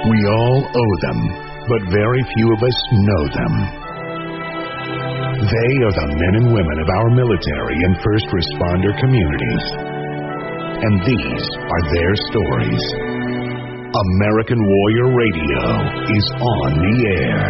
We 0.00 0.16
all 0.16 0.64
owe 0.64 0.96
them, 1.04 1.20
but 1.68 1.92
very 1.92 2.22
few 2.32 2.48
of 2.56 2.60
us 2.64 2.78
know 3.04 3.22
them. 3.36 3.54
They 5.44 5.72
are 5.84 5.92
the 5.92 6.08
men 6.16 6.34
and 6.40 6.48
women 6.56 6.76
of 6.80 6.88
our 6.88 7.10
military 7.12 7.76
and 7.84 8.00
first 8.00 8.24
responder 8.32 8.96
communities. 8.96 9.64
And 10.80 11.04
these 11.04 11.44
are 11.52 11.84
their 11.92 12.12
stories. 12.32 12.84
American 13.92 14.56
Warrior 14.64 15.12
Radio 15.12 15.64
is 16.16 16.26
on 16.40 16.80
the 16.80 16.96
air. 17.20 17.44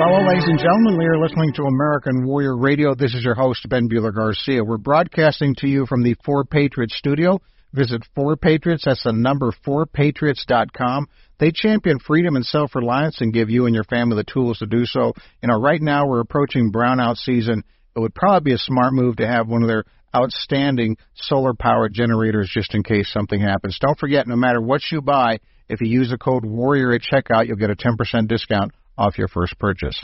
Well, 0.00 0.26
ladies 0.26 0.48
and 0.48 0.58
gentlemen, 0.58 0.96
we 0.96 1.04
are 1.04 1.18
listening 1.18 1.52
to 1.52 1.64
American 1.64 2.24
Warrior 2.24 2.56
Radio. 2.56 2.94
This 2.94 3.12
is 3.12 3.22
your 3.22 3.34
host, 3.34 3.68
Ben 3.68 3.88
Bueller 3.90 4.14
Garcia. 4.14 4.64
We're 4.64 4.78
broadcasting 4.78 5.54
to 5.58 5.68
you 5.68 5.84
from 5.84 6.02
the 6.02 6.16
Four 6.24 6.44
Patriots 6.44 6.96
studio. 6.96 7.40
Visit 7.76 8.04
Four 8.14 8.38
Patriots, 8.38 8.84
that's 8.86 9.04
the 9.04 9.12
number 9.12 9.52
fourpatriots.com. 9.66 11.08
They 11.38 11.50
champion 11.50 11.98
freedom 11.98 12.34
and 12.34 12.44
self-reliance 12.44 13.20
and 13.20 13.34
give 13.34 13.50
you 13.50 13.66
and 13.66 13.74
your 13.74 13.84
family 13.84 14.16
the 14.16 14.24
tools 14.24 14.58
to 14.58 14.66
do 14.66 14.86
so. 14.86 15.12
You 15.42 15.48
know, 15.48 15.60
right 15.60 15.82
now 15.82 16.06
we're 16.06 16.20
approaching 16.20 16.72
brownout 16.72 17.18
season. 17.18 17.64
It 17.94 18.00
would 18.00 18.14
probably 18.14 18.50
be 18.50 18.54
a 18.54 18.58
smart 18.58 18.94
move 18.94 19.16
to 19.16 19.26
have 19.26 19.46
one 19.46 19.60
of 19.60 19.68
their 19.68 19.84
outstanding 20.16 20.96
solar 21.14 21.52
powered 21.52 21.92
generators 21.92 22.50
just 22.50 22.74
in 22.74 22.82
case 22.82 23.12
something 23.12 23.38
happens. 23.38 23.78
Don't 23.78 23.98
forget, 23.98 24.26
no 24.26 24.36
matter 24.36 24.60
what 24.60 24.80
you 24.90 25.02
buy, 25.02 25.40
if 25.68 25.82
you 25.82 25.88
use 25.88 26.08
the 26.08 26.16
code 26.16 26.44
WARRIOR 26.44 26.94
at 26.94 27.02
checkout, 27.02 27.46
you'll 27.46 27.56
get 27.56 27.70
a 27.70 27.76
10% 27.76 28.26
discount 28.26 28.72
off 28.96 29.18
your 29.18 29.28
first 29.28 29.58
purchase. 29.58 30.02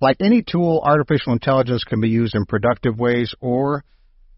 Like 0.00 0.18
any 0.20 0.42
tool, 0.42 0.80
artificial 0.84 1.32
intelligence 1.32 1.82
can 1.82 2.00
be 2.00 2.10
used 2.10 2.36
in 2.36 2.46
productive 2.46 2.96
ways 2.96 3.34
or 3.40 3.82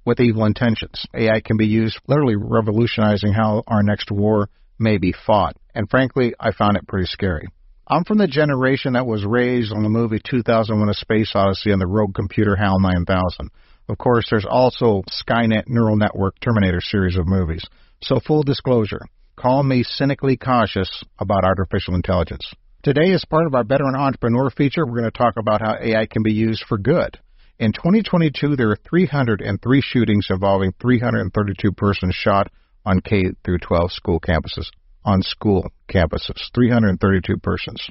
with 0.05 0.21
evil 0.21 0.45
intentions. 0.45 1.07
AI 1.15 1.41
can 1.41 1.57
be 1.57 1.67
used 1.67 2.01
literally 2.07 2.37
revolutionizing 2.37 3.33
how 3.33 3.63
our 3.67 3.83
next 3.83 4.11
war 4.11 4.49
may 4.79 4.99
be 4.99 5.15
fought. 5.27 5.57
And 5.75 5.89
frankly, 5.89 6.35
I 6.41 6.53
found 6.53 6.77
it 6.77 6.89
pretty 6.89 7.07
scary. 7.07 7.49
I'm 7.87 8.05
from 8.05 8.19
the 8.19 8.29
generation 8.29 8.93
that 8.93 9.07
was 9.07 9.25
raised 9.25 9.73
on 9.73 9.83
the 9.83 9.89
movie 9.89 10.21
2001 10.25 10.89
A 10.89 10.95
Space 10.95 11.33
Odyssey 11.35 11.73
and 11.73 11.81
the 11.81 11.87
Rogue 11.87 12.15
Computer 12.15 12.55
HAL 12.57 12.79
9000. 12.79 13.51
Of 13.89 13.99
course, 13.99 14.29
there's 14.31 14.47
also 14.49 15.03
Skynet 15.11 15.65
Neural 15.67 15.97
Network 15.97 16.39
Terminator 16.41 16.81
series 16.81 17.17
of 17.17 17.27
movies. 17.27 17.65
So 18.03 18.21
full 18.21 18.45
disclosure, 18.45 19.01
call 19.35 19.65
me 19.65 19.83
cynically 19.83 20.37
cautious 20.37 21.03
about 21.19 21.45
artificial 21.45 21.97
intelligence. 21.97 22.49
Today, 22.83 23.13
as 23.13 23.25
part 23.25 23.47
of 23.47 23.55
our 23.55 23.65
Veteran 23.65 23.97
Entrepreneur 23.97 24.49
feature, 24.51 24.87
we're 24.87 25.01
going 25.01 25.11
to 25.11 25.19
talk 25.19 25.35
about 25.37 25.61
how 25.61 25.77
AI 25.83 26.07
can 26.07 26.23
be 26.23 26.33
used 26.33 26.65
for 26.69 26.79
good. 26.79 27.19
In 27.61 27.73
2022, 27.73 28.57
there 28.57 28.71
are 28.71 28.79
303 28.89 29.83
shootings 29.83 30.29
involving 30.31 30.73
332 30.81 31.73
persons 31.73 32.15
shot 32.15 32.51
on 32.87 33.03
K 33.03 33.33
through 33.45 33.59
12 33.59 33.93
school 33.93 34.19
campuses. 34.19 34.71
On 35.05 35.21
school 35.21 35.71
campuses, 35.87 36.41
332 36.55 37.37
persons. 37.37 37.87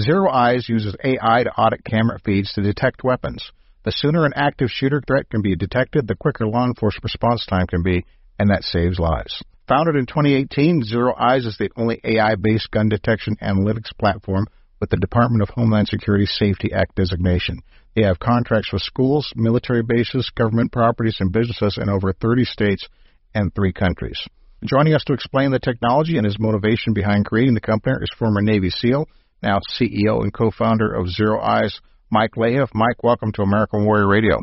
Zero 0.00 0.30
Eyes 0.30 0.68
uses 0.68 0.94
AI 1.02 1.42
to 1.42 1.50
audit 1.50 1.84
camera 1.84 2.20
feeds 2.24 2.52
to 2.52 2.62
detect 2.62 3.02
weapons. 3.02 3.50
The 3.84 3.90
sooner 3.90 4.24
an 4.24 4.32
active 4.36 4.70
shooter 4.70 5.02
threat 5.04 5.28
can 5.28 5.42
be 5.42 5.56
detected, 5.56 6.06
the 6.06 6.14
quicker 6.14 6.46
law 6.46 6.64
enforcement 6.64 7.02
response 7.02 7.44
time 7.46 7.66
can 7.66 7.82
be, 7.82 8.06
and 8.38 8.50
that 8.50 8.62
saves 8.62 9.00
lives. 9.00 9.42
Founded 9.66 9.96
in 9.96 10.06
2018, 10.06 10.84
Zero 10.84 11.12
Eyes 11.18 11.46
is 11.46 11.58
the 11.58 11.70
only 11.76 12.00
AI 12.04 12.36
based 12.36 12.70
gun 12.70 12.88
detection 12.88 13.34
analytics 13.42 13.90
platform 13.98 14.46
with 14.80 14.90
the 14.90 14.96
Department 14.96 15.42
of 15.42 15.50
Homeland 15.50 15.88
Security 15.88 16.26
Safety 16.26 16.72
Act 16.72 16.94
designation. 16.96 17.60
They 17.94 18.02
have 18.02 18.18
contracts 18.18 18.72
with 18.72 18.82
schools, 18.82 19.32
military 19.36 19.82
bases, 19.82 20.30
government 20.34 20.72
properties, 20.72 21.16
and 21.20 21.32
businesses 21.32 21.78
in 21.80 21.88
over 21.88 22.12
30 22.12 22.44
states 22.44 22.88
and 23.34 23.54
three 23.54 23.72
countries. 23.72 24.18
Joining 24.64 24.94
us 24.94 25.04
to 25.04 25.12
explain 25.12 25.50
the 25.50 25.58
technology 25.58 26.16
and 26.16 26.24
his 26.24 26.38
motivation 26.38 26.92
behind 26.92 27.26
creating 27.26 27.54
the 27.54 27.60
company 27.60 27.96
is 28.00 28.10
former 28.18 28.40
Navy 28.42 28.70
SEAL, 28.70 29.06
now 29.42 29.58
CEO 29.78 30.22
and 30.22 30.32
co 30.32 30.50
founder 30.50 30.92
of 30.92 31.08
Zero 31.08 31.40
Eyes, 31.40 31.80
Mike 32.10 32.32
Lahiff. 32.36 32.68
Mike, 32.74 33.02
welcome 33.02 33.32
to 33.32 33.42
American 33.42 33.84
Warrior 33.84 34.06
Radio. 34.06 34.38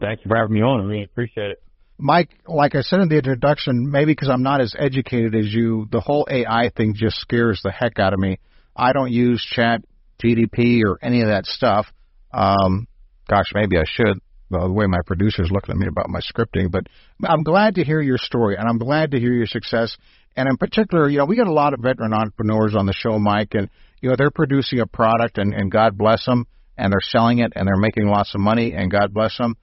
Thank 0.00 0.20
you 0.24 0.28
for 0.28 0.36
having 0.36 0.54
me 0.54 0.62
on. 0.62 0.80
I 0.80 0.84
really 0.84 1.04
appreciate 1.04 1.52
it. 1.52 1.62
Mike, 1.98 2.28
like 2.46 2.74
I 2.74 2.82
said 2.82 3.00
in 3.00 3.08
the 3.08 3.16
introduction, 3.16 3.90
maybe 3.90 4.12
because 4.12 4.28
I'm 4.28 4.42
not 4.42 4.60
as 4.60 4.74
educated 4.76 5.34
as 5.34 5.52
you, 5.52 5.86
the 5.90 6.00
whole 6.00 6.26
AI 6.28 6.70
thing 6.76 6.94
just 6.94 7.16
scares 7.16 7.60
the 7.62 7.70
heck 7.70 7.98
out 7.98 8.12
of 8.12 8.18
me. 8.18 8.38
I 8.76 8.92
don't 8.92 9.12
use 9.12 9.44
Chat 9.44 9.82
GDP 10.22 10.82
or 10.84 10.98
any 11.02 11.22
of 11.22 11.28
that 11.28 11.46
stuff. 11.46 11.86
Um, 12.32 12.86
gosh, 13.28 13.52
maybe 13.54 13.78
I 13.78 13.84
should. 13.86 14.18
Well, 14.50 14.68
the 14.68 14.72
way 14.72 14.86
my 14.86 15.00
producer's 15.06 15.50
looking 15.50 15.72
at 15.72 15.78
me 15.78 15.86
about 15.88 16.08
my 16.08 16.20
scripting, 16.20 16.70
but 16.70 16.84
I'm 17.24 17.42
glad 17.42 17.76
to 17.76 17.84
hear 17.84 18.00
your 18.00 18.18
story, 18.18 18.56
and 18.56 18.68
I'm 18.68 18.78
glad 18.78 19.12
to 19.12 19.20
hear 19.20 19.32
your 19.32 19.46
success. 19.46 19.96
And 20.36 20.48
in 20.48 20.56
particular, 20.56 21.08
you 21.08 21.18
know, 21.18 21.24
we 21.24 21.36
got 21.36 21.46
a 21.46 21.52
lot 21.52 21.74
of 21.74 21.80
veteran 21.80 22.12
entrepreneurs 22.12 22.74
on 22.76 22.86
the 22.86 22.92
show, 22.92 23.18
Mike, 23.18 23.54
and 23.54 23.70
you 24.00 24.10
know 24.10 24.16
they're 24.18 24.30
producing 24.30 24.80
a 24.80 24.86
product, 24.86 25.38
and, 25.38 25.54
and 25.54 25.70
God 25.70 25.96
bless 25.96 26.26
them, 26.26 26.46
and 26.76 26.92
they're 26.92 27.00
selling 27.00 27.38
it, 27.38 27.52
and 27.56 27.66
they're 27.66 27.76
making 27.76 28.06
lots 28.06 28.34
of 28.34 28.40
money, 28.40 28.74
and 28.74 28.90
God 28.90 29.14
bless 29.14 29.36
them. 29.38 29.56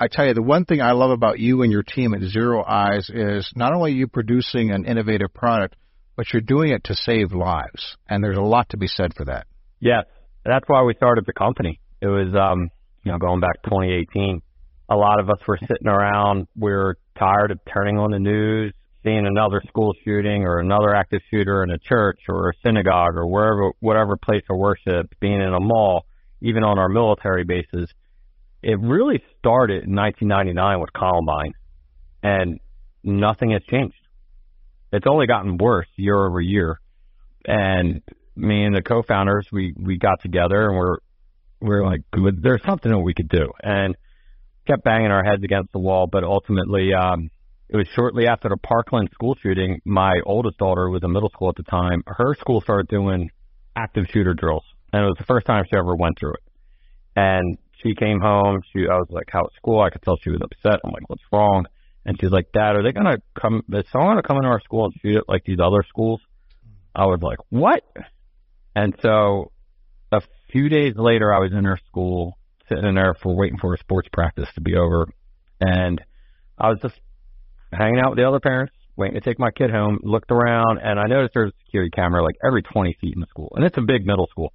I 0.00 0.06
tell 0.06 0.26
you, 0.26 0.34
the 0.34 0.42
one 0.42 0.64
thing 0.64 0.80
I 0.80 0.92
love 0.92 1.10
about 1.10 1.40
you 1.40 1.62
and 1.62 1.72
your 1.72 1.82
team 1.82 2.14
at 2.14 2.22
Zero 2.22 2.62
Eyes 2.62 3.10
is 3.12 3.50
not 3.56 3.74
only 3.74 3.92
you 3.92 4.06
producing 4.06 4.70
an 4.70 4.84
innovative 4.84 5.34
product, 5.34 5.74
but 6.18 6.32
you're 6.32 6.42
doing 6.42 6.72
it 6.72 6.82
to 6.82 6.96
save 6.96 7.32
lives, 7.32 7.96
and 8.08 8.24
there's 8.24 8.36
a 8.36 8.42
lot 8.42 8.68
to 8.70 8.76
be 8.76 8.88
said 8.88 9.14
for 9.14 9.24
that. 9.26 9.46
Yes, 9.78 10.04
that's 10.44 10.64
why 10.66 10.82
we 10.82 10.94
started 10.94 11.24
the 11.24 11.32
company. 11.32 11.80
It 12.00 12.08
was 12.08 12.34
um, 12.34 12.70
you 13.04 13.12
know, 13.12 13.18
going 13.18 13.38
back 13.38 13.62
to 13.62 13.70
2018, 13.70 14.42
a 14.90 14.96
lot 14.96 15.20
of 15.20 15.30
us 15.30 15.38
were 15.46 15.58
sitting 15.60 15.86
around. 15.86 16.48
We 16.56 16.72
are 16.72 16.96
tired 17.16 17.52
of 17.52 17.60
turning 17.72 17.98
on 17.98 18.10
the 18.10 18.18
news, 18.18 18.74
seeing 19.04 19.28
another 19.28 19.62
school 19.68 19.94
shooting 20.04 20.42
or 20.42 20.58
another 20.58 20.92
active 20.92 21.20
shooter 21.30 21.62
in 21.62 21.70
a 21.70 21.78
church 21.78 22.18
or 22.28 22.50
a 22.50 22.52
synagogue 22.66 23.14
or 23.14 23.28
wherever, 23.28 23.70
whatever 23.78 24.16
place 24.16 24.42
of 24.50 24.58
worship, 24.58 25.14
being 25.20 25.40
in 25.40 25.54
a 25.54 25.60
mall, 25.60 26.04
even 26.40 26.64
on 26.64 26.80
our 26.80 26.88
military 26.88 27.44
bases. 27.44 27.88
It 28.60 28.80
really 28.80 29.22
started 29.38 29.84
in 29.84 29.94
1999 29.94 30.80
with 30.80 30.92
Columbine, 30.92 31.54
and 32.24 32.58
nothing 33.04 33.52
has 33.52 33.62
changed. 33.70 33.94
It's 34.92 35.06
only 35.06 35.26
gotten 35.26 35.58
worse 35.58 35.88
year 35.96 36.26
over 36.26 36.40
year. 36.40 36.80
And 37.46 38.02
me 38.36 38.64
and 38.64 38.74
the 38.74 38.82
co-founders, 38.82 39.48
we 39.52 39.74
we 39.76 39.98
got 39.98 40.20
together 40.22 40.68
and 40.68 40.76
we're 40.76 40.98
we 41.60 41.74
are 41.74 41.84
like, 41.84 42.02
there's 42.40 42.62
something 42.62 42.90
that 42.90 42.98
we 42.98 43.14
could 43.14 43.28
do, 43.28 43.50
and 43.62 43.96
kept 44.66 44.84
banging 44.84 45.10
our 45.10 45.24
heads 45.24 45.42
against 45.42 45.72
the 45.72 45.78
wall. 45.78 46.06
But 46.10 46.24
ultimately, 46.24 46.92
um, 46.94 47.30
it 47.68 47.76
was 47.76 47.88
shortly 47.94 48.26
after 48.26 48.48
the 48.48 48.56
Parkland 48.56 49.08
school 49.12 49.36
shooting. 49.42 49.80
My 49.84 50.20
oldest 50.24 50.58
daughter 50.58 50.88
was 50.88 51.02
in 51.02 51.12
middle 51.12 51.30
school 51.30 51.48
at 51.48 51.56
the 51.56 51.64
time. 51.64 52.02
Her 52.06 52.34
school 52.38 52.60
started 52.60 52.88
doing 52.88 53.30
active 53.74 54.06
shooter 54.12 54.34
drills, 54.34 54.64
and 54.92 55.02
it 55.02 55.06
was 55.06 55.16
the 55.18 55.24
first 55.24 55.46
time 55.46 55.64
she 55.68 55.76
ever 55.76 55.96
went 55.96 56.18
through 56.18 56.34
it. 56.34 56.42
And 57.16 57.58
she 57.82 57.94
came 57.94 58.20
home. 58.20 58.60
She, 58.72 58.80
I 58.88 58.96
was 58.98 59.08
like, 59.10 59.28
"How 59.30 59.40
at 59.40 59.52
school?" 59.56 59.80
I 59.80 59.90
could 59.90 60.02
tell 60.02 60.16
she 60.22 60.30
was 60.30 60.40
upset. 60.42 60.80
I'm 60.84 60.92
like, 60.92 61.08
"What's 61.08 61.24
wrong?" 61.32 61.66
And 62.04 62.18
she's 62.20 62.30
like, 62.30 62.52
"Dad, 62.52 62.76
are 62.76 62.82
they 62.82 62.92
gonna 62.92 63.18
come? 63.34 63.62
Is 63.72 63.84
someone 63.90 64.12
gonna 64.12 64.22
come 64.22 64.38
into 64.38 64.48
our 64.48 64.60
school 64.60 64.86
and 64.86 64.94
shoot 65.00 65.18
it 65.18 65.24
like 65.28 65.44
these 65.44 65.60
other 65.60 65.82
schools?" 65.88 66.20
I 66.94 67.06
was 67.06 67.20
like, 67.22 67.38
"What?" 67.50 67.84
And 68.74 68.94
so 69.02 69.52
a 70.12 70.22
few 70.50 70.68
days 70.68 70.94
later, 70.96 71.32
I 71.32 71.38
was 71.38 71.52
in 71.52 71.64
her 71.64 71.78
school, 71.86 72.38
sitting 72.68 72.84
in 72.84 72.94
there 72.94 73.14
for 73.22 73.36
waiting 73.36 73.58
for 73.58 73.74
a 73.74 73.78
sports 73.78 74.08
practice 74.12 74.48
to 74.54 74.60
be 74.60 74.76
over, 74.76 75.06
and 75.60 76.00
I 76.56 76.70
was 76.70 76.78
just 76.80 76.98
hanging 77.72 78.00
out 78.00 78.10
with 78.10 78.18
the 78.18 78.28
other 78.28 78.40
parents, 78.40 78.72
waiting 78.96 79.14
to 79.14 79.20
take 79.20 79.38
my 79.38 79.50
kid 79.50 79.70
home. 79.70 79.98
Looked 80.02 80.30
around, 80.30 80.78
and 80.78 80.98
I 80.98 81.06
noticed 81.06 81.34
there's 81.34 81.52
a 81.52 81.64
security 81.64 81.90
camera 81.90 82.22
like 82.22 82.36
every 82.44 82.62
20 82.62 82.94
feet 83.00 83.14
in 83.14 83.20
the 83.20 83.26
school, 83.26 83.52
and 83.56 83.64
it's 83.64 83.76
a 83.76 83.82
big 83.82 84.06
middle 84.06 84.26
school. 84.28 84.52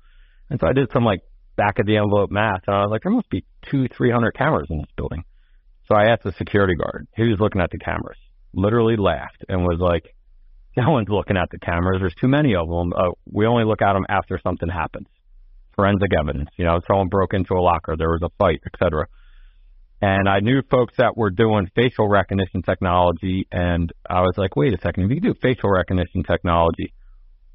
And 0.49 0.59
so 0.59 0.67
I 0.67 0.73
did 0.73 0.91
some 0.91 1.05
like 1.05 1.21
back 1.55 1.79
of 1.79 1.85
the 1.85 1.97
envelope 1.97 2.31
math, 2.31 2.61
and 2.67 2.75
I 2.75 2.81
was 2.81 2.91
like, 2.91 3.03
there 3.03 3.11
must 3.11 3.29
be 3.29 3.45
two, 3.69 3.87
three 3.87 4.11
hundred 4.11 4.33
cameras 4.33 4.67
in 4.69 4.77
this 4.77 4.91
building. 4.97 5.23
So 5.87 5.95
I 5.95 6.11
asked 6.11 6.23
the 6.23 6.33
security 6.33 6.75
guard. 6.75 7.07
He 7.15 7.23
was 7.23 7.39
looking 7.39 7.61
at 7.61 7.71
the 7.71 7.77
cameras, 7.77 8.17
literally 8.53 8.95
laughed, 8.95 9.43
and 9.49 9.63
was 9.63 9.79
like, 9.79 10.15
"No 10.77 10.91
one's 10.91 11.09
looking 11.09 11.37
at 11.37 11.49
the 11.51 11.59
cameras. 11.59 11.99
There's 11.99 12.15
too 12.15 12.27
many 12.27 12.55
of 12.55 12.67
them. 12.67 12.93
Uh, 12.93 13.11
we 13.25 13.45
only 13.45 13.65
look 13.65 13.81
at 13.81 13.93
them 13.93 14.05
after 14.09 14.39
something 14.43 14.69
happens." 14.69 15.07
forensic 15.75 16.11
evidence. 16.17 16.49
You 16.57 16.65
know, 16.65 16.79
someone 16.87 17.07
broke 17.07 17.33
into 17.33 17.53
a 17.53 17.61
locker, 17.61 17.95
there 17.97 18.09
was 18.09 18.21
a 18.23 18.29
fight, 18.37 18.61
etc. 18.65 19.07
And 20.01 20.27
I 20.27 20.39
knew 20.39 20.61
folks 20.69 20.95
that 20.97 21.15
were 21.15 21.29
doing 21.29 21.69
facial 21.75 22.07
recognition 22.07 22.61
technology, 22.61 23.47
and 23.51 23.91
I 24.09 24.21
was 24.21 24.33
like, 24.37 24.55
wait 24.55 24.73
a 24.73 24.81
second, 24.81 25.05
if 25.05 25.11
you 25.11 25.21
do 25.21 25.33
facial 25.41 25.69
recognition 25.69 26.23
technology, 26.23 26.93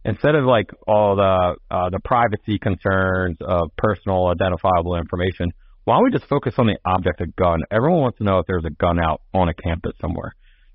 instead 0.04 0.34
of 0.34 0.44
like 0.44 0.70
all 0.86 1.16
the 1.16 1.56
uh, 1.70 1.90
the 1.90 2.00
privacy 2.04 2.58
concerns 2.58 3.36
of 3.40 3.70
personal 3.76 4.28
identifiable 4.28 4.96
information, 4.96 5.52
why 5.88 5.96
don't 5.96 6.04
we 6.04 6.10
just 6.10 6.28
focus 6.28 6.52
on 6.58 6.66
the 6.66 6.76
object 6.84 7.22
of 7.22 7.34
gun? 7.34 7.60
Everyone 7.70 8.02
wants 8.02 8.18
to 8.18 8.24
know 8.24 8.40
if 8.40 8.46
there's 8.46 8.66
a 8.66 8.70
gun 8.70 9.02
out 9.02 9.22
on 9.32 9.48
a 9.48 9.54
campus 9.54 9.94
somewhere. 9.98 10.34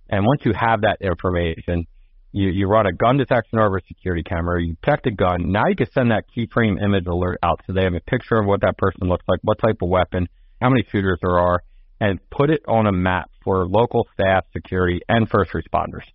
And 0.10 0.26
once 0.26 0.42
you 0.44 0.54
have 0.54 0.82
that 0.82 0.98
information, 1.02 1.86
you, 2.32 2.50
you 2.50 2.68
run 2.68 2.88
a 2.88 2.94
gun 2.94 3.18
detection 3.18 3.60
over 3.60 3.78
a 3.78 3.82
security 3.88 4.24
camera, 4.24 4.60
you 4.60 4.74
detect 4.82 5.06
a 5.06 5.12
gun. 5.12 5.52
Now 5.52 5.68
you 5.70 5.76
can 5.76 5.86
send 5.92 6.10
that 6.10 6.24
keyframe 6.36 6.84
image 6.84 7.06
alert 7.06 7.38
out 7.44 7.62
so 7.68 7.74
they 7.74 7.84
have 7.84 7.94
a 7.94 8.00
picture 8.00 8.40
of 8.40 8.48
what 8.48 8.62
that 8.62 8.76
person 8.80 9.08
looks 9.08 9.24
like, 9.28 9.40
what 9.44 9.60
type 9.60 9.84
of 9.84 9.90
weapon, 9.90 10.28
how 10.60 10.72
many 10.72 10.84
shooters 10.92 11.20
there 11.22 11.38
are, 11.38 11.62
and 12.02 12.20
put 12.32 12.50
it 12.50 12.62
on 12.68 12.88
a 12.88 12.92
map 12.92 13.30
for 13.44 13.68
local 13.68 14.08
staff, 14.16 14.46
security, 14.52 15.02
and 15.08 15.30
first 15.30 15.52
responders. 15.52 16.10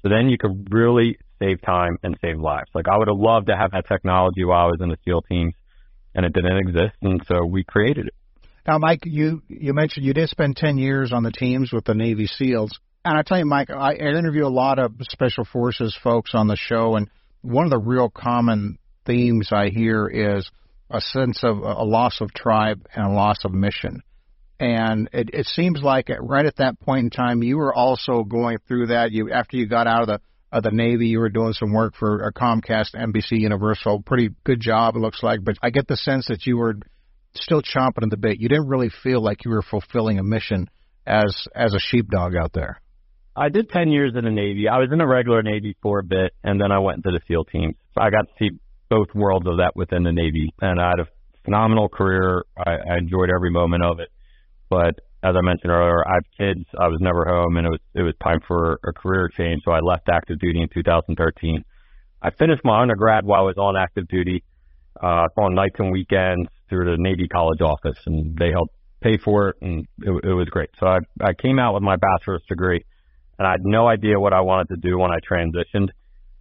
So 0.00 0.08
then 0.08 0.30
you 0.30 0.38
can 0.38 0.64
really 0.70 1.18
save 1.38 1.60
time 1.60 1.98
and 2.02 2.16
save 2.22 2.38
lives. 2.38 2.70
Like 2.74 2.88
I 2.88 2.96
would 2.96 3.08
have 3.08 3.18
loved 3.18 3.48
to 3.48 3.56
have 3.58 3.72
that 3.72 3.86
technology 3.86 4.42
while 4.46 4.68
I 4.68 4.70
was 4.70 4.80
in 4.80 4.88
the 4.88 4.96
SEAL 5.04 5.20
teams, 5.28 5.52
and 6.14 6.24
it 6.24 6.32
didn't 6.32 6.56
exist, 6.56 6.96
and 7.02 7.20
so 7.28 7.44
we 7.44 7.62
created 7.62 8.06
it. 8.06 8.14
Now, 8.68 8.76
Mike, 8.76 9.06
you 9.06 9.42
you 9.48 9.72
mentioned 9.72 10.04
you 10.04 10.12
did 10.12 10.28
spend 10.28 10.58
ten 10.58 10.76
years 10.76 11.10
on 11.10 11.22
the 11.22 11.32
teams 11.32 11.72
with 11.72 11.86
the 11.86 11.94
Navy 11.94 12.26
SEALs, 12.26 12.78
and 13.02 13.16
I 13.16 13.22
tell 13.22 13.38
you, 13.38 13.46
Mike, 13.46 13.70
I, 13.70 13.94
I 13.94 14.10
interview 14.10 14.46
a 14.46 14.48
lot 14.48 14.78
of 14.78 14.92
Special 15.08 15.46
Forces 15.46 15.98
folks 16.04 16.32
on 16.34 16.48
the 16.48 16.56
show, 16.56 16.94
and 16.94 17.08
one 17.40 17.64
of 17.64 17.70
the 17.70 17.78
real 17.78 18.10
common 18.10 18.78
themes 19.06 19.48
I 19.52 19.70
hear 19.70 20.06
is 20.06 20.50
a 20.90 21.00
sense 21.00 21.42
of 21.44 21.56
a 21.56 21.82
loss 21.82 22.20
of 22.20 22.34
tribe 22.34 22.86
and 22.94 23.06
a 23.06 23.14
loss 23.14 23.38
of 23.46 23.54
mission. 23.54 24.02
And 24.60 25.08
it, 25.14 25.30
it 25.32 25.46
seems 25.46 25.80
like 25.80 26.10
right 26.20 26.44
at 26.44 26.56
that 26.56 26.78
point 26.78 27.04
in 27.04 27.10
time, 27.10 27.42
you 27.42 27.56
were 27.56 27.72
also 27.74 28.22
going 28.22 28.58
through 28.68 28.88
that. 28.88 29.12
You 29.12 29.32
after 29.32 29.56
you 29.56 29.66
got 29.66 29.86
out 29.86 30.02
of 30.02 30.08
the 30.08 30.20
of 30.52 30.62
the 30.62 30.72
Navy, 30.72 31.06
you 31.06 31.20
were 31.20 31.30
doing 31.30 31.54
some 31.54 31.72
work 31.72 31.94
for 31.94 32.22
a 32.22 32.34
Comcast, 32.34 32.94
NBC 32.94 33.40
Universal. 33.40 34.02
Pretty 34.02 34.28
good 34.44 34.60
job, 34.60 34.94
it 34.94 34.98
looks 34.98 35.22
like. 35.22 35.42
But 35.42 35.56
I 35.62 35.70
get 35.70 35.88
the 35.88 35.96
sense 35.96 36.26
that 36.28 36.44
you 36.44 36.58
were 36.58 36.76
still 37.34 37.62
chomping 37.62 38.02
at 38.02 38.10
the 38.10 38.16
bit. 38.16 38.40
You 38.40 38.48
didn't 38.48 38.68
really 38.68 38.90
feel 39.02 39.22
like 39.22 39.44
you 39.44 39.50
were 39.50 39.62
fulfilling 39.62 40.18
a 40.18 40.22
mission 40.22 40.68
as 41.06 41.34
as 41.54 41.74
a 41.74 41.78
sheepdog 41.78 42.34
out 42.36 42.52
there. 42.52 42.80
I 43.36 43.48
did 43.48 43.70
ten 43.70 43.88
years 43.88 44.12
in 44.16 44.24
the 44.24 44.30
Navy. 44.30 44.68
I 44.68 44.78
was 44.78 44.88
in 44.92 44.98
the 44.98 45.06
regular 45.06 45.42
Navy 45.42 45.76
for 45.82 46.00
a 46.00 46.04
bit, 46.04 46.32
and 46.42 46.60
then 46.60 46.72
I 46.72 46.78
went 46.80 46.98
into 46.98 47.10
the 47.10 47.20
SEAL 47.28 47.44
teams. 47.44 47.76
So 47.94 48.02
I 48.02 48.10
got 48.10 48.22
to 48.22 48.32
see 48.38 48.50
both 48.90 49.08
worlds 49.14 49.46
of 49.46 49.58
that 49.58 49.72
within 49.76 50.02
the 50.02 50.12
Navy, 50.12 50.52
and 50.60 50.80
I 50.80 50.88
had 50.88 51.00
a 51.00 51.08
phenomenal 51.44 51.88
career. 51.88 52.44
I, 52.56 52.72
I 52.72 52.98
enjoyed 52.98 53.30
every 53.30 53.50
moment 53.50 53.84
of 53.84 54.00
it. 54.00 54.08
But 54.68 54.98
as 55.22 55.34
I 55.36 55.40
mentioned 55.40 55.70
earlier, 55.70 56.06
I 56.06 56.14
have 56.14 56.24
kids. 56.36 56.64
I 56.78 56.88
was 56.88 56.98
never 57.00 57.24
home, 57.24 57.56
and 57.56 57.66
it 57.66 57.70
was 57.70 57.80
it 57.94 58.02
was 58.02 58.14
time 58.22 58.40
for 58.46 58.80
a 58.86 58.92
career 58.92 59.30
change. 59.36 59.62
So 59.64 59.72
I 59.72 59.80
left 59.80 60.08
active 60.12 60.38
duty 60.40 60.60
in 60.60 60.68
2013. 60.68 61.64
I 62.20 62.30
finished 62.30 62.62
my 62.64 62.82
undergrad 62.82 63.24
while 63.24 63.42
I 63.42 63.44
was 63.44 63.56
on 63.56 63.76
active 63.76 64.08
duty, 64.08 64.42
uh, 65.00 65.28
on 65.38 65.54
nights 65.54 65.76
and 65.78 65.92
weekends 65.92 66.48
through 66.68 66.90
the 66.90 66.96
Navy 66.98 67.28
College 67.28 67.60
office, 67.60 67.98
and 68.06 68.36
they 68.36 68.50
helped 68.50 68.74
pay 69.00 69.16
for 69.16 69.50
it, 69.50 69.56
and 69.62 69.86
it, 70.02 70.24
it 70.24 70.32
was 70.32 70.48
great. 70.48 70.70
So 70.78 70.86
I 70.86 70.98
I 71.20 71.32
came 71.34 71.58
out 71.58 71.74
with 71.74 71.82
my 71.82 71.96
bachelor's 71.96 72.42
degree, 72.48 72.84
and 73.38 73.46
I 73.46 73.52
had 73.52 73.64
no 73.64 73.86
idea 73.86 74.18
what 74.18 74.32
I 74.32 74.40
wanted 74.40 74.68
to 74.68 74.76
do 74.76 74.98
when 74.98 75.10
I 75.10 75.18
transitioned, 75.20 75.88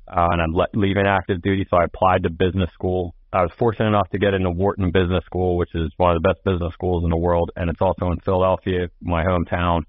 uh, 0.08 0.28
and 0.32 0.42
I'm 0.42 0.54
le- 0.54 0.68
leaving 0.74 1.06
active 1.06 1.42
duty. 1.42 1.66
So 1.70 1.78
I 1.78 1.86
applied 1.86 2.24
to 2.24 2.30
business 2.30 2.72
school 2.74 3.16
I 3.32 3.42
was 3.42 3.52
fortunate 3.58 3.88
enough 3.88 4.10
to 4.12 4.20
get 4.20 4.34
into 4.34 4.50
Wharton 4.50 4.92
Business 4.92 5.24
School, 5.26 5.58
which 5.58 5.76
is 5.76 5.92
one 5.98 6.16
of 6.16 6.22
the 6.22 6.28
best 6.30 6.44
business 6.46 6.74
schools 6.74 7.04
in 7.04 7.10
the 7.10 7.18
world, 7.18 7.52
and 7.56 7.70
it's 7.70 7.82
also 7.82 8.12
in 8.12 8.20
Philadelphia, 8.22 8.88
my 9.02 9.24
hometown, 9.26 9.82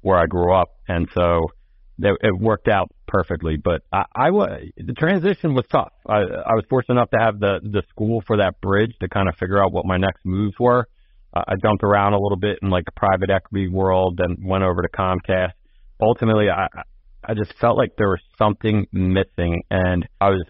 where 0.00 0.18
I 0.18 0.26
grew 0.26 0.52
up, 0.52 0.74
and 0.88 1.08
so 1.14 1.50
it, 2.02 2.38
worked 2.38 2.68
out 2.68 2.90
perfectly. 3.06 3.56
But 3.56 3.82
I, 3.92 4.04
I 4.14 4.30
was 4.30 4.62
the 4.76 4.92
transition 4.92 5.54
was 5.54 5.64
tough. 5.70 5.92
I, 6.06 6.18
I 6.18 6.54
was 6.54 6.64
fortunate 6.68 6.94
enough 6.94 7.10
to 7.10 7.18
have 7.18 7.40
the 7.40 7.60
the 7.62 7.82
school 7.90 8.22
for 8.26 8.38
that 8.38 8.60
bridge 8.60 8.92
to 9.00 9.08
kind 9.08 9.28
of 9.28 9.36
figure 9.36 9.62
out 9.62 9.72
what 9.72 9.84
my 9.86 9.96
next 9.96 10.24
moves 10.24 10.54
were. 10.58 10.86
Uh, 11.32 11.42
I 11.46 11.54
jumped 11.62 11.84
around 11.84 12.14
a 12.14 12.18
little 12.18 12.38
bit 12.38 12.58
in 12.62 12.70
like 12.70 12.84
private 12.96 13.30
equity 13.30 13.68
world, 13.68 14.18
then 14.18 14.36
went 14.44 14.64
over 14.64 14.82
to 14.82 14.88
Comcast. 14.88 15.52
Ultimately, 16.00 16.48
I 16.50 16.66
I 17.24 17.34
just 17.34 17.52
felt 17.58 17.76
like 17.76 17.92
there 17.96 18.08
was 18.08 18.20
something 18.38 18.86
missing, 18.92 19.62
and 19.70 20.08
I 20.20 20.30
was 20.30 20.44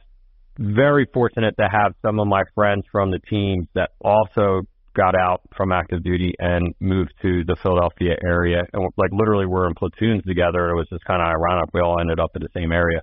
very 0.58 1.06
fortunate 1.12 1.54
to 1.58 1.68
have 1.70 1.94
some 2.02 2.20
of 2.20 2.26
my 2.26 2.42
friends 2.54 2.84
from 2.92 3.10
the 3.10 3.18
teams 3.18 3.66
that 3.74 3.90
also 4.00 4.62
got 4.94 5.14
out 5.14 5.42
from 5.56 5.72
active 5.72 6.02
duty 6.02 6.34
and 6.38 6.74
moved 6.80 7.12
to 7.22 7.44
the 7.44 7.56
Philadelphia 7.62 8.16
area. 8.24 8.62
And 8.72 8.82
like 8.96 9.10
literally 9.12 9.46
we're 9.46 9.68
in 9.68 9.74
platoons 9.74 10.24
together. 10.24 10.70
It 10.70 10.76
was 10.76 10.88
just 10.90 11.04
kind 11.04 11.22
of 11.22 11.28
ironic. 11.28 11.70
We 11.72 11.80
all 11.80 12.00
ended 12.00 12.18
up 12.18 12.30
in 12.34 12.42
the 12.42 12.48
same 12.54 12.72
area. 12.72 13.02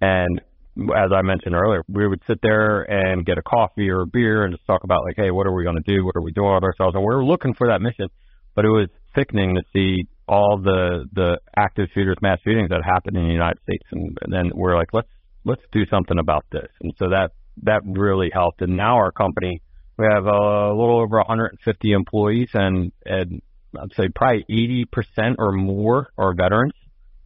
And 0.00 0.40
as 0.76 1.10
I 1.14 1.22
mentioned 1.22 1.54
earlier, 1.54 1.82
we 1.88 2.06
would 2.06 2.20
sit 2.26 2.38
there 2.42 2.82
and 2.82 3.24
get 3.24 3.38
a 3.38 3.42
coffee 3.42 3.88
or 3.88 4.02
a 4.02 4.06
beer 4.06 4.44
and 4.44 4.54
just 4.54 4.66
talk 4.66 4.84
about 4.84 5.04
like, 5.04 5.16
hey, 5.16 5.30
what 5.30 5.46
are 5.46 5.54
we 5.54 5.64
going 5.64 5.80
to 5.82 5.92
do? 5.92 6.04
What 6.04 6.16
are 6.16 6.22
we 6.22 6.32
doing 6.32 6.52
with 6.54 6.64
ourselves? 6.64 6.94
And 6.94 7.02
we 7.02 7.14
were 7.14 7.24
looking 7.24 7.54
for 7.54 7.68
that 7.68 7.80
mission, 7.80 8.08
but 8.54 8.64
it 8.66 8.70
was 8.70 8.88
sickening 9.14 9.54
to 9.54 9.62
see 9.72 10.06
all 10.28 10.60
the 10.62 11.06
the 11.12 11.38
active 11.56 11.88
shooters, 11.94 12.16
mass 12.20 12.38
shootings 12.44 12.68
that 12.68 12.82
happened 12.84 13.16
in 13.16 13.26
the 13.26 13.32
United 13.32 13.58
States. 13.62 13.84
And, 13.90 14.18
and 14.20 14.32
then 14.32 14.50
we're 14.54 14.76
like, 14.76 14.88
let's 14.92 15.08
let's 15.44 15.62
do 15.72 15.86
something 15.86 16.18
about 16.18 16.44
this. 16.52 16.68
And 16.82 16.92
so 16.98 17.08
that 17.08 17.30
that 17.62 17.80
really 17.84 18.30
helped. 18.32 18.60
And 18.60 18.76
now 18.76 18.96
our 18.96 19.12
company, 19.12 19.62
we 19.98 20.06
have 20.06 20.24
a 20.26 20.70
little 20.70 21.00
over 21.00 21.16
150 21.18 21.92
employees, 21.92 22.50
and 22.54 22.92
and 23.04 23.42
I'd 23.78 23.92
say 23.96 24.08
probably 24.14 24.44
80% 24.50 25.36
or 25.38 25.52
more 25.52 26.08
are 26.16 26.34
veterans 26.34 26.74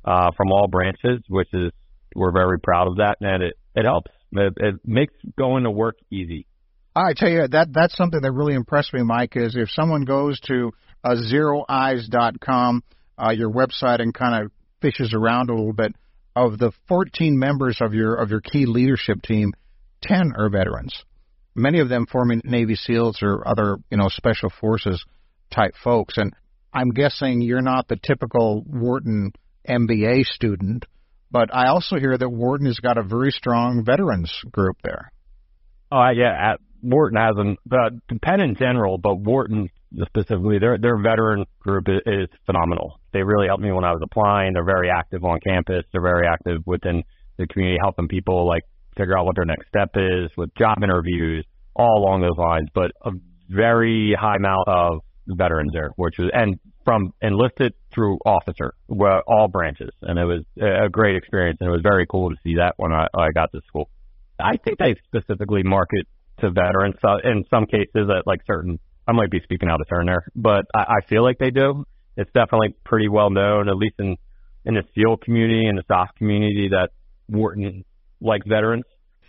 uh, 0.04 0.30
from 0.36 0.52
all 0.52 0.68
branches, 0.68 1.20
which 1.28 1.48
is 1.52 1.72
we're 2.14 2.32
very 2.32 2.58
proud 2.58 2.88
of 2.88 2.96
that, 2.96 3.16
and 3.20 3.42
it 3.42 3.54
it 3.74 3.84
helps. 3.84 4.10
It, 4.32 4.54
it 4.56 4.74
makes 4.84 5.14
going 5.36 5.64
to 5.64 5.70
work 5.70 5.96
easy. 6.10 6.46
I 6.94 7.12
tell 7.14 7.28
you 7.28 7.48
that 7.48 7.68
that's 7.72 7.96
something 7.96 8.20
that 8.20 8.32
really 8.32 8.54
impressed 8.54 8.92
me, 8.92 9.02
Mike. 9.02 9.36
Is 9.36 9.56
if 9.56 9.70
someone 9.70 10.04
goes 10.04 10.40
to 10.40 10.72
uh, 11.02 11.14
zeroeyes.com, 11.32 12.82
uh, 13.18 13.30
your 13.30 13.50
website, 13.50 14.00
and 14.00 14.14
kind 14.14 14.44
of 14.44 14.52
fishes 14.80 15.14
around 15.14 15.50
a 15.50 15.54
little 15.54 15.72
bit, 15.72 15.94
of 16.36 16.58
the 16.58 16.72
14 16.88 17.38
members 17.38 17.78
of 17.80 17.94
your 17.94 18.14
of 18.14 18.30
your 18.30 18.40
key 18.40 18.66
leadership 18.66 19.22
team, 19.22 19.52
10 20.02 20.32
are 20.36 20.48
veterans. 20.48 21.04
Many 21.54 21.80
of 21.80 21.88
them 21.88 22.06
forming 22.06 22.42
Navy 22.44 22.74
SEALs 22.74 23.18
or 23.22 23.46
other, 23.46 23.78
you 23.90 23.96
know, 23.96 24.08
special 24.08 24.50
forces 24.60 25.04
type 25.50 25.74
folks. 25.82 26.16
And 26.16 26.32
I'm 26.72 26.90
guessing 26.90 27.42
you're 27.42 27.62
not 27.62 27.88
the 27.88 27.96
typical 27.96 28.62
Wharton 28.66 29.32
MBA 29.68 30.24
student, 30.24 30.84
but 31.30 31.54
I 31.54 31.68
also 31.68 31.96
hear 31.96 32.16
that 32.16 32.28
Wharton 32.28 32.66
has 32.66 32.78
got 32.78 32.98
a 32.98 33.02
very 33.02 33.30
strong 33.30 33.84
veterans 33.84 34.32
group 34.50 34.76
there. 34.82 35.12
Oh 35.92 36.10
yeah, 36.14 36.52
at 36.52 36.60
Wharton 36.82 37.18
has 37.18 37.34
an 37.36 37.56
the 37.66 38.18
Penn 38.22 38.40
in 38.40 38.54
general, 38.54 38.98
but 38.98 39.16
Wharton 39.16 39.68
specifically, 40.06 40.58
their 40.58 40.78
their 40.78 40.96
veteran 40.96 41.46
group 41.60 41.88
is, 41.88 42.00
is 42.06 42.28
phenomenal. 42.46 43.00
They 43.12 43.22
really 43.22 43.48
helped 43.48 43.62
me 43.62 43.72
when 43.72 43.84
I 43.84 43.92
was 43.92 44.00
applying. 44.02 44.52
They're 44.52 44.64
very 44.64 44.88
active 44.90 45.24
on 45.24 45.40
campus. 45.40 45.84
They're 45.92 46.02
very 46.02 46.26
active 46.26 46.62
within 46.66 47.02
the 47.38 47.46
community, 47.46 47.78
helping 47.80 48.08
people 48.08 48.46
like 48.46 48.62
figure 48.96 49.18
out 49.18 49.26
what 49.26 49.36
their 49.36 49.44
next 49.44 49.68
step 49.68 49.90
is 49.94 50.30
with 50.36 50.54
job 50.54 50.82
interviews, 50.82 51.44
all 51.74 52.04
along 52.04 52.20
those 52.20 52.36
lines. 52.36 52.68
But 52.74 52.92
a 53.04 53.12
very 53.48 54.14
high 54.18 54.36
amount 54.36 54.68
of 54.68 55.00
veterans 55.26 55.72
there, 55.72 55.90
which 55.96 56.14
was 56.18 56.30
and 56.32 56.58
from 56.84 57.12
enlisted 57.20 57.74
through 57.92 58.18
officer, 58.24 58.74
well, 58.88 59.20
all 59.26 59.48
branches, 59.48 59.90
and 60.02 60.18
it 60.18 60.24
was 60.24 60.42
a 60.60 60.88
great 60.88 61.16
experience. 61.16 61.58
And 61.60 61.68
it 61.68 61.72
was 61.72 61.82
very 61.82 62.06
cool 62.06 62.30
to 62.30 62.36
see 62.42 62.56
that 62.56 62.74
when 62.76 62.92
I, 62.92 63.06
I 63.14 63.30
got 63.34 63.52
to 63.52 63.60
school. 63.66 63.90
I 64.38 64.56
think 64.56 64.78
they 64.78 64.94
specifically 65.04 65.62
market 65.62 66.06
to 66.40 66.50
veterans. 66.50 66.94
So 67.02 67.18
in 67.22 67.44
some 67.50 67.66
cases, 67.66 68.08
at 68.08 68.26
like 68.26 68.40
certain 68.46 68.78
I 69.06 69.12
might 69.12 69.30
be 69.30 69.40
speaking 69.42 69.68
out 69.68 69.80
of 69.80 69.88
turn 69.88 70.06
there, 70.06 70.24
but 70.36 70.66
I, 70.74 70.80
I 70.80 71.06
feel 71.08 71.24
like 71.24 71.38
they 71.38 71.50
do. 71.50 71.84
It's 72.16 72.30
definitely 72.32 72.74
pretty 72.84 73.08
well 73.08 73.30
known, 73.30 73.68
at 73.68 73.76
least 73.76 73.96
in 73.98 74.16
in 74.64 74.74
the 74.74 74.82
SEAL 74.94 75.16
community 75.18 75.66
and 75.66 75.78
the 75.78 75.84
SOF 75.88 76.14
community, 76.16 76.68
that 76.70 76.90
Wharton 77.28 77.84
likes 78.20 78.46
veterans. 78.46 78.84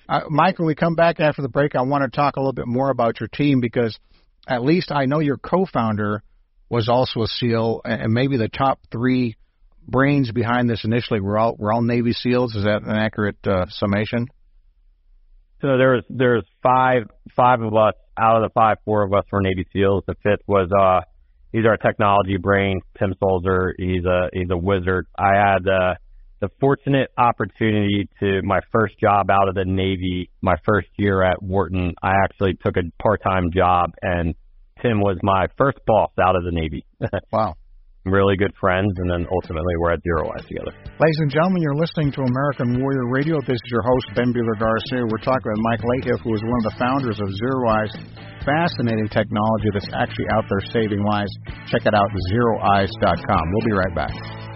Uh, 0.08 0.22
Mike, 0.30 0.60
when 0.60 0.68
we 0.68 0.76
come 0.76 0.96
back 0.96 1.20
after 1.20 1.42
the 1.42 1.50
break, 1.50 1.76
I 1.76 1.82
want 1.84 2.04
to 2.04 2.16
talk 2.16 2.36
a 2.36 2.40
little 2.40 2.54
bit 2.54 2.68
more 2.68 2.90
about 2.90 3.20
your 3.20 3.30
team 3.30 3.62
because 3.62 3.98
at 4.48 4.64
least 4.64 4.92
I 4.92 5.06
know 5.06 5.20
your 5.20 5.38
co-founder 5.38 6.24
was 6.70 6.90
also 6.90 7.22
a 7.22 7.28
SEAL, 7.28 7.82
and 7.86 8.14
maybe 8.14 8.38
the 8.38 8.50
top 8.50 8.80
three 8.92 9.36
brains 9.88 10.32
behind 10.32 10.70
this 10.70 10.84
initially 10.86 11.20
were 11.20 11.38
all 11.38 11.56
were 11.58 11.72
all 11.72 11.82
Navy 11.82 12.14
SEALs. 12.14 12.56
Is 12.56 12.64
that 12.64 12.82
an 12.84 12.96
accurate 12.96 13.38
uh, 13.46 13.66
summation? 13.70 14.28
So 15.62 15.78
there's 15.78 16.04
there's 16.10 16.44
five 16.64 17.04
five 17.36 17.62
of 17.62 17.74
us 17.76 17.94
out 18.18 18.38
of 18.38 18.50
the 18.50 18.54
five, 18.54 18.78
four 18.84 19.04
of 19.04 19.14
us 19.14 19.26
were 19.32 19.42
Navy 19.42 19.66
SEALs. 19.74 20.04
The 20.08 20.16
fifth 20.24 20.42
was 20.48 20.70
uh 20.78 21.02
he's 21.52 21.66
our 21.66 21.78
technology 21.78 22.38
brain, 22.38 22.82
Tim 22.98 23.14
Sulzer. 23.20 23.76
He's 23.78 24.06
a 24.06 24.30
he's 24.34 24.50
a 24.50 24.58
wizard. 24.58 25.08
I 25.18 25.36
had 25.36 25.68
uh, 25.68 25.96
the 26.42 26.50
fortunate 26.60 27.10
opportunity 27.18 28.10
to 28.20 28.42
my 28.44 28.60
first 28.72 29.00
job 29.00 29.30
out 29.30 29.48
of 29.48 29.56
the 29.56 29.66
Navy, 29.66 30.30
my 30.42 30.56
first 30.66 30.88
year 30.98 31.24
at 31.24 31.42
Wharton. 31.42 31.94
I 32.02 32.12
actually 32.24 32.56
took 32.56 32.76
a 32.78 32.82
part 33.02 33.22
time 33.24 33.52
job, 33.54 33.92
and 34.02 34.36
Tim 34.82 35.00
was 35.00 35.18
my 35.24 35.48
first 35.58 35.78
boss 35.86 36.12
out 36.20 36.36
of 36.36 36.44
the 36.44 36.52
Navy. 36.52 36.86
wow 37.32 37.56
really 38.06 38.34
good 38.34 38.54
friends, 38.58 38.90
and 38.98 39.10
then 39.10 39.28
ultimately 39.30 39.74
we're 39.78 39.94
at 39.94 40.02
Zero 40.02 40.26
Eyes 40.34 40.46
together. 40.50 40.74
Ladies 40.98 41.22
and 41.22 41.30
gentlemen, 41.30 41.62
you're 41.62 41.78
listening 41.78 42.10
to 42.18 42.22
American 42.26 42.82
Warrior 42.82 43.06
Radio. 43.14 43.38
This 43.46 43.62
is 43.62 43.70
your 43.70 43.86
host, 43.86 44.18
Ben 44.18 44.34
Bueller 44.34 44.58
Garcia. 44.58 45.06
We're 45.06 45.22
talking 45.22 45.46
with 45.54 45.62
Mike 45.62 45.84
Lahiff, 45.86 46.20
who 46.26 46.34
is 46.34 46.42
one 46.42 46.60
of 46.66 46.74
the 46.74 46.78
founders 46.82 47.18
of 47.22 47.30
Zero 47.30 47.70
Eyes. 47.70 47.94
Fascinating 48.42 49.10
technology 49.14 49.70
that's 49.74 49.90
actually 49.94 50.26
out 50.34 50.46
there 50.50 50.66
saving 50.74 51.06
lives. 51.06 51.30
Check 51.70 51.86
it 51.86 51.94
out, 51.94 52.10
zeroeyes.com. 52.34 53.44
We'll 53.54 53.68
be 53.70 53.78
right 53.78 53.94
back. 53.94 54.51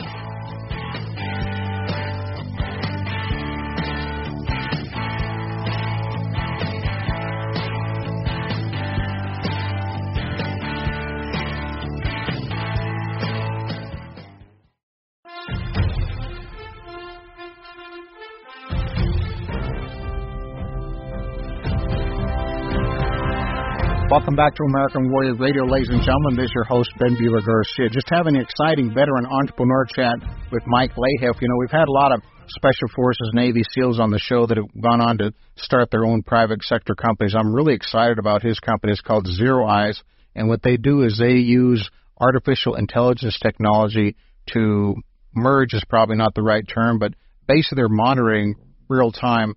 Welcome 24.15 24.38
back 24.38 24.55
to 24.55 24.63
American 24.63 25.12
Warrior 25.12 25.36
Radio, 25.36 25.65
ladies 25.65 25.89
and 25.89 26.00
gentlemen. 26.00 26.38
This 26.38 26.45
is 26.45 26.53
your 26.55 26.63
host, 26.63 26.89
Ben 26.98 27.17
Bueller 27.17 27.45
Garcia. 27.45 27.89
Just 27.89 28.07
having 28.10 28.38
an 28.38 28.41
exciting 28.43 28.93
veteran 28.93 29.25
entrepreneur 29.25 29.84
chat 29.93 30.15
with 30.53 30.63
Mike 30.67 30.91
Lahiff. 30.91 31.41
You 31.41 31.50
know, 31.50 31.57
we've 31.60 31.69
had 31.69 31.89
a 31.89 31.91
lot 31.91 32.13
of 32.13 32.22
Special 32.48 32.88
Forces, 32.95 33.31
Navy 33.34 33.62
SEALs 33.74 34.00
on 34.00 34.12
the 34.12 34.17
show 34.17 34.45
that 34.45 34.55
have 34.55 34.81
gone 34.81 35.01
on 35.01 35.17
to 35.17 35.34
start 35.57 35.91
their 35.91 36.05
own 36.05 36.24
private 36.24 36.63
sector 36.63 36.95
companies. 36.95 37.36
I'm 37.38 37.53
really 37.53 37.74
excited 37.74 38.17
about 38.17 38.41
his 38.41 38.57
company. 38.62 38.93
It's 38.93 39.01
called 39.01 39.27
Zero 39.27 39.67
Eyes, 39.67 40.01
and 40.34 40.48
what 40.48 40.63
they 40.63 40.77
do 40.77 41.03
is 41.03 41.17
they 41.19 41.34
use 41.34 41.89
artificial 42.17 42.75
intelligence 42.75 43.38
technology 43.43 44.15
to 44.53 44.95
merge 45.36 45.74
is 45.74 45.84
probably 45.89 46.15
not 46.15 46.36
the 46.36 46.41
right 46.41 46.63
term, 46.65 47.00
but 47.00 47.13
basically 47.50 47.75
they're 47.75 47.89
monitoring 47.89 48.55
real 48.88 49.12
time 49.12 49.55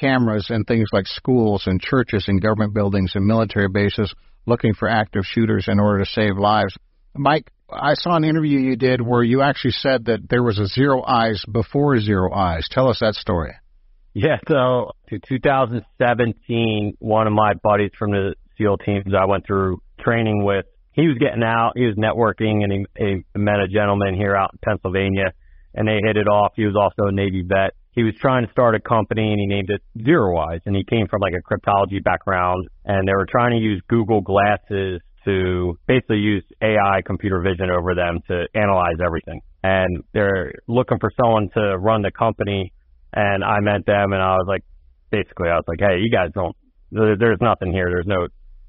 cameras 0.00 0.48
in 0.50 0.64
things 0.64 0.88
like 0.92 1.06
schools 1.06 1.64
and 1.66 1.80
churches 1.80 2.24
and 2.28 2.40
government 2.40 2.74
buildings 2.74 3.12
and 3.14 3.26
military 3.26 3.68
bases 3.68 4.14
looking 4.46 4.74
for 4.74 4.88
active 4.88 5.24
shooters 5.24 5.66
in 5.68 5.78
order 5.78 6.04
to 6.04 6.10
save 6.10 6.36
lives. 6.38 6.74
Mike, 7.14 7.50
I 7.70 7.94
saw 7.94 8.16
an 8.16 8.24
interview 8.24 8.58
you 8.58 8.76
did 8.76 9.00
where 9.00 9.22
you 9.22 9.42
actually 9.42 9.72
said 9.72 10.06
that 10.06 10.28
there 10.28 10.42
was 10.42 10.58
a 10.58 10.66
zero 10.66 11.02
eyes 11.02 11.44
before 11.50 12.00
zero 12.00 12.32
eyes. 12.32 12.66
Tell 12.70 12.88
us 12.88 12.98
that 13.00 13.14
story. 13.14 13.52
Yeah, 14.12 14.38
so 14.48 14.90
to 15.08 15.20
2017, 15.20 16.96
one 16.98 17.26
of 17.26 17.32
my 17.32 17.52
buddies 17.62 17.92
from 17.96 18.10
the 18.10 18.34
SEAL 18.58 18.78
teams 18.78 19.14
I 19.16 19.26
went 19.26 19.46
through 19.46 19.80
training 20.00 20.44
with, 20.44 20.66
he 20.92 21.06
was 21.06 21.16
getting 21.18 21.44
out, 21.44 21.72
he 21.76 21.86
was 21.86 21.94
networking, 21.94 22.64
and 22.64 22.72
he, 22.72 22.86
he 22.98 23.24
met 23.38 23.60
a 23.60 23.68
gentleman 23.68 24.14
here 24.14 24.34
out 24.34 24.50
in 24.52 24.58
Pennsylvania, 24.64 25.32
and 25.74 25.86
they 25.86 26.00
hit 26.04 26.16
it 26.16 26.26
off. 26.26 26.52
He 26.56 26.66
was 26.66 26.74
also 26.74 27.08
a 27.08 27.12
Navy 27.12 27.42
vet, 27.46 27.74
he 28.00 28.04
was 28.04 28.14
trying 28.18 28.46
to 28.46 28.50
start 28.50 28.74
a 28.74 28.80
company 28.80 29.30
and 29.30 29.38
he 29.38 29.46
named 29.46 29.68
it 29.68 29.82
Zero 30.02 30.38
Eyes 30.38 30.60
and 30.64 30.74
he 30.74 30.84
came 30.84 31.06
from 31.06 31.20
like 31.20 31.34
a 31.36 31.44
cryptology 31.44 32.02
background 32.02 32.66
and 32.86 33.06
they 33.06 33.12
were 33.12 33.26
trying 33.30 33.50
to 33.50 33.58
use 33.58 33.82
Google 33.88 34.22
glasses 34.22 35.02
to 35.26 35.76
basically 35.86 36.16
use 36.16 36.42
AI 36.62 37.02
computer 37.04 37.42
vision 37.42 37.68
over 37.70 37.94
them 37.94 38.20
to 38.28 38.46
analyze 38.54 38.96
everything. 39.04 39.42
And 39.62 40.02
they're 40.14 40.52
looking 40.66 40.96
for 40.98 41.10
someone 41.20 41.50
to 41.52 41.76
run 41.76 42.00
the 42.00 42.10
company 42.10 42.72
and 43.12 43.44
I 43.44 43.60
met 43.60 43.84
them 43.84 44.14
and 44.14 44.22
I 44.22 44.32
was 44.36 44.46
like 44.48 44.64
basically 45.10 45.50
I 45.50 45.56
was 45.56 45.64
like, 45.68 45.80
Hey, 45.80 45.98
you 46.00 46.10
guys 46.10 46.30
don't 46.34 46.56
there, 46.90 47.18
there's 47.18 47.40
nothing 47.42 47.70
here. 47.70 47.90
There's 47.90 48.06
no 48.06 48.28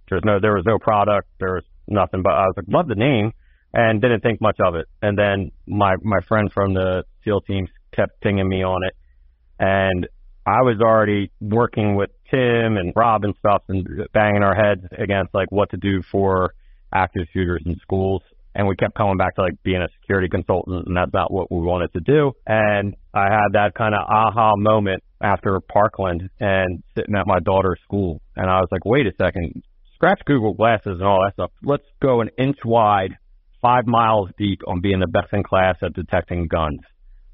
there's 0.09 0.23
no 0.25 0.41
there 0.41 0.55
was 0.55 0.65
no 0.65 0.77
product, 0.77 1.29
there 1.39 1.53
was 1.53 1.63
nothing 1.87 2.21
but 2.21 2.33
I 2.33 2.47
was 2.47 2.55
like, 2.57 2.65
Love 2.67 2.89
the 2.89 2.95
name 2.95 3.31
and 3.73 4.01
didn't 4.01 4.19
think 4.19 4.41
much 4.41 4.57
of 4.61 4.75
it. 4.75 4.87
And 5.01 5.17
then 5.17 5.51
my 5.67 5.95
my 6.03 6.19
friend 6.27 6.51
from 6.51 6.73
the 6.73 7.05
SEAL 7.23 7.41
team 7.47 7.67
kept 7.95 8.19
pinging 8.19 8.49
me 8.49 8.61
on 8.61 8.83
it 8.83 8.93
and 9.61 10.07
I 10.45 10.63
was 10.63 10.81
already 10.81 11.31
working 11.39 11.95
with 11.95 12.09
Tim 12.31 12.75
and 12.75 12.91
Rob 12.95 13.23
and 13.23 13.35
stuff 13.37 13.61
and 13.69 13.87
banging 14.11 14.41
our 14.41 14.55
heads 14.55 14.81
against 14.97 15.35
like 15.35 15.51
what 15.51 15.69
to 15.69 15.77
do 15.77 16.01
for 16.11 16.55
active 16.91 17.27
shooters 17.31 17.61
in 17.65 17.77
schools. 17.79 18.23
And 18.55 18.67
we 18.67 18.75
kept 18.75 18.95
coming 18.95 19.17
back 19.17 19.35
to 19.35 19.43
like 19.43 19.63
being 19.63 19.81
a 19.81 19.87
security 20.01 20.27
consultant 20.29 20.87
and 20.87 20.97
that's 20.97 21.13
not 21.13 21.31
what 21.31 21.51
we 21.51 21.59
wanted 21.59 21.93
to 21.93 21.99
do. 21.99 22.31
And 22.45 22.95
I 23.13 23.25
had 23.25 23.53
that 23.53 23.75
kind 23.75 23.93
of 23.93 24.01
aha 24.09 24.55
moment 24.57 25.03
after 25.21 25.59
Parkland 25.59 26.29
and 26.39 26.83
sitting 26.97 27.15
at 27.15 27.27
my 27.27 27.39
daughter's 27.39 27.79
school. 27.83 28.19
And 28.35 28.49
I 28.49 28.59
was 28.59 28.67
like, 28.71 28.83
wait 28.83 29.05
a 29.05 29.11
second, 29.21 29.61
scratch 29.93 30.21
Google 30.25 30.53
glasses 30.55 30.97
and 30.99 31.03
all 31.03 31.19
that 31.23 31.33
stuff. 31.33 31.51
Let's 31.63 31.85
go 32.01 32.21
an 32.21 32.29
inch 32.37 32.57
wide, 32.65 33.15
five 33.61 33.85
miles 33.85 34.29
deep 34.39 34.61
on 34.67 34.81
being 34.81 34.99
the 34.99 35.07
best 35.07 35.31
in 35.33 35.43
class 35.43 35.75
at 35.83 35.93
detecting 35.93 36.47
guns. 36.47 36.79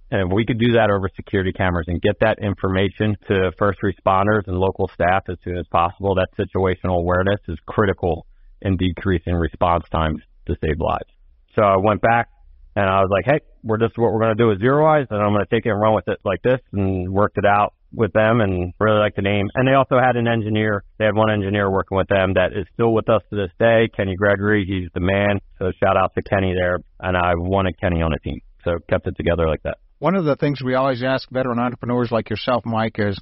And 0.10 0.22
if 0.22 0.34
we 0.34 0.46
could 0.46 0.60
do 0.60 0.74
that 0.74 0.90
over 0.90 1.10
security 1.16 1.52
cameras 1.52 1.86
and 1.88 2.02
get 2.02 2.20
that 2.22 2.40
information 2.40 3.16
to 3.28 3.52
first 3.58 3.80
responders 3.84 4.48
and 4.48 4.58
local 4.58 4.90
staff 4.94 5.24
as 5.30 5.38
soon 5.44 5.58
as 5.58 5.68
possible, 5.68 6.16
that 6.16 6.30
situational 6.38 7.00
awareness 7.00 7.42
is 7.48 7.58
critical 7.66 8.26
in 8.62 8.78
decreasing 8.78 9.36
response 9.36 9.84
times 9.92 10.22
to 10.48 10.56
save 10.62 10.80
lives. 10.80 11.12
So 11.56 11.62
I 11.62 11.78
went 11.78 12.02
back 12.02 12.30
and 12.76 12.86
I 12.86 13.02
was 13.02 13.10
like, 13.12 13.26
hey, 13.26 13.44
we're 13.64 13.80
just 13.80 13.98
what 13.98 14.14
we're 14.14 14.22
going 14.22 14.38
to 14.38 14.42
do 14.42 14.52
is 14.52 14.60
zero 14.60 14.86
eyes 14.88 15.08
and 15.10 15.22
I'm 15.22 15.34
going 15.34 15.46
to 15.46 15.54
take 15.54 15.66
it 15.66 15.70
and 15.70 15.82
run 15.82 15.94
with 15.94 16.08
it 16.08 16.20
like 16.24 16.42
this 16.42 16.60
and 16.72 17.12
worked 17.12 17.38
it 17.38 17.46
out 17.46 17.74
with 17.92 18.14
them 18.14 18.40
and 18.42 18.74
really 18.80 19.00
like 19.00 19.16
the 19.16 19.22
name. 19.22 19.48
And 19.56 19.68
they 19.68 19.74
also 19.74 19.98
had 20.00 20.16
an 20.16 20.28
engineer. 20.28 20.84
They 21.00 21.06
had 21.06 21.16
one 21.16 21.32
engineer 21.32 21.70
working 21.70 21.98
with 21.98 22.08
them 22.08 22.34
that 22.36 22.54
is 22.54 22.66
still 22.74 22.94
with 22.94 23.10
us 23.10 23.22
to 23.30 23.36
this 23.36 23.52
day, 23.60 23.90
Kenny 23.96 24.16
Gregory. 24.16 24.66
He's 24.66 24.90
the 24.94 25.02
man. 25.02 25.40
So 25.60 25.72
shout 25.84 25.98
out 25.98 26.14
to 26.16 26.22
Kenny 26.22 26.54
there. 26.54 26.80
And 27.00 27.18
I 27.18 27.34
wanted 27.36 27.80
Kenny 27.80 28.02
on 28.02 28.12
the 28.12 28.20
team. 28.20 28.40
So 28.64 28.78
kept 28.90 29.08
it 29.08 29.16
together 29.18 29.48
like 29.48 29.64
that. 29.64 29.78
One 30.00 30.16
of 30.16 30.26
the 30.26 30.36
things 30.36 30.62
we 30.62 30.76
always 30.76 31.02
ask 31.02 31.28
veteran 31.32 31.58
entrepreneurs 31.58 32.12
like 32.12 32.30
yourself, 32.30 32.66
Mike, 32.66 32.98
is 33.00 33.20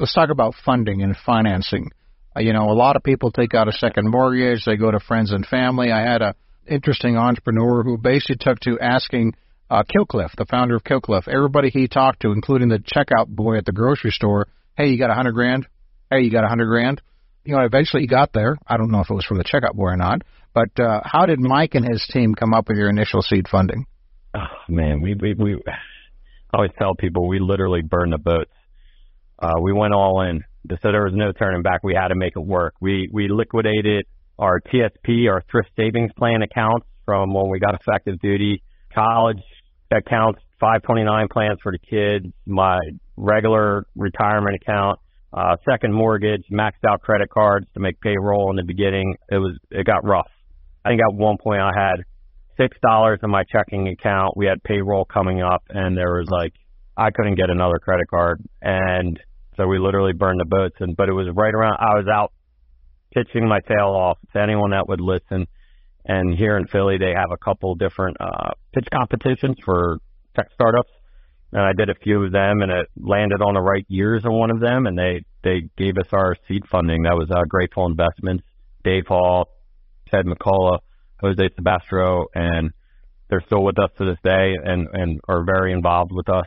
let's 0.00 0.12
talk 0.12 0.30
about 0.30 0.54
funding 0.64 1.02
and 1.02 1.16
financing. 1.16 1.90
Uh, 2.36 2.40
you 2.40 2.52
know, 2.52 2.70
a 2.70 2.74
lot 2.74 2.96
of 2.96 3.04
people 3.04 3.30
take 3.30 3.54
out 3.54 3.68
a 3.68 3.72
second 3.72 4.10
mortgage, 4.10 4.64
they 4.64 4.76
go 4.76 4.90
to 4.90 4.98
friends 4.98 5.32
and 5.32 5.46
family. 5.46 5.92
I 5.92 6.00
had 6.00 6.22
a 6.22 6.34
interesting 6.66 7.16
entrepreneur 7.16 7.84
who 7.84 7.98
basically 7.98 8.36
took 8.40 8.58
to 8.60 8.78
asking 8.80 9.34
uh, 9.70 9.84
Kill 9.84 10.06
Cliff, 10.06 10.32
the 10.36 10.44
founder 10.44 10.74
of 10.74 10.82
Kill 10.82 11.00
Cliff, 11.00 11.28
everybody 11.28 11.70
he 11.70 11.86
talked 11.86 12.22
to, 12.22 12.32
including 12.32 12.68
the 12.68 12.78
checkout 12.80 13.28
boy 13.28 13.56
at 13.56 13.64
the 13.64 13.72
grocery 13.72 14.10
store, 14.10 14.48
hey, 14.76 14.88
you 14.88 14.98
got 14.98 15.10
a 15.10 15.14
hundred 15.14 15.32
grand? 15.32 15.68
Hey, 16.10 16.22
you 16.22 16.32
got 16.32 16.44
a 16.44 16.48
hundred 16.48 16.66
grand? 16.66 17.00
You 17.44 17.54
know, 17.54 17.64
eventually 17.64 18.02
he 18.02 18.08
got 18.08 18.32
there. 18.32 18.58
I 18.66 18.76
don't 18.76 18.90
know 18.90 19.00
if 19.00 19.10
it 19.10 19.14
was 19.14 19.24
from 19.24 19.38
the 19.38 19.44
checkout 19.44 19.74
boy 19.74 19.90
or 19.90 19.96
not, 19.96 20.22
but 20.52 20.78
uh, 20.80 21.00
how 21.04 21.26
did 21.26 21.38
Mike 21.38 21.74
and 21.76 21.86
his 21.88 22.04
team 22.10 22.34
come 22.34 22.54
up 22.54 22.68
with 22.68 22.76
your 22.76 22.90
initial 22.90 23.22
seed 23.22 23.46
funding? 23.48 23.86
Oh 24.34 24.40
man, 24.68 25.00
we 25.00 25.14
we 25.14 25.34
we 25.34 25.62
I 26.52 26.56
always 26.56 26.70
tell 26.78 26.94
people 26.94 27.28
we 27.28 27.40
literally 27.40 27.82
burned 27.82 28.12
the 28.12 28.18
boats. 28.18 28.50
Uh, 29.38 29.54
we 29.60 29.72
went 29.72 29.94
all 29.94 30.22
in. 30.22 30.42
So 30.70 30.90
there 30.90 31.04
was 31.04 31.12
no 31.14 31.32
turning 31.32 31.62
back. 31.62 31.82
We 31.82 31.94
had 31.94 32.08
to 32.08 32.14
make 32.14 32.34
it 32.36 32.44
work. 32.44 32.74
We 32.80 33.08
we 33.12 33.28
liquidated 33.28 34.06
our 34.38 34.60
TSP, 34.60 35.30
our 35.30 35.42
thrift 35.50 35.70
savings 35.76 36.10
plan 36.16 36.42
accounts 36.42 36.86
from 37.04 37.32
when 37.32 37.48
we 37.50 37.58
got 37.58 37.74
effective 37.74 38.20
duty, 38.20 38.62
college 38.94 39.42
accounts, 39.90 40.40
529 40.60 41.28
plans 41.32 41.58
for 41.62 41.72
the 41.72 41.78
kids, 41.78 42.26
my 42.46 42.78
regular 43.16 43.86
retirement 43.96 44.56
account, 44.60 44.98
uh, 45.32 45.56
second 45.68 45.92
mortgage, 45.92 46.44
maxed 46.50 46.84
out 46.86 47.00
credit 47.02 47.30
cards 47.30 47.66
to 47.74 47.80
make 47.80 48.00
payroll 48.00 48.50
in 48.50 48.56
the 48.56 48.64
beginning. 48.64 49.16
It 49.30 49.38
was 49.38 49.56
it 49.70 49.86
got 49.86 50.04
rough. 50.04 50.30
I 50.84 50.90
think 50.90 51.00
at 51.02 51.14
one 51.14 51.36
point 51.42 51.60
I 51.60 51.70
had 51.74 52.04
six 52.58 52.76
dollars 52.82 53.20
in 53.22 53.30
my 53.30 53.44
checking 53.44 53.88
account. 53.88 54.36
We 54.36 54.46
had 54.46 54.62
payroll 54.62 55.04
coming 55.04 55.40
up, 55.40 55.62
and 55.70 55.96
there 55.96 56.18
was 56.18 56.28
like 56.28 56.52
I 56.96 57.10
couldn't 57.10 57.36
get 57.36 57.48
another 57.48 57.78
credit 57.78 58.08
card, 58.10 58.42
and 58.60 59.18
so 59.56 59.66
we 59.66 59.78
literally 59.78 60.12
burned 60.12 60.40
the 60.40 60.44
boats. 60.44 60.76
And 60.80 60.96
but 60.96 61.08
it 61.08 61.12
was 61.12 61.28
right 61.34 61.54
around 61.54 61.78
I 61.78 61.96
was 61.96 62.06
out 62.12 62.32
pitching 63.14 63.48
my 63.48 63.60
tail 63.60 63.88
off 63.88 64.18
to 64.32 64.40
anyone 64.40 64.72
that 64.72 64.88
would 64.88 65.00
listen. 65.00 65.46
And 66.04 66.36
here 66.36 66.56
in 66.56 66.66
Philly, 66.66 66.96
they 66.98 67.12
have 67.14 67.30
a 67.32 67.36
couple 67.36 67.74
different 67.74 68.16
uh, 68.20 68.52
pitch 68.72 68.88
competitions 68.92 69.56
for 69.64 69.98
tech 70.34 70.48
startups, 70.54 70.90
and 71.52 71.62
I 71.62 71.72
did 71.76 71.90
a 71.90 71.94
few 71.94 72.24
of 72.24 72.32
them, 72.32 72.62
and 72.62 72.70
it 72.70 72.88
landed 72.96 73.42
on 73.42 73.54
the 73.54 73.60
right 73.60 73.84
years 73.88 74.24
on 74.24 74.32
one 74.32 74.50
of 74.50 74.60
them, 74.60 74.86
and 74.86 74.98
they 74.98 75.24
they 75.42 75.68
gave 75.76 75.98
us 75.98 76.08
our 76.12 76.36
seed 76.46 76.64
funding. 76.70 77.02
That 77.02 77.14
was 77.14 77.30
uh, 77.30 77.44
Grateful 77.48 77.86
Investments, 77.86 78.44
Dave 78.84 79.06
Hall, 79.06 79.48
Ted 80.10 80.24
McCullough 80.24 80.80
Jose 81.20 81.48
Sebastro, 81.56 82.26
and 82.34 82.70
they're 83.28 83.42
still 83.46 83.62
with 83.62 83.78
us 83.78 83.90
to 83.98 84.04
this 84.04 84.18
day 84.22 84.54
and, 84.62 84.88
and 84.92 85.20
are 85.28 85.44
very 85.44 85.72
involved 85.72 86.12
with 86.12 86.28
us. 86.28 86.46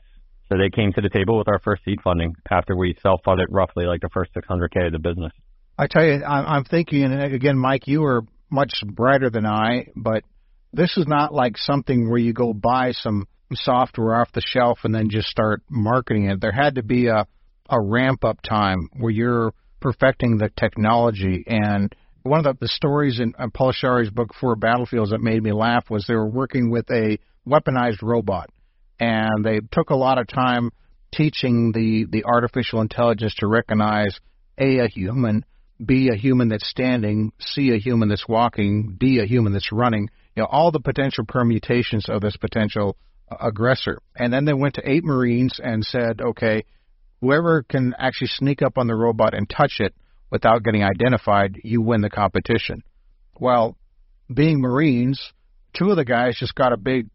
So 0.50 0.58
they 0.58 0.70
came 0.70 0.92
to 0.94 1.02
the 1.02 1.10
table 1.10 1.38
with 1.38 1.48
our 1.48 1.60
first 1.60 1.84
seed 1.86 2.00
funding 2.04 2.34
after 2.50 2.76
we 2.76 2.96
self-funded 3.02 3.48
roughly 3.50 3.86
like 3.86 4.02
the 4.02 4.10
first 4.14 4.32
600k 4.34 4.88
of 4.88 4.92
the 4.94 5.00
business. 5.00 5.32
I 5.78 5.88
tell 5.88 6.04
you, 6.04 6.24
I'm 6.24 6.66
thinking, 6.66 7.04
and 7.04 7.34
again, 7.34 7.58
Mike, 7.58 7.88
you 7.88 8.04
are 8.04 8.24
much 8.50 8.74
brighter 8.86 9.30
than 9.30 9.46
I, 9.46 9.88
but 9.96 10.24
this 10.74 10.98
is 10.98 11.06
not 11.08 11.34
like 11.34 11.58
something 11.58 12.10
where 12.10 12.20
you 12.20 12.34
go 12.34 12.54
buy 12.54 12.92
some 12.92 13.28
software 13.54 14.16
off 14.16 14.32
the 14.34 14.42
shelf 14.42 14.80
and 14.84 14.94
then 14.94 15.10
just 15.10 15.28
start 15.28 15.64
marketing 15.70 16.30
it. 16.30 16.42
There 16.42 16.52
had 16.52 16.76
to 16.76 16.84
be 16.84 17.08
a 17.08 17.26
a 17.72 17.82
ramp 17.82 18.24
up 18.24 18.42
time 18.42 18.90
where 18.98 19.12
you're 19.12 19.54
perfecting 19.80 20.38
the 20.38 20.50
technology 20.58 21.44
and 21.48 21.96
one 22.24 22.46
of 22.46 22.60
the, 22.60 22.66
the 22.66 22.68
stories 22.68 23.20
in, 23.20 23.34
in 23.38 23.52
Paul 23.52 23.74
Scharre's 23.74 24.10
book 24.10 24.34
Four 24.40 24.56
Battlefields 24.56 25.12
that 25.12 25.22
made 25.22 25.42
me 25.42 25.52
laugh 25.52 25.90
was 25.90 26.06
they 26.06 26.16
were 26.16 26.30
working 26.30 26.70
with 26.70 26.90
a 26.92 27.18
weaponized 27.48 28.02
robot, 28.02 28.50
and 29.00 29.44
they 29.44 29.60
took 29.72 29.90
a 29.90 29.96
lot 29.96 30.20
of 30.20 30.28
time 30.28 30.72
teaching 31.14 31.72
the 31.72 32.06
the 32.10 32.24
artificial 32.26 32.82
intelligence 32.82 33.36
to 33.36 33.48
recognize 33.48 34.18
a 34.58 34.80
a 34.80 34.88
human, 34.88 35.46
b 35.84 36.10
a 36.12 36.16
human 36.16 36.50
that's 36.50 36.70
standing, 36.70 37.32
c 37.40 37.72
a 37.72 37.78
human 37.78 38.10
that's 38.10 38.28
walking, 38.28 38.98
d 39.00 39.20
a 39.20 39.26
human 39.26 39.54
that's 39.54 39.72
running. 39.72 40.10
You 40.36 40.44
know 40.44 40.48
all 40.50 40.72
the 40.72 40.80
potential 40.80 41.26
permutations 41.28 42.08
of 42.08 42.22
this 42.22 42.38
potential 42.38 42.98
uh, 43.30 43.36
aggressor. 43.42 44.00
And 44.16 44.32
then 44.32 44.46
they 44.46 44.54
went 44.54 44.76
to 44.76 44.90
eight 44.90 45.04
Marines 45.04 45.60
and 45.62 45.84
said, 45.84 46.22
okay, 46.22 46.64
whoever 47.20 47.64
can 47.64 47.94
actually 47.98 48.28
sneak 48.28 48.62
up 48.62 48.78
on 48.78 48.88
the 48.88 48.96
robot 48.96 49.34
and 49.34 49.50
touch 49.50 49.80
it 49.80 49.94
without 50.32 50.64
getting 50.64 50.84
identified, 50.84 51.60
you 51.64 51.82
win 51.82 52.02
the 52.02 52.10
competition. 52.10 52.84
Well, 53.40 53.78
being 54.34 54.62
Marines, 54.62 55.34
two 55.74 55.92
of 55.92 55.98
the 55.98 56.06
guys 56.06 56.38
just 56.40 56.56
got 56.56 56.74
a 56.74 56.78
big, 56.78 57.10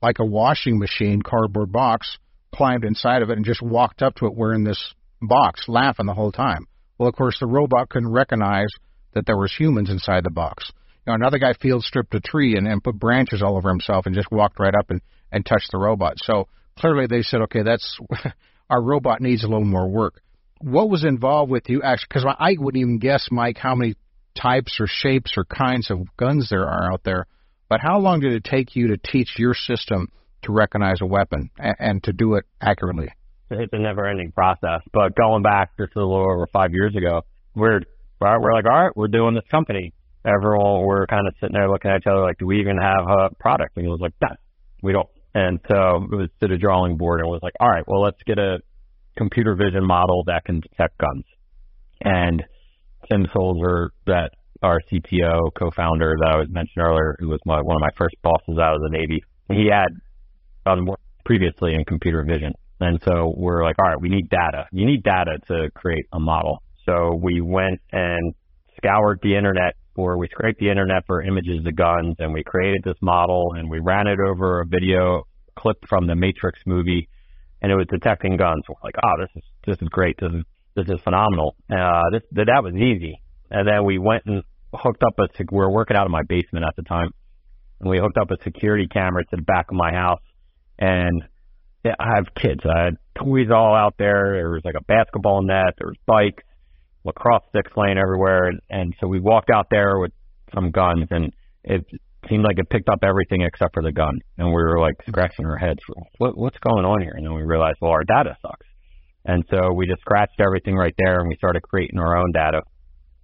like 0.00 0.18
a 0.18 0.24
washing 0.24 0.78
machine 0.78 1.22
cardboard 1.22 1.70
box, 1.70 2.18
climbed 2.54 2.84
inside 2.84 3.22
of 3.22 3.30
it, 3.30 3.36
and 3.36 3.44
just 3.44 3.62
walked 3.62 4.02
up 4.02 4.16
to 4.16 4.26
it 4.26 4.34
wearing 4.34 4.64
this 4.64 4.94
box, 5.20 5.68
laughing 5.68 6.06
the 6.06 6.14
whole 6.14 6.32
time. 6.32 6.66
Well, 6.98 7.08
of 7.08 7.14
course, 7.14 7.36
the 7.38 7.46
robot 7.46 7.88
couldn't 7.88 8.12
recognize 8.12 8.68
that 9.14 9.26
there 9.26 9.36
was 9.36 9.54
humans 9.54 9.90
inside 9.90 10.24
the 10.24 10.30
box. 10.30 10.70
You 11.06 11.10
know, 11.10 11.14
another 11.14 11.38
guy 11.38 11.52
field 11.54 11.82
stripped 11.82 12.14
a 12.14 12.20
tree 12.20 12.56
and, 12.56 12.66
and 12.66 12.82
put 12.82 12.98
branches 12.98 13.42
all 13.42 13.56
over 13.56 13.68
himself 13.68 14.06
and 14.06 14.14
just 14.14 14.30
walked 14.30 14.58
right 14.58 14.74
up 14.74 14.90
and, 14.90 15.00
and 15.30 15.44
touched 15.44 15.72
the 15.72 15.78
robot. 15.78 16.14
So 16.18 16.48
clearly 16.78 17.06
they 17.06 17.22
said, 17.22 17.42
okay, 17.42 17.62
that's 17.62 17.98
our 18.70 18.80
robot 18.80 19.20
needs 19.20 19.42
a 19.42 19.48
little 19.48 19.64
more 19.64 19.88
work. 19.88 20.22
What 20.62 20.88
was 20.88 21.04
involved 21.04 21.50
with 21.50 21.68
you 21.68 21.82
actually? 21.82 22.06
Because 22.08 22.26
I 22.38 22.56
wouldn't 22.58 22.80
even 22.80 22.98
guess, 22.98 23.28
Mike, 23.30 23.58
how 23.58 23.74
many 23.74 23.94
types 24.34 24.78
or 24.80 24.86
shapes 24.88 25.34
or 25.36 25.44
kinds 25.44 25.90
of 25.90 26.00
guns 26.16 26.48
there 26.50 26.66
are 26.66 26.92
out 26.92 27.04
there. 27.04 27.26
But 27.68 27.80
how 27.80 27.98
long 27.98 28.20
did 28.20 28.32
it 28.32 28.44
take 28.44 28.76
you 28.76 28.88
to 28.88 28.96
teach 28.96 29.38
your 29.38 29.54
system 29.54 30.08
to 30.42 30.52
recognize 30.52 31.00
a 31.00 31.06
weapon 31.06 31.50
and, 31.58 31.76
and 31.78 32.04
to 32.04 32.12
do 32.12 32.34
it 32.34 32.44
accurately? 32.60 33.08
It's 33.50 33.72
a 33.72 33.78
never-ending 33.78 34.32
process. 34.32 34.80
But 34.92 35.14
going 35.14 35.42
back 35.42 35.76
just 35.78 35.94
a 35.96 35.98
little 35.98 36.16
over 36.16 36.46
five 36.52 36.72
years 36.72 36.94
ago, 36.96 37.22
we're 37.54 37.80
we're 38.20 38.54
like, 38.54 38.64
all 38.66 38.84
right, 38.84 38.96
we're 38.96 39.08
doing 39.08 39.34
this 39.34 39.44
company. 39.50 39.92
Everyone, 40.24 40.86
we're 40.86 41.06
kind 41.06 41.26
of 41.26 41.34
sitting 41.40 41.54
there 41.54 41.68
looking 41.68 41.90
at 41.90 41.98
each 41.98 42.06
other 42.06 42.20
like, 42.20 42.38
do 42.38 42.46
we 42.46 42.60
even 42.60 42.78
have 42.78 43.06
a 43.08 43.34
product? 43.34 43.76
And 43.76 43.84
it 43.84 43.88
was 43.88 44.00
like, 44.00 44.12
no, 44.22 44.28
we 44.82 44.92
don't. 44.92 45.08
And 45.34 45.58
so 45.68 46.06
it 46.12 46.14
was 46.14 46.28
to 46.40 46.48
the 46.48 46.56
drawing 46.56 46.96
board 46.96 47.20
and 47.20 47.28
was 47.28 47.40
like, 47.42 47.54
all 47.58 47.68
right, 47.68 47.82
well, 47.86 48.02
let's 48.02 48.22
get 48.24 48.38
a 48.38 48.58
computer 49.16 49.54
vision 49.54 49.86
model 49.86 50.24
that 50.26 50.44
can 50.44 50.60
detect 50.60 50.98
guns. 50.98 51.24
And 52.00 52.42
Tim 53.10 53.26
Sulzer, 53.32 53.90
that 54.06 54.30
our 54.62 54.80
CTO, 54.90 55.52
co-founder 55.58 56.14
that 56.20 56.32
I 56.34 56.38
was 56.38 56.48
mentioned 56.48 56.84
earlier, 56.84 57.16
who 57.18 57.28
was 57.28 57.40
my, 57.44 57.60
one 57.60 57.76
of 57.76 57.80
my 57.80 57.90
first 57.96 58.14
bosses 58.22 58.58
out 58.60 58.74
of 58.74 58.82
the 58.82 58.90
Navy, 58.90 59.22
he 59.48 59.68
had 59.70 59.88
um, 60.66 60.88
previously 61.24 61.74
in 61.74 61.84
computer 61.84 62.24
vision. 62.24 62.52
And 62.80 63.00
so 63.04 63.32
we're 63.36 63.64
like, 63.64 63.76
all 63.78 63.88
right, 63.88 64.00
we 64.00 64.08
need 64.08 64.28
data. 64.28 64.66
You 64.72 64.86
need 64.86 65.02
data 65.02 65.38
to 65.48 65.70
create 65.74 66.06
a 66.12 66.18
model. 66.18 66.62
So 66.86 67.18
we 67.20 67.40
went 67.40 67.80
and 67.92 68.34
scoured 68.76 69.20
the 69.22 69.36
internet 69.36 69.74
or 69.94 70.18
we 70.18 70.28
scraped 70.28 70.58
the 70.58 70.70
internet 70.70 71.04
for 71.06 71.22
images 71.22 71.64
of 71.66 71.76
guns 71.76 72.16
and 72.18 72.32
we 72.32 72.42
created 72.42 72.82
this 72.84 72.96
model 73.00 73.54
and 73.56 73.70
we 73.70 73.78
ran 73.78 74.06
it 74.06 74.18
over 74.18 74.60
a 74.60 74.66
video 74.66 75.24
clip 75.56 75.76
from 75.88 76.06
the 76.06 76.16
Matrix 76.16 76.58
movie 76.66 77.08
and 77.62 77.70
it 77.70 77.76
was 77.76 77.86
detecting 77.88 78.36
guns. 78.36 78.64
We're 78.68 78.74
like, 78.82 78.96
oh, 79.02 79.20
this 79.20 79.30
is 79.36 79.42
this 79.64 79.76
is 79.80 79.88
great. 79.88 80.16
This 80.20 80.32
is 80.32 80.44
this 80.74 80.88
is 80.88 81.00
phenomenal. 81.02 81.54
Uh, 81.70 82.02
this 82.10 82.22
that 82.32 82.62
was 82.62 82.74
easy. 82.74 83.22
And 83.50 83.66
then 83.66 83.84
we 83.84 83.98
went 83.98 84.24
and 84.26 84.42
hooked 84.74 85.02
up 85.02 85.18
a. 85.18 85.28
We 85.50 85.56
were 85.56 85.70
working 85.70 85.96
out 85.96 86.06
of 86.06 86.10
my 86.10 86.22
basement 86.28 86.64
at 86.66 86.74
the 86.76 86.82
time, 86.82 87.10
and 87.80 87.88
we 87.88 87.98
hooked 87.98 88.18
up 88.18 88.30
a 88.30 88.42
security 88.42 88.88
camera 88.88 89.24
to 89.24 89.36
the 89.36 89.42
back 89.42 89.70
of 89.70 89.76
my 89.76 89.92
house. 89.92 90.22
And 90.78 91.22
I 91.84 92.14
have 92.16 92.34
kids. 92.34 92.60
I 92.64 92.84
had 92.84 92.96
toys 93.14 93.50
all 93.54 93.74
out 93.74 93.94
there. 93.98 94.34
There 94.34 94.50
was 94.50 94.62
like 94.64 94.74
a 94.76 94.84
basketball 94.84 95.42
net. 95.42 95.74
There 95.78 95.88
was 95.88 95.96
bikes, 96.06 96.42
lacrosse 97.04 97.44
sticks 97.50 97.72
laying 97.76 97.98
everywhere. 97.98 98.46
And, 98.46 98.60
and 98.70 98.94
so 99.00 99.06
we 99.06 99.20
walked 99.20 99.50
out 99.50 99.68
there 99.70 99.98
with 99.98 100.12
some 100.54 100.70
guns, 100.70 101.06
and 101.10 101.32
it 101.62 101.86
seemed 102.28 102.44
like 102.44 102.58
it 102.58 102.70
picked 102.70 102.88
up 102.88 103.00
everything 103.02 103.42
except 103.42 103.74
for 103.74 103.82
the 103.82 103.92
gun. 103.92 104.20
And 104.38 104.48
we 104.48 104.54
were 104.54 104.78
like 104.80 104.94
scratching 105.08 105.46
our 105.46 105.56
heads, 105.56 105.80
what, 106.18 106.36
what's 106.36 106.58
going 106.58 106.84
on 106.84 107.00
here? 107.00 107.12
And 107.14 107.24
then 107.26 107.34
we 107.34 107.42
realized, 107.42 107.78
well, 107.80 107.92
our 107.92 108.04
data 108.04 108.36
sucks. 108.40 108.66
And 109.24 109.44
so 109.50 109.72
we 109.72 109.86
just 109.86 110.00
scratched 110.00 110.40
everything 110.40 110.76
right 110.76 110.94
there 110.98 111.20
and 111.20 111.28
we 111.28 111.36
started 111.36 111.62
creating 111.62 111.98
our 111.98 112.16
own 112.16 112.32
data, 112.32 112.62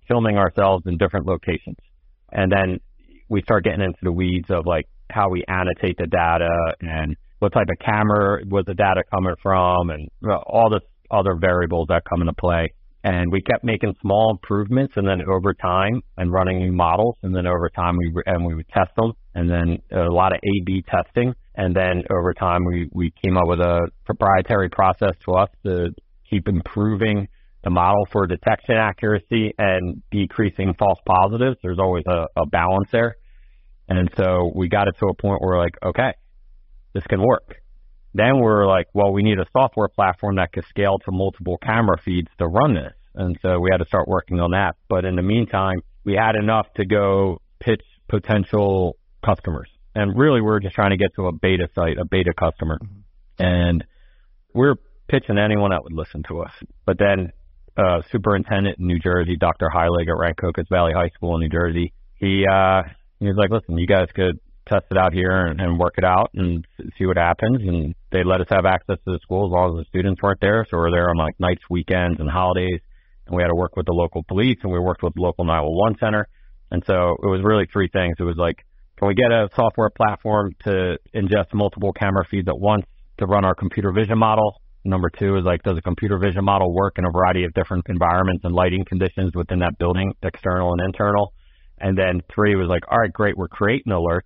filming 0.06 0.36
ourselves 0.36 0.84
in 0.86 0.96
different 0.96 1.26
locations. 1.26 1.76
And 2.30 2.52
then 2.52 2.78
we 3.28 3.42
start 3.42 3.64
getting 3.64 3.82
into 3.82 3.98
the 4.02 4.12
weeds 4.12 4.50
of 4.50 4.66
like 4.66 4.86
how 5.10 5.28
we 5.28 5.44
annotate 5.48 5.96
the 5.98 6.06
data 6.06 6.74
and 6.80 7.16
what 7.38 7.52
type 7.52 7.68
of 7.70 7.78
camera 7.84 8.42
was 8.46 8.64
the 8.66 8.74
data 8.74 9.02
coming 9.12 9.34
from 9.42 9.90
and 9.90 10.08
all 10.46 10.70
the 10.70 10.80
other 11.10 11.34
variables 11.40 11.88
that 11.88 12.02
come 12.08 12.20
into 12.20 12.34
play. 12.34 12.72
And 13.10 13.32
we 13.32 13.40
kept 13.40 13.64
making 13.64 13.94
small 14.02 14.30
improvements, 14.30 14.92
and 14.96 15.08
then 15.08 15.22
over 15.34 15.54
time, 15.54 16.02
and 16.18 16.30
running 16.30 16.58
new 16.58 16.72
models, 16.72 17.16
and 17.22 17.34
then 17.34 17.46
over 17.46 17.70
time, 17.70 17.96
we 17.96 18.06
and 18.26 18.44
we 18.44 18.54
would 18.54 18.68
test 18.68 18.90
them, 18.96 19.12
and 19.34 19.48
then 19.48 19.78
a 19.90 20.10
lot 20.20 20.32
of 20.34 20.40
A/B 20.44 20.84
testing, 20.94 21.34
and 21.54 21.74
then 21.74 22.02
over 22.10 22.34
time, 22.34 22.66
we 22.66 22.90
we 22.92 23.10
came 23.22 23.38
up 23.38 23.46
with 23.46 23.60
a 23.60 23.88
proprietary 24.04 24.68
process 24.68 25.14
to 25.24 25.32
us 25.42 25.48
to 25.64 25.88
keep 26.28 26.48
improving 26.48 27.28
the 27.64 27.70
model 27.70 28.06
for 28.12 28.26
detection 28.26 28.76
accuracy 28.76 29.54
and 29.56 30.02
decreasing 30.10 30.74
false 30.78 30.98
positives. 31.06 31.56
There's 31.62 31.78
always 31.78 32.04
a, 32.06 32.26
a 32.36 32.46
balance 32.46 32.90
there, 32.92 33.16
and 33.88 34.10
so 34.18 34.52
we 34.54 34.68
got 34.68 34.86
it 34.86 34.96
to 35.00 35.06
a 35.06 35.14
point 35.14 35.40
where 35.40 35.56
like, 35.56 35.76
okay, 35.82 36.12
this 36.92 37.04
can 37.08 37.22
work. 37.22 37.56
Then 38.12 38.40
we're 38.40 38.66
like, 38.66 38.88
well, 38.92 39.12
we 39.12 39.22
need 39.22 39.38
a 39.38 39.46
software 39.52 39.88
platform 39.88 40.36
that 40.36 40.52
can 40.52 40.64
scale 40.68 40.98
to 41.06 41.10
multiple 41.10 41.56
camera 41.56 41.96
feeds 42.04 42.30
to 42.38 42.46
run 42.46 42.74
this. 42.74 42.92
And 43.18 43.36
so 43.42 43.58
we 43.58 43.68
had 43.70 43.78
to 43.78 43.86
start 43.86 44.08
working 44.08 44.40
on 44.40 44.52
that. 44.52 44.76
But 44.88 45.04
in 45.04 45.16
the 45.16 45.22
meantime, 45.22 45.80
we 46.04 46.14
had 46.14 46.36
enough 46.36 46.66
to 46.76 46.86
go 46.86 47.40
pitch 47.60 47.82
potential 48.08 48.96
customers. 49.26 49.68
And 49.94 50.16
really, 50.16 50.40
we're 50.40 50.60
just 50.60 50.74
trying 50.74 50.90
to 50.90 50.96
get 50.96 51.14
to 51.16 51.26
a 51.26 51.32
beta 51.32 51.68
site, 51.74 51.98
a 51.98 52.04
beta 52.04 52.32
customer. 52.32 52.78
Mm-hmm. 52.80 53.44
And 53.44 53.84
we're 54.54 54.76
pitching 55.08 55.36
anyone 55.36 55.72
that 55.72 55.82
would 55.82 55.92
listen 55.92 56.22
to 56.28 56.42
us. 56.42 56.52
But 56.86 56.98
then, 56.98 57.32
uh, 57.76 58.02
superintendent 58.10 58.78
in 58.78 58.86
New 58.86 59.00
Jersey, 59.00 59.36
Dr. 59.36 59.68
Heilig 59.74 60.08
at 60.08 60.16
Rancocas 60.16 60.68
Valley 60.70 60.92
High 60.94 61.10
School 61.10 61.34
in 61.34 61.40
New 61.40 61.48
Jersey, 61.48 61.92
he, 62.14 62.44
uh, 62.50 62.82
he 63.18 63.26
was 63.26 63.36
like, 63.36 63.50
listen, 63.50 63.78
you 63.78 63.86
guys 63.86 64.08
could 64.14 64.38
test 64.68 64.86
it 64.90 64.98
out 64.98 65.12
here 65.12 65.46
and, 65.46 65.60
and 65.60 65.78
work 65.78 65.94
it 65.98 66.04
out 66.04 66.30
and 66.34 66.66
see 66.98 67.06
what 67.06 67.16
happens. 67.16 67.62
And 67.62 67.94
they 68.12 68.22
let 68.22 68.40
us 68.40 68.46
have 68.50 68.66
access 68.66 68.98
to 69.04 69.12
the 69.12 69.18
school 69.22 69.46
as 69.46 69.52
long 69.52 69.78
as 69.78 69.84
the 69.84 69.88
students 69.88 70.22
weren't 70.22 70.40
there. 70.40 70.66
So 70.70 70.76
we're 70.76 70.90
there 70.90 71.10
on 71.10 71.16
like 71.16 71.38
nights, 71.40 71.62
weekends, 71.68 72.20
and 72.20 72.30
holidays. 72.30 72.80
And 73.28 73.36
we 73.36 73.42
had 73.42 73.48
to 73.48 73.54
work 73.54 73.76
with 73.76 73.86
the 73.86 73.92
local 73.92 74.22
police 74.24 74.58
and 74.62 74.72
we 74.72 74.78
worked 74.78 75.02
with 75.02 75.14
the 75.14 75.20
local 75.20 75.44
911 75.44 75.98
center. 76.00 76.26
And 76.70 76.82
so 76.86 77.16
it 77.22 77.26
was 77.26 77.42
really 77.44 77.66
three 77.72 77.88
things. 77.88 78.16
It 78.18 78.24
was 78.24 78.36
like, 78.36 78.64
can 78.96 79.08
we 79.08 79.14
get 79.14 79.30
a 79.30 79.48
software 79.54 79.90
platform 79.90 80.54
to 80.64 80.98
ingest 81.14 81.54
multiple 81.54 81.92
camera 81.92 82.24
feeds 82.30 82.48
at 82.48 82.58
once 82.58 82.84
to 83.18 83.26
run 83.26 83.44
our 83.44 83.54
computer 83.54 83.92
vision 83.92 84.18
model? 84.18 84.60
Number 84.84 85.10
two 85.10 85.36
is 85.36 85.44
like, 85.44 85.62
does 85.62 85.78
a 85.78 85.82
computer 85.82 86.18
vision 86.18 86.44
model 86.44 86.74
work 86.74 86.98
in 86.98 87.04
a 87.04 87.10
variety 87.10 87.44
of 87.44 87.54
different 87.54 87.84
environments 87.88 88.44
and 88.44 88.54
lighting 88.54 88.84
conditions 88.84 89.32
within 89.34 89.60
that 89.60 89.78
building, 89.78 90.12
external 90.22 90.72
and 90.72 90.80
internal? 90.80 91.32
And 91.78 91.96
then 91.96 92.22
three 92.34 92.56
was 92.56 92.66
like, 92.68 92.82
all 92.90 92.98
right, 92.98 93.12
great, 93.12 93.36
we're 93.36 93.48
creating 93.48 93.92
alerts 93.92 94.22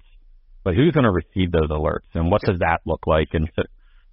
but 0.64 0.74
who's 0.74 0.92
going 0.92 1.04
to 1.04 1.10
receive 1.10 1.50
those 1.50 1.70
alerts 1.70 2.06
and 2.14 2.30
what 2.30 2.42
does 2.42 2.58
that 2.60 2.80
look 2.86 3.06
like? 3.06 3.28
And 3.32 3.50
so 3.56 3.62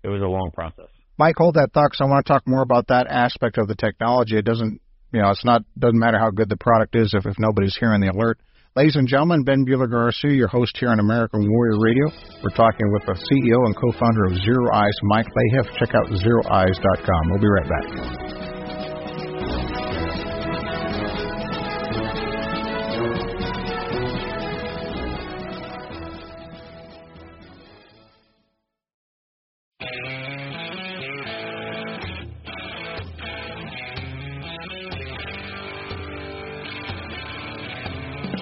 it 0.04 0.08
was 0.08 0.22
a 0.22 0.26
long 0.26 0.52
process. 0.54 0.90
Mike, 1.20 1.36
hold 1.38 1.56
that 1.56 1.72
thought 1.74 1.92
because 1.92 2.00
I 2.00 2.06
want 2.06 2.26
to 2.26 2.32
talk 2.32 2.48
more 2.48 2.62
about 2.62 2.88
that 2.88 3.06
aspect 3.08 3.58
of 3.58 3.68
the 3.68 3.76
technology. 3.76 4.38
It 4.38 4.46
doesn't, 4.46 4.80
you 5.12 5.22
know, 5.22 5.30
it's 5.32 5.44
not 5.44 5.64
doesn't 5.78 6.00
matter 6.00 6.18
how 6.18 6.32
good 6.32 6.48
the 6.48 6.56
product 6.56 6.96
is 6.96 7.14
if, 7.14 7.26
if 7.26 7.36
nobody's 7.38 7.76
hearing 7.78 8.00
the 8.00 8.08
alert. 8.08 8.40
Ladies 8.78 8.96
and 8.96 9.06
gentlemen, 9.06 9.44
Ben 9.44 9.66
Bueller 9.66 9.92
Garcia, 9.92 10.32
your 10.32 10.48
host 10.48 10.78
here 10.80 10.90
on 10.90 11.00
American 11.00 11.42
Warrior 11.44 11.78
Radio. 11.82 12.06
We're 12.42 12.56
talking 12.56 12.88
with 12.94 13.04
the 13.06 13.20
CEO 13.20 13.66
and 13.66 13.76
co-founder 13.76 14.26
of 14.32 14.38
Zero 14.40 14.72
Eyes, 14.74 14.96
Mike 15.04 15.28
Lahiff. 15.28 15.68
Check 15.78 15.94
out 15.94 16.08
zeroeyes.com. 16.08 17.22
We'll 17.32 17.42
be 17.42 17.48
right 17.48 17.68
back. 17.68 18.49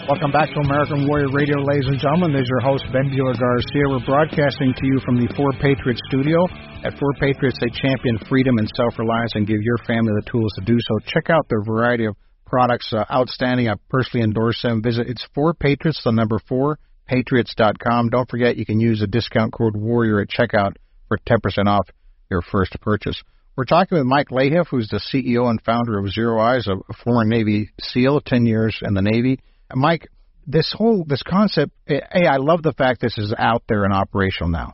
Welcome 0.08 0.32
back 0.32 0.48
to 0.56 0.60
American 0.64 1.06
Warrior 1.06 1.28
Radio, 1.36 1.60
ladies 1.60 1.92
and 1.92 2.00
gentlemen. 2.00 2.32
This 2.32 2.44
is 2.44 2.48
your 2.48 2.62
host, 2.62 2.86
Ben 2.94 3.12
Bueller 3.12 3.36
Garcia. 3.36 3.92
We're 3.92 4.06
broadcasting 4.08 4.72
to 4.72 4.86
you 4.88 5.02
from 5.04 5.20
the 5.20 5.28
Four 5.36 5.52
Patriots 5.60 6.00
studio. 6.08 6.48
At 6.88 6.96
Four 6.98 7.12
Patriots, 7.20 7.60
they 7.60 7.68
champion 7.76 8.16
freedom 8.30 8.56
and 8.58 8.72
self 8.74 8.98
reliance 8.98 9.36
and 9.36 9.46
give 9.46 9.60
your 9.60 9.76
family 9.84 10.14
the 10.16 10.32
tools 10.32 10.48
to 10.56 10.64
do 10.64 10.78
so. 10.80 11.00
Check 11.12 11.30
out 11.30 11.50
their 11.50 11.62
variety 11.62 12.06
of 12.06 12.16
products. 12.46 12.94
Uh, 12.94 13.04
outstanding. 13.12 13.68
I 13.68 13.74
personally 13.90 14.24
endorse 14.24 14.62
them. 14.62 14.82
Visit 14.82 15.08
it's 15.08 15.28
Four 15.36 15.54
Patriots, 15.54 16.00
the 16.06 16.12
number 16.12 16.40
four, 16.48 16.80
patriots.com. 17.08 18.08
Don't 18.08 18.30
forget 18.30 18.56
you 18.56 18.66
can 18.66 18.80
use 18.80 19.02
the 19.02 19.08
discount 19.08 19.52
code 19.52 19.76
WARRIOR 19.76 20.22
at 20.22 20.30
checkout 20.30 20.78
for 21.10 21.18
10% 21.28 21.68
off 21.68 21.90
your 22.32 22.42
first 22.42 22.80
purchase. 22.80 23.22
We're 23.58 23.66
talking 23.66 23.98
with 23.98 24.08
Mike 24.08 24.30
Lahiff, 24.30 24.68
who's 24.68 24.88
the 24.88 25.02
CEO 25.04 25.50
and 25.50 25.62
founder 25.62 26.00
of 26.00 26.10
Zero 26.14 26.40
Eyes, 26.40 26.66
a 26.68 26.78
former 27.04 27.26
Navy 27.26 27.72
SEAL, 27.82 28.22
10 28.22 28.46
years 28.46 28.80
in 28.82 28.94
the 28.94 29.02
Navy. 29.02 29.42
Mike, 29.74 30.08
this 30.46 30.74
whole 30.76 31.04
this 31.06 31.24
concept, 31.24 31.74
hey, 31.86 32.02
I 32.26 32.38
love 32.38 32.64
the 32.64 32.74
fact 32.74 33.02
this 33.02 33.18
is 33.18 33.34
out 33.38 33.64
there 33.68 33.84
and 33.84 33.94
operational 33.94 34.50
now, 34.50 34.74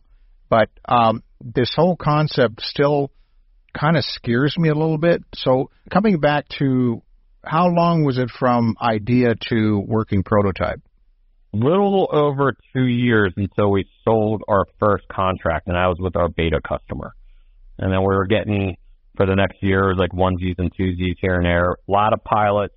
but 0.49 0.69
um, 0.87 1.23
this 1.41 1.73
whole 1.75 1.95
concept 1.95 2.61
still 2.61 3.11
kind 3.73 3.97
of 3.97 4.03
scares 4.03 4.55
me 4.57 4.69
a 4.69 4.75
little 4.75 4.99
bit. 4.99 5.23
So 5.33 5.71
coming 5.89 6.19
back 6.19 6.47
to 6.59 7.01
how 7.43 7.67
long 7.67 8.03
was 8.03 8.17
it 8.17 8.29
from 8.29 8.75
idea 8.81 9.35
to 9.49 9.83
working 9.85 10.23
prototype? 10.23 10.81
A 11.53 11.57
little 11.57 12.07
over 12.11 12.53
two 12.73 12.85
years 12.85 13.33
until 13.35 13.71
we 13.71 13.85
sold 14.05 14.43
our 14.47 14.65
first 14.79 15.07
contract, 15.07 15.67
and 15.67 15.75
that 15.75 15.87
was 15.87 15.97
with 15.99 16.15
our 16.15 16.29
beta 16.29 16.59
customer. 16.67 17.13
And 17.77 17.91
then 17.91 17.99
we 17.99 18.15
were 18.15 18.25
getting 18.25 18.77
for 19.17 19.25
the 19.25 19.35
next 19.35 19.61
year, 19.61 19.93
like 19.95 20.11
onesies 20.11 20.55
and 20.57 20.71
twosies 20.73 21.15
here 21.19 21.35
and 21.35 21.45
there. 21.45 21.73
A 21.73 21.91
lot 21.91 22.13
of 22.13 22.23
pilots, 22.23 22.73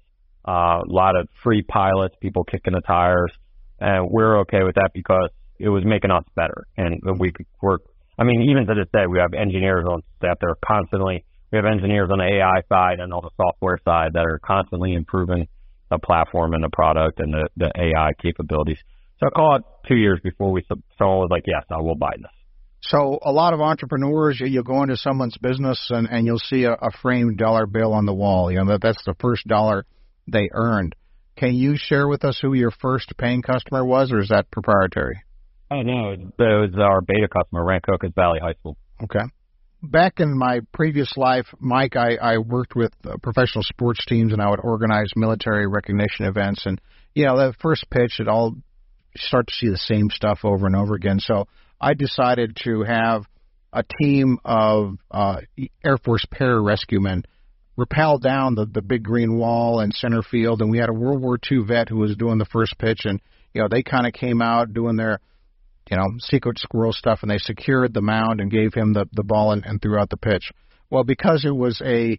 a 0.47 0.83
lot 0.87 1.17
of 1.17 1.29
free 1.43 1.63
pilots, 1.63 2.15
people 2.21 2.45
kicking 2.45 2.75
the 2.75 2.81
tires, 2.81 3.33
and 3.81 4.09
we're 4.11 4.41
okay 4.41 4.63
with 4.63 4.77
that 4.77 4.91
because 4.95 5.31
it 5.59 5.69
was 5.69 5.85
making 5.85 6.11
us 6.11 6.25
better, 6.35 6.67
and 6.77 7.01
we 7.19 7.33
work. 7.63 7.83
I 8.19 8.25
mean, 8.25 8.49
even 8.51 8.67
to 8.67 8.75
this 8.75 8.89
day, 8.93 9.07
we 9.07 9.19
have 9.19 9.35
engineers 9.35 9.85
on 9.89 10.03
staff 10.19 10.39
that 10.41 10.47
are 10.47 10.59
constantly. 10.67 11.25
We 11.53 11.57
have 11.57 11.67
engineers 11.67 12.09
on 12.11 12.19
the 12.19 12.25
AI 12.25 12.63
side 12.69 13.01
and 13.01 13.13
on 13.13 13.23
the 13.23 13.31
software 13.37 13.79
side 13.85 14.13
that 14.15 14.25
are 14.25 14.41
constantly 14.45 14.95
improving 14.95 15.47
the 15.91 15.99
platform 15.99 16.55
and 16.55 16.65
the 16.65 16.71
product 16.73 17.21
and 17.21 17.33
the, 17.33 17.49
the 17.57 17.71
AI 17.77 18.11
capabilities. 18.21 18.79
So 19.21 19.27
I 19.27 19.31
call 19.31 19.57
it 19.57 19.63
two 19.87 19.95
years 19.97 20.21
before 20.23 20.51
we 20.51 20.63
someone 20.99 21.19
was 21.19 21.29
like, 21.31 21.45
yes, 21.47 21.65
I 21.71 21.81
will 21.81 21.95
buy 21.95 22.13
this. 22.17 22.31
So 22.83 23.19
a 23.23 23.33
lot 23.33 23.55
of 23.55 23.61
entrepreneurs, 23.61 24.41
you'll 24.45 24.63
go 24.63 24.83
into 24.83 24.97
someone's 24.97 25.37
business 25.39 25.89
and, 25.91 26.07
and 26.11 26.27
you'll 26.27 26.39
see 26.39 26.65
a, 26.65 26.73
a 26.73 26.91
framed 27.03 27.39
dollar 27.39 27.67
bill 27.67 27.93
on 27.93 28.07
the 28.07 28.15
wall. 28.15 28.51
You 28.51 28.59
know 28.59 28.73
that 28.73 28.83
that's 28.83 29.03
the 29.05 29.15
first 29.21 29.47
dollar 29.47 29.87
they 30.27 30.49
earned. 30.53 30.95
Can 31.37 31.55
you 31.55 31.77
share 31.77 32.09
with 32.09 32.25
us 32.25 32.39
who 32.41 32.55
your 32.55 32.71
first 32.71 33.13
paying 33.19 33.43
customer 33.43 33.85
was, 33.85 34.11
or 34.11 34.21
is 34.21 34.29
that 34.29 34.51
proprietary? 34.51 35.23
Oh 35.71 35.83
no, 35.83 36.13
it 36.13 36.21
was 36.39 36.75
our 36.79 37.01
beta 37.01 37.29
customer, 37.29 37.65
Rancocas 37.65 38.15
Valley 38.15 38.39
High 38.41 38.55
School. 38.55 38.77
Okay. 39.03 39.25
Back 39.83 40.21
in 40.21 40.37
my 40.37 40.61
previous 40.73 41.13
life, 41.17 41.47
Mike, 41.61 41.97
I, 41.97 42.17
I 42.17 42.39
worked 42.39 42.75
with 42.75 42.93
uh, 43.05 43.17
professional 43.23 43.63
sports 43.63 44.05
teams 44.07 44.33
and 44.33 44.41
I 44.41 44.49
would 44.49 44.61
organize 44.61 45.11
military 45.15 45.67
recognition 45.67 46.25
events. 46.25 46.65
And, 46.65 46.81
you 47.15 47.27
know, 47.27 47.37
the 47.37 47.55
first 47.61 47.89
pitch, 47.91 48.19
it 48.19 48.27
all 48.27 48.55
start 49.17 49.49
to 49.49 49.55
see 49.55 49.69
the 49.69 49.77
same 49.77 50.09
stuff 50.11 50.41
over 50.45 50.67
and 50.67 50.75
over 50.75 50.95
again. 50.95 51.21
So 51.21 51.47
I 51.81 51.95
decided 51.95 52.57
to 52.65 52.83
have 52.85 53.25
a 53.73 53.85
team 54.01 54.39
of 54.45 54.97
uh, 55.11 55.41
Air 55.85 55.99
Force 55.99 56.25
pararescuemen 56.33 57.25
rappel 57.77 58.19
down 58.19 58.55
the, 58.55 58.67
the 58.67 58.83
big 58.83 59.03
green 59.03 59.37
wall 59.37 59.81
in 59.81 59.93
center 59.93 60.23
field. 60.23 60.63
And 60.63 60.71
we 60.71 60.79
had 60.79 60.89
a 60.89 60.95
World 60.95 61.21
War 61.21 61.39
II 61.51 61.65
vet 61.67 61.89
who 61.89 61.99
was 61.99 62.17
doing 62.17 62.39
the 62.39 62.45
first 62.47 62.79
pitch. 62.79 63.01
And, 63.05 63.21
you 63.53 63.63
know, 63.63 63.69
they 63.71 63.83
kind 63.83 64.07
of 64.07 64.13
came 64.13 64.43
out 64.43 64.73
doing 64.73 64.97
their– 64.97 65.21
you 65.91 65.97
know, 65.97 66.07
secret 66.19 66.59
squirrel 66.59 66.93
stuff, 66.93 67.21
and 67.23 67.31
they 67.31 67.39
secured 67.39 67.95
the 67.95 68.03
mound 68.03 68.41
and 68.41 68.51
gave 68.51 68.75
him 68.75 68.93
the 68.93 69.07
the 69.13 69.23
ball 69.23 69.53
and, 69.53 69.65
and 69.65 69.81
threw 69.81 69.99
out 69.99 70.11
the 70.11 70.17
pitch. 70.17 70.51
Well, 70.91 71.05
because 71.05 71.45
it 71.45 71.55
was 71.55 71.81
a 71.85 72.19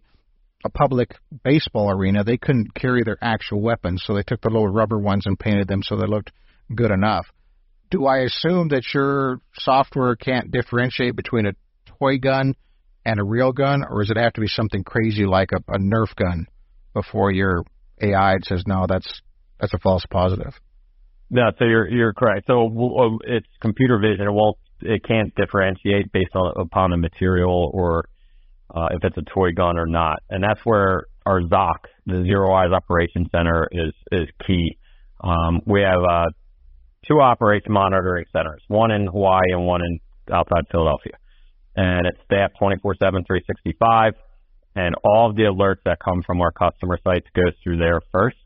a 0.64 0.70
public 0.70 1.14
baseball 1.44 1.90
arena, 1.90 2.24
they 2.24 2.36
couldn't 2.36 2.74
carry 2.74 3.04
their 3.04 3.18
actual 3.20 3.60
weapons, 3.60 4.02
so 4.04 4.14
they 4.14 4.22
took 4.22 4.40
the 4.40 4.48
little 4.48 4.68
rubber 4.68 4.98
ones 4.98 5.24
and 5.26 5.38
painted 5.38 5.68
them 5.68 5.82
so 5.82 5.96
they 5.96 6.06
looked 6.06 6.32
good 6.74 6.90
enough. 6.90 7.26
Do 7.90 8.06
I 8.06 8.18
assume 8.18 8.68
that 8.68 8.82
your 8.92 9.40
software 9.54 10.16
can't 10.16 10.50
differentiate 10.50 11.14
between 11.14 11.46
a 11.46 11.52
toy 11.98 12.18
gun 12.18 12.54
and 13.08 13.20
a 13.20 13.24
real 13.24 13.52
gun, 13.52 13.82
or 13.88 14.02
does 14.02 14.10
it 14.10 14.18
have 14.18 14.34
to 14.34 14.40
be 14.40 14.48
something 14.48 14.84
crazy 14.84 15.24
like 15.24 15.50
a, 15.52 15.72
a 15.72 15.78
Nerf 15.78 16.14
gun 16.14 16.46
before 16.92 17.30
your 17.30 17.64
AI 18.02 18.36
says 18.42 18.64
no, 18.66 18.86
that's 18.86 19.22
that's 19.58 19.72
a 19.72 19.78
false 19.78 20.04
positive? 20.10 20.52
No, 21.30 21.50
so 21.58 21.64
you're 21.64 21.88
you're 21.88 22.12
correct. 22.12 22.46
So 22.46 23.18
it's 23.24 23.46
computer 23.60 23.98
vision. 23.98 24.26
It 24.28 24.54
it 24.82 25.04
can't 25.04 25.34
differentiate 25.34 26.12
based 26.12 26.34
on 26.34 26.52
upon 26.60 26.90
the 26.90 26.98
material 26.98 27.70
or 27.72 28.08
uh, 28.74 28.88
if 28.90 29.02
it's 29.02 29.16
a 29.16 29.34
toy 29.34 29.52
gun 29.52 29.78
or 29.78 29.86
not. 29.86 30.18
And 30.28 30.44
that's 30.44 30.60
where 30.64 31.04
our 31.24 31.40
ZOC, 31.40 31.78
the 32.06 32.22
Zero 32.24 32.52
Eyes 32.52 32.72
Operation 32.72 33.26
Center, 33.32 33.68
is 33.72 33.94
is 34.12 34.28
key. 34.46 34.76
Um, 35.24 35.60
we 35.66 35.80
have 35.80 36.02
uh, 36.08 36.28
two 37.08 37.20
operation 37.20 37.72
monitoring 37.72 38.26
centers, 38.32 38.62
one 38.68 38.90
in 38.90 39.06
Hawaii 39.06 39.50
and 39.50 39.66
one 39.66 39.80
in 39.82 39.98
outside 40.32 40.64
Philadelphia, 40.70 41.14
and 41.78 42.06
it's 42.06 42.18
staffed 42.24 42.56
24/7, 42.60 42.98
365. 42.98 44.14
And 44.74 44.94
all 45.04 45.30
of 45.30 45.36
the 45.36 45.42
alerts 45.42 45.82
that 45.84 45.98
come 45.98 46.22
from 46.26 46.40
our 46.40 46.50
customer 46.50 46.98
sites 47.02 47.26
goes 47.34 47.54
through 47.62 47.78
there 47.78 48.00
first 48.12 48.36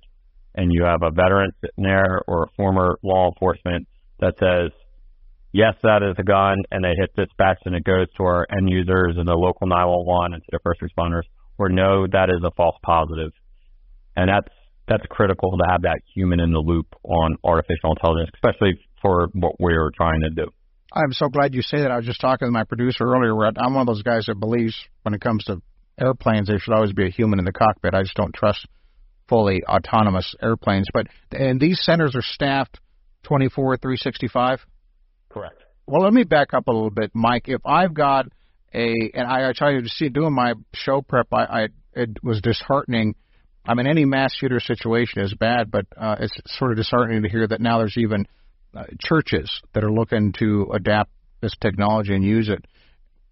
and 0.54 0.72
you 0.72 0.84
have 0.84 1.02
a 1.02 1.10
veteran 1.10 1.50
sitting 1.60 1.84
there 1.84 2.20
or 2.26 2.44
a 2.44 2.48
former 2.56 2.98
law 3.02 3.30
enforcement 3.30 3.86
that 4.20 4.34
says, 4.38 4.70
yes, 5.52 5.74
that 5.82 6.02
is 6.02 6.14
a 6.18 6.22
gun, 6.22 6.58
and 6.70 6.84
they 6.84 6.92
hit 6.98 7.14
dispatch 7.16 7.58
and 7.64 7.74
it 7.74 7.84
goes 7.84 8.06
to 8.16 8.22
our 8.22 8.46
end 8.56 8.68
users 8.68 9.16
and 9.16 9.26
the 9.26 9.34
local 9.34 9.66
911 9.66 10.34
and 10.34 10.42
to 10.42 10.48
the 10.52 10.58
first 10.62 10.80
responders, 10.80 11.24
or 11.58 11.68
no, 11.68 12.06
that 12.06 12.28
is 12.28 12.42
a 12.44 12.50
false 12.56 12.76
positive. 12.82 13.32
And 14.16 14.28
that's 14.28 14.52
that's 14.88 15.04
critical 15.08 15.56
to 15.56 15.64
have 15.70 15.82
that 15.82 16.00
human 16.14 16.40
in 16.40 16.52
the 16.52 16.58
loop 16.58 16.86
on 17.04 17.36
artificial 17.44 17.92
intelligence, 17.92 18.30
especially 18.34 18.78
for 19.00 19.28
what 19.32 19.58
we're 19.60 19.90
trying 19.96 20.20
to 20.20 20.30
do. 20.30 20.50
I'm 20.94 21.12
so 21.12 21.28
glad 21.28 21.54
you 21.54 21.62
say 21.62 21.78
that. 21.78 21.90
I 21.90 21.96
was 21.96 22.06
just 22.06 22.20
talking 22.20 22.48
to 22.48 22.52
my 22.52 22.64
producer 22.64 23.04
earlier. 23.04 23.34
Where 23.34 23.50
I'm 23.56 23.74
one 23.74 23.82
of 23.82 23.86
those 23.86 24.02
guys 24.02 24.26
that 24.26 24.38
believes 24.38 24.76
when 25.02 25.14
it 25.14 25.20
comes 25.20 25.44
to 25.44 25.62
airplanes, 25.98 26.48
there 26.48 26.58
should 26.58 26.74
always 26.74 26.92
be 26.92 27.06
a 27.06 27.10
human 27.10 27.38
in 27.38 27.44
the 27.44 27.52
cockpit. 27.52 27.94
I 27.94 28.02
just 28.02 28.14
don't 28.14 28.34
trust 28.34 28.66
fully 29.28 29.62
autonomous 29.64 30.34
airplanes. 30.42 30.86
But 30.92 31.06
and 31.30 31.60
these 31.60 31.82
centers 31.82 32.14
are 32.14 32.22
staffed 32.22 32.78
24 33.24 33.78
365. 33.78 34.60
Correct. 35.30 35.62
Well, 35.86 36.02
let 36.02 36.12
me 36.12 36.24
back 36.24 36.54
up 36.54 36.68
a 36.68 36.72
little 36.72 36.90
bit, 36.90 37.10
Mike. 37.14 37.48
If 37.48 37.62
I've 37.64 37.94
got 37.94 38.26
a 38.74 38.94
and 39.14 39.26
I, 39.26 39.48
I 39.48 39.52
tell 39.54 39.72
you 39.72 39.82
to 39.82 39.88
see 39.88 40.08
doing 40.08 40.34
my 40.34 40.54
show 40.74 41.00
prep, 41.00 41.28
I, 41.32 41.44
I 41.44 41.68
it 41.94 42.22
was 42.22 42.40
disheartening. 42.40 43.14
I 43.64 43.74
mean, 43.74 43.86
any 43.86 44.04
mass 44.04 44.34
shooter 44.34 44.60
situation 44.60 45.22
is 45.22 45.34
bad, 45.34 45.70
but 45.70 45.86
uh, 45.96 46.16
it's 46.18 46.34
sort 46.58 46.72
of 46.72 46.76
disheartening 46.76 47.22
to 47.22 47.28
hear 47.28 47.46
that 47.46 47.60
now 47.60 47.78
there's 47.78 47.96
even 47.96 48.26
uh, 48.74 48.84
churches 49.00 49.62
that 49.74 49.84
are 49.84 49.92
looking 49.92 50.32
to 50.38 50.70
adapt 50.74 51.10
this 51.40 51.54
technology 51.60 52.14
and 52.14 52.24
use 52.24 52.48
it. 52.48 52.64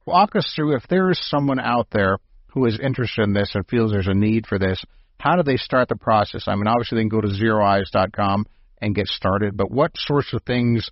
Walk 0.07 0.35
us 0.37 0.53
through 0.55 0.77
if 0.77 0.83
there 0.89 1.11
is 1.11 1.21
someone 1.29 1.61
out 1.61 1.89
there 1.93 2.19
who 2.49 2.67
is 2.67 2.79
interested 2.83 3.23
in 3.23 3.33
this 3.33 3.53
and 3.55 3.67
feels 3.69 3.93
there's 3.93 4.09
a 4.09 4.15
need 4.15 4.47
for 4.47 4.59
this. 4.59 4.83
How 5.19 5.37
do 5.37 5.43
they 5.43 5.57
start 5.57 5.89
the 5.89 5.97
process? 5.97 6.45
I 6.47 6.55
mean, 6.57 6.67
obviously 6.67 6.97
they 6.97 7.03
can 7.03 7.09
go 7.09 7.21
to 7.21 7.29
zeroeyes.com 7.29 8.47
and 8.81 8.95
get 8.95 9.07
started, 9.07 9.57
but 9.57 9.71
what 9.71 9.93
sorts 9.95 10.33
of 10.33 10.43
things, 10.43 10.89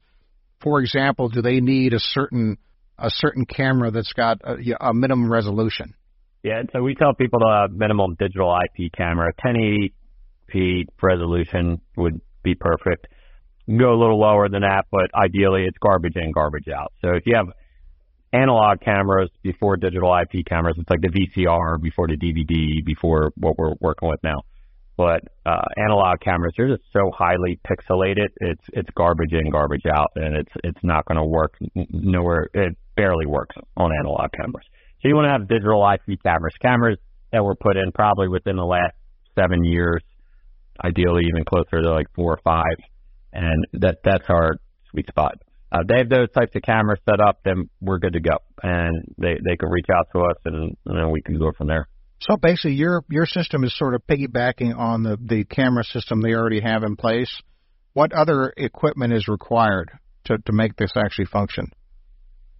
for 0.61 0.81
example, 0.81 1.29
do 1.29 1.43
they 1.43 1.61
need 1.61 1.95
a 1.95 2.01
certain 2.01 2.59
a 2.99 3.11
certain 3.11 3.47
camera 3.47 3.93
that's 3.93 4.13
got 4.13 4.41
a, 4.43 4.57
a 4.81 4.93
minimum 4.93 5.31
resolution? 5.31 5.95
Yeah, 6.43 6.63
so 6.73 6.83
we 6.83 6.95
tell 6.95 7.15
people 7.15 7.41
to 7.41 7.47
have 7.47 7.73
minimum 7.73 8.17
digital 8.19 8.57
IP 8.57 8.93
camera. 8.93 9.33
1080p 9.45 10.87
resolution 11.01 11.81
would 11.97 12.21
be 12.43 12.55
perfect. 12.55 13.07
Go 13.69 13.93
a 13.93 13.99
little 13.99 14.19
lower 14.19 14.49
than 14.49 14.63
that, 14.63 14.87
but 14.91 15.11
ideally 15.15 15.65
it's 15.65 15.77
garbage 15.79 16.17
in, 16.17 16.33
garbage 16.33 16.69
out. 16.69 16.93
So 17.03 17.11
if 17.15 17.25
you 17.27 17.35
have 17.37 17.49
analog 18.33 18.81
cameras 18.81 19.31
before 19.43 19.77
digital 19.77 20.15
IP 20.15 20.45
cameras. 20.47 20.77
It's 20.79 20.91
like 20.91 21.01
the 21.01 21.09
VCR 21.09 21.81
before 21.81 22.09
the 22.09 22.17
DVD, 22.17 22.85
before 22.85 23.33
what 23.37 23.59
we're 23.59 23.75
working 23.81 24.09
with 24.09 24.21
now. 24.23 24.43
But 24.97 25.23
uh, 25.47 25.63
analog 25.77 26.21
cameras, 26.21 26.55
they're 26.57 26.69
just 26.69 26.83
so 26.93 27.11
highly 27.17 27.61
pixelated. 27.65 28.29
It's 28.39 28.65
it's 28.73 28.91
garbage 28.97 29.33
in, 29.33 29.51
garbage 29.51 29.87
out, 29.87 30.11
and 30.17 30.37
it's 30.37 30.53
it's 30.65 30.79
not 30.83 31.05
going 31.05 31.19
to 31.19 31.25
work 31.25 31.55
nowhere. 31.75 32.49
It 32.53 32.77
barely 32.97 33.27
works 33.27 33.55
on 33.77 33.91
analog 34.01 34.31
cameras. 34.33 34.67
So 35.01 35.09
you 35.09 35.15
want 35.15 35.27
to 35.27 35.31
have 35.31 35.47
digital 35.47 35.89
IP 35.89 36.21
cameras, 36.21 36.55
cameras 36.61 36.99
that 37.31 37.45
were 37.45 37.55
put 37.55 37.77
in 37.77 37.93
probably 37.93 38.27
within 38.27 38.57
the 38.57 38.65
last 38.65 38.97
seven 39.37 39.63
years, 39.63 40.03
ideally 40.85 41.23
even 41.29 41.45
closer 41.45 41.81
to 41.81 41.93
like 41.93 42.09
four 42.17 42.33
or 42.33 42.41
five, 42.43 42.77
and 43.33 43.67
that 43.73 43.99
that's 44.05 44.29
our 44.29 44.57
sweet 44.91 45.07
spot 45.09 45.38
uh, 45.71 45.83
they 45.87 45.99
have 45.99 46.09
those 46.09 46.31
types 46.31 46.55
of 46.55 46.62
cameras 46.62 46.99
set 47.09 47.21
up, 47.21 47.41
then 47.45 47.69
we're 47.81 47.99
good 47.99 48.14
to 48.14 48.21
go, 48.21 48.38
and 48.62 49.05
they 49.19 49.35
they 49.35 49.57
can 49.57 49.69
reach 49.69 49.87
out 49.95 50.09
to 50.12 50.21
us, 50.21 50.37
and, 50.45 50.77
and 50.87 50.99
then 50.99 51.11
we 51.11 51.21
can 51.21 51.38
go 51.38 51.53
from 51.57 51.67
there. 51.67 51.88
So 52.21 52.37
basically, 52.37 52.73
your 52.73 53.05
your 53.11 53.27
system 53.27 53.64
is 53.64 53.77
sort 53.77 53.95
of 53.95 54.07
piggybacking 54.07 54.77
on 54.77 55.03
the 55.03 55.19
the 55.21 55.45
camera 55.45 55.85
system 55.85 56.23
they 56.23 56.33
already 56.33 56.61
have 56.61 56.85
in 56.85 56.97
place. 56.97 57.31
What 57.93 58.12
other 58.12 58.53
equipment 58.57 59.12
is 59.12 59.29
required 59.29 59.91
to 60.25 60.38
to 60.38 60.53
make 60.53 60.77
this 60.77 60.93
actually 60.97 61.27
function? 61.27 61.71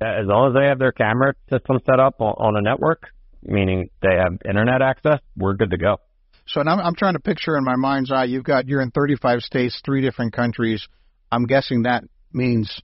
As 0.00 0.26
long 0.26 0.50
as 0.50 0.54
they 0.54 0.68
have 0.68 0.78
their 0.78 0.92
camera 0.92 1.35
system 1.50 1.78
set 1.90 1.98
up 1.98 2.20
on, 2.20 2.35
on 2.38 2.57
a 2.57 2.62
network, 2.62 3.09
meaning 3.42 3.88
they 4.02 4.16
have 4.16 4.38
internet 4.44 4.83
access, 4.83 5.18
we're 5.37 5.54
good 5.54 5.70
to 5.70 5.78
go. 5.78 5.96
So 6.48 6.62
now 6.62 6.78
I'm 6.78 6.94
trying 6.94 7.12
to 7.12 7.20
picture 7.20 7.56
in 7.58 7.64
my 7.64 7.76
mind's 7.76 8.11
eye. 8.11 8.24
You've 8.24 8.44
got 8.44 8.68
you're 8.68 8.80
in 8.80 8.90
35 8.90 9.40
states, 9.40 9.80
three 9.84 10.00
different 10.00 10.32
countries. 10.32 10.87
I'm 11.30 11.44
guessing 11.44 11.82
that 11.82 12.04
means 12.32 12.80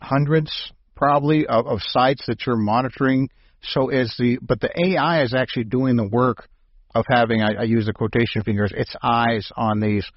hundreds 0.00 0.72
probably 0.96 1.46
of, 1.46 1.66
of 1.68 1.78
sites 1.80 2.24
that 2.26 2.44
you're 2.44 2.56
monitoring. 2.56 3.30
So 3.62 3.88
is 3.88 4.14
the 4.18 4.38
but 4.42 4.60
the 4.60 4.70
AI 4.84 5.22
is 5.22 5.32
actually 5.32 5.64
doing 5.64 5.96
the 5.96 6.08
work 6.08 6.48
of 6.92 7.04
having 7.08 7.40
I, 7.40 7.54
I 7.60 7.62
use 7.64 7.86
the 7.86 7.92
quotation 7.92 8.42
fingers 8.42 8.72
its 8.74 8.94
eyes 9.00 9.50
on 9.56 9.78
these 9.78 10.08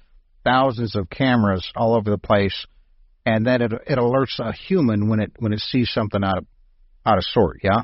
thousands 0.44 0.96
of 0.96 1.08
cameras 1.08 1.70
all 1.76 1.94
over 1.94 2.10
the 2.10 2.18
place, 2.18 2.66
and 3.24 3.46
then 3.46 3.62
it 3.62 3.72
it 3.86 3.98
alerts 3.98 4.40
a 4.40 4.52
human 4.52 5.08
when 5.08 5.20
it 5.20 5.32
when 5.38 5.52
it 5.52 5.60
sees 5.60 5.90
something 5.92 6.22
out 6.24 6.38
of 6.38 6.46
out 7.06 7.18
of 7.18 7.24
sort. 7.24 7.58
Yeah. 7.62 7.82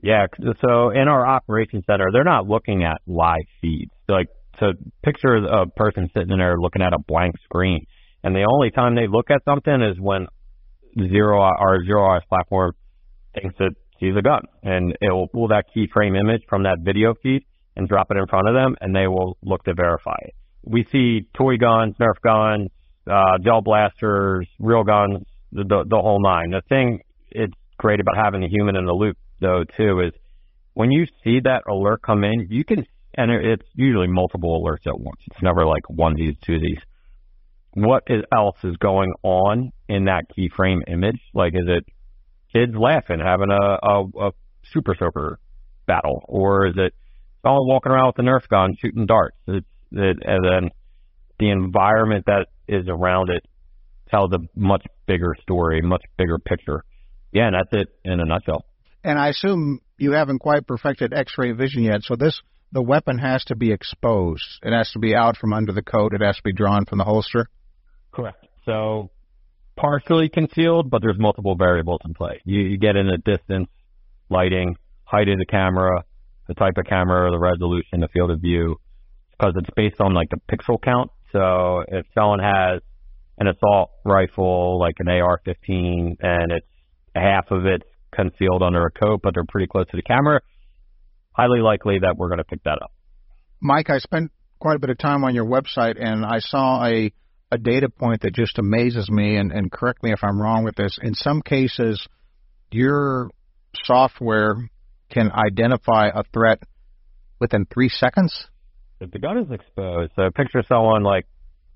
Yeah. 0.00 0.26
So 0.60 0.90
in 0.90 1.08
our 1.08 1.26
operations 1.26 1.84
center, 1.86 2.06
they're 2.12 2.24
not 2.24 2.46
looking 2.46 2.84
at 2.84 3.00
live 3.06 3.46
feeds. 3.60 3.90
Like 4.08 4.28
to 4.60 4.72
picture 5.02 5.36
a 5.36 5.66
person 5.66 6.08
sitting 6.14 6.36
there 6.38 6.56
looking 6.58 6.82
at 6.82 6.92
a 6.92 6.98
blank 6.98 7.34
screen, 7.44 7.86
and 8.22 8.34
the 8.34 8.46
only 8.50 8.70
time 8.70 8.94
they 8.94 9.06
look 9.08 9.30
at 9.30 9.44
something 9.44 9.82
is 9.82 9.96
when 9.98 10.26
zero 10.96 11.40
our 11.40 11.84
zero 11.84 12.10
eyes 12.10 12.22
platform 12.28 12.72
thinks 13.34 13.56
that 13.58 13.72
sees 14.00 14.14
a 14.16 14.22
gun, 14.22 14.42
and 14.62 14.96
it 15.00 15.10
will 15.10 15.28
pull 15.28 15.48
that 15.48 15.64
keyframe 15.74 16.18
image 16.18 16.42
from 16.48 16.62
that 16.62 16.78
video 16.82 17.14
feed 17.22 17.44
and 17.76 17.88
drop 17.88 18.08
it 18.10 18.16
in 18.16 18.26
front 18.26 18.48
of 18.48 18.54
them, 18.54 18.76
and 18.80 18.94
they 18.94 19.06
will 19.06 19.36
look 19.42 19.64
to 19.64 19.74
verify 19.74 20.16
it. 20.22 20.34
We 20.64 20.84
see 20.90 21.26
toy 21.34 21.56
guns, 21.56 21.96
Nerf 22.00 22.20
guns, 22.22 22.70
uh, 23.08 23.38
gel 23.42 23.62
blasters, 23.62 24.46
real 24.58 24.84
guns, 24.84 25.24
the, 25.52 25.64
the 25.64 25.84
the 25.88 25.96
whole 25.96 26.20
nine. 26.22 26.50
The 26.50 26.62
thing 26.68 27.00
it's 27.30 27.54
great 27.76 28.00
about 28.00 28.16
having 28.16 28.44
a 28.44 28.48
human 28.48 28.76
in 28.76 28.84
the 28.86 28.92
loop, 28.92 29.16
though, 29.40 29.64
too, 29.76 30.00
is 30.00 30.12
when 30.74 30.90
you 30.90 31.06
see 31.24 31.40
that 31.40 31.62
alert 31.68 32.02
come 32.02 32.24
in, 32.24 32.48
you 32.50 32.64
can, 32.64 32.86
and 33.14 33.30
it's 33.30 33.66
usually 33.74 34.06
multiple 34.06 34.62
alerts 34.62 34.86
at 34.86 34.98
once. 34.98 35.20
It's 35.30 35.42
never 35.42 35.66
like 35.66 35.82
onesies, 35.90 36.38
twosies. 36.46 36.80
What 37.72 38.04
is, 38.06 38.22
else 38.34 38.56
is 38.64 38.76
going 38.76 39.12
on 39.22 39.72
in 39.88 40.06
that 40.06 40.24
keyframe 40.36 40.80
image? 40.88 41.20
Like, 41.34 41.54
is 41.54 41.66
it 41.66 41.84
kids 42.52 42.74
laughing, 42.76 43.20
having 43.20 43.50
a, 43.50 43.78
a, 43.82 44.28
a 44.28 44.30
super 44.72 44.94
soaker 44.98 45.38
battle, 45.86 46.22
or 46.26 46.66
is 46.66 46.74
it 46.76 46.94
someone 47.42 47.66
walking 47.66 47.92
around 47.92 48.08
with 48.08 48.26
a 48.26 48.28
Nerf 48.28 48.48
gun 48.48 48.74
shooting 48.80 49.06
darts? 49.06 49.36
It's 49.46 49.66
it, 49.92 50.16
and 50.24 50.44
then 50.44 50.70
the 51.38 51.50
environment 51.50 52.24
that 52.26 52.48
is 52.66 52.86
around 52.88 53.30
it 53.30 53.44
tells 54.10 54.32
a 54.32 54.38
much 54.54 54.84
bigger 55.06 55.34
story, 55.42 55.80
much 55.82 56.02
bigger 56.16 56.38
picture. 56.38 56.84
Yeah, 57.32 57.46
and 57.46 57.54
that's 57.54 57.72
it 57.72 57.88
in 58.04 58.20
a 58.20 58.24
nutshell. 58.24 58.64
And 59.04 59.18
I 59.18 59.28
assume 59.28 59.80
you 59.96 60.12
haven't 60.12 60.40
quite 60.40 60.66
perfected 60.66 61.12
X-ray 61.12 61.52
vision 61.52 61.82
yet, 61.82 62.02
so 62.02 62.16
this 62.16 62.40
the 62.72 62.82
weapon 62.82 63.18
has 63.18 63.44
to 63.44 63.56
be 63.56 63.72
exposed. 63.72 64.44
It 64.62 64.72
has 64.72 64.90
to 64.92 64.98
be 64.98 65.14
out 65.14 65.36
from 65.38 65.52
under 65.52 65.72
the 65.72 65.82
coat. 65.82 66.12
It 66.12 66.20
has 66.20 66.36
to 66.36 66.42
be 66.42 66.52
drawn 66.52 66.84
from 66.84 66.98
the 66.98 67.04
holster. 67.04 67.48
Correct. 68.12 68.46
So 68.66 69.10
partially 69.76 70.28
concealed, 70.28 70.90
but 70.90 71.00
there's 71.00 71.18
multiple 71.18 71.54
variables 71.54 72.00
in 72.04 72.12
play. 72.12 72.40
You, 72.44 72.60
you 72.60 72.78
get 72.78 72.96
in 72.96 73.08
a 73.08 73.16
distance, 73.16 73.68
lighting, 74.28 74.76
height 75.04 75.28
of 75.28 75.38
the 75.38 75.46
camera, 75.46 76.04
the 76.46 76.54
type 76.54 76.74
of 76.76 76.84
camera, 76.84 77.30
the 77.30 77.38
resolution, 77.38 78.00
the 78.00 78.08
field 78.08 78.30
of 78.30 78.40
view, 78.40 78.76
because 79.30 79.54
it's 79.56 79.70
based 79.74 80.00
on 80.00 80.12
like 80.12 80.28
the 80.30 80.40
pixel 80.54 80.80
count. 80.82 81.10
So 81.32 81.84
if 81.88 82.06
someone 82.14 82.40
has 82.40 82.80
an 83.38 83.46
assault 83.46 83.90
rifle 84.04 84.78
like 84.78 84.96
an 84.98 85.08
AR-15 85.08 86.16
and 86.20 86.52
it's 86.52 86.66
half 87.14 87.50
of 87.50 87.64
it's 87.66 87.84
concealed 88.12 88.62
under 88.62 88.84
a 88.84 88.90
coat, 88.90 89.20
but 89.22 89.34
they're 89.34 89.44
pretty 89.48 89.66
close 89.66 89.86
to 89.90 89.96
the 89.96 90.02
camera, 90.02 90.40
highly 91.32 91.60
likely 91.60 91.98
that 92.00 92.16
we're 92.16 92.28
going 92.28 92.38
to 92.38 92.44
pick 92.44 92.62
that 92.64 92.78
up. 92.82 92.92
Mike, 93.60 93.90
I 93.90 93.98
spent 93.98 94.30
quite 94.58 94.76
a 94.76 94.78
bit 94.78 94.90
of 94.90 94.98
time 94.98 95.24
on 95.24 95.34
your 95.34 95.46
website 95.46 96.02
and 96.02 96.24
I 96.24 96.38
saw 96.40 96.84
a 96.84 97.12
a 97.50 97.56
data 97.56 97.88
point 97.88 98.20
that 98.20 98.34
just 98.34 98.58
amazes 98.58 99.08
me 99.10 99.36
and, 99.36 99.52
and 99.52 99.72
correct 99.72 100.02
me 100.02 100.12
if 100.12 100.22
I'm 100.22 100.38
wrong 100.38 100.64
with 100.64 100.76
this. 100.76 100.98
In 101.02 101.14
some 101.14 101.40
cases 101.40 102.06
your 102.70 103.30
software 103.84 104.68
can 105.10 105.30
identify 105.32 106.08
a 106.08 106.22
threat 106.32 106.62
within 107.40 107.66
three 107.72 107.88
seconds? 107.88 108.46
If 109.00 109.10
the 109.10 109.18
gun 109.18 109.38
is 109.38 109.50
exposed, 109.50 110.12
so 110.16 110.30
picture 110.30 110.62
someone 110.68 111.02
like 111.02 111.26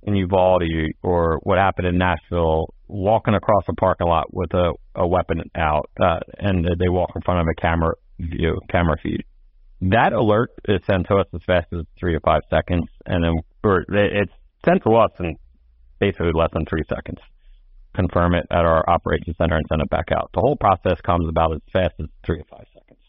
in 0.03 0.15
Uvalde 0.17 0.95
or 1.03 1.39
what 1.43 1.59
happened 1.59 1.87
in 1.87 1.99
Nashville 1.99 2.75
walking 2.89 3.35
across 3.35 3.65
a 3.69 3.75
parking 3.75 4.07
lot 4.07 4.33
with 4.33 4.53
a, 4.53 4.73
a 4.97 5.07
weapon 5.07 5.43
out 5.57 5.89
uh, 6.01 6.21
and 6.39 6.65
they 6.65 6.89
walk 6.89 7.11
in 7.15 7.23
front 7.23 7.41
of 7.41 7.47
a 7.47 7.61
camera 7.61 7.95
view, 8.19 8.59
camera 8.71 8.97
feed. 9.03 9.25
That 9.83 10.13
alert 10.13 10.51
is 10.69 10.81
sent 10.87 11.07
to 11.09 11.17
us 11.17 11.27
as 11.35 11.41
fast 11.45 11.67
as 11.73 11.81
three 11.99 12.15
to 12.15 12.21
five 12.21 12.43
seconds, 12.51 12.85
and 13.05 13.25
then 13.25 13.35
or 13.65 13.85
it's 13.89 14.33
sent 14.65 14.83
to 14.85 14.91
us 14.95 15.11
in 15.19 15.37
basically 15.99 16.31
less 16.35 16.51
than 16.53 16.67
three 16.67 16.85
seconds. 16.89 17.19
Confirm 17.95 18.35
it 18.35 18.47
at 18.51 18.65
our 18.65 18.89
operations 18.89 19.37
center 19.37 19.57
and 19.57 19.67
send 19.69 19.83
it 19.83 19.91
back 19.91 20.13
out. 20.13 20.31
The 20.35 20.41
whole 20.41 20.57
process 20.57 21.01
comes 21.05 21.29
about 21.29 21.55
as 21.55 21.61
fast 21.73 21.95
as 22.01 22.07
three 22.25 22.39
to 22.39 22.45
five 22.45 22.67
seconds. 22.73 23.01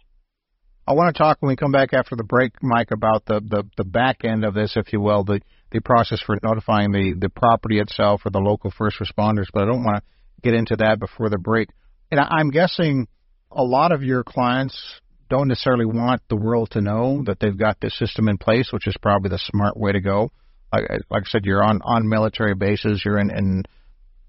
I 0.88 0.94
want 0.94 1.16
to 1.16 1.18
talk 1.18 1.38
when 1.40 1.50
we 1.50 1.56
come 1.56 1.72
back 1.72 1.94
after 1.94 2.16
the 2.16 2.26
break, 2.26 2.52
Mike, 2.62 2.92
about 2.92 3.26
the, 3.26 3.40
the, 3.40 3.64
the 3.78 3.86
back 3.86 4.26
end 4.26 4.44
of 4.44 4.54
this, 4.54 4.74
if 4.76 4.92
you 4.92 5.00
will, 5.00 5.24
the, 5.24 5.40
the 5.74 5.82
process 5.82 6.22
for 6.26 6.38
notifying 6.42 6.92
the, 6.92 7.16
the 7.20 7.30
property 7.30 7.80
itself 7.80 8.22
or 8.26 8.30
the 8.30 8.40
local 8.40 8.72
first 8.72 8.98
responders, 9.00 9.48
but 9.54 9.64
I 9.64 9.66
don't 9.66 9.84
want 9.84 9.98
to 9.98 10.04
get 10.42 10.54
into 10.54 10.78
that 10.78 11.00
before 11.00 11.30
the 11.30 11.38
break. 11.38 11.70
And 12.12 12.20
I'm 12.20 12.52
guessing 12.52 13.08
a 13.52 13.64
lot 13.64 13.92
of 13.92 14.04
your 14.04 14.24
clients 14.24 15.02
don't 15.30 15.48
necessarily 15.48 15.86
want 15.86 16.22
the 16.30 16.36
world 16.36 16.70
to 16.72 16.82
know 16.82 17.24
that 17.26 17.40
they've 17.40 17.58
got 17.58 17.80
this 17.82 17.98
system 17.98 18.28
in 18.28 18.38
place, 18.38 18.72
which 18.72 18.88
is 18.88 18.96
probably 19.02 19.30
the 19.30 19.40
smart 19.40 19.76
way 19.76 19.92
to 19.92 20.00
go. 20.00 20.32
Like, 20.72 20.90
like 21.10 21.24
I 21.26 21.30
said, 21.30 21.46
you're 21.46 21.64
on, 21.64 21.82
on 21.84 22.08
military 22.08 22.56
bases, 22.56 23.02
you're 23.04 23.20
in, 23.20 23.32
in 23.32 23.64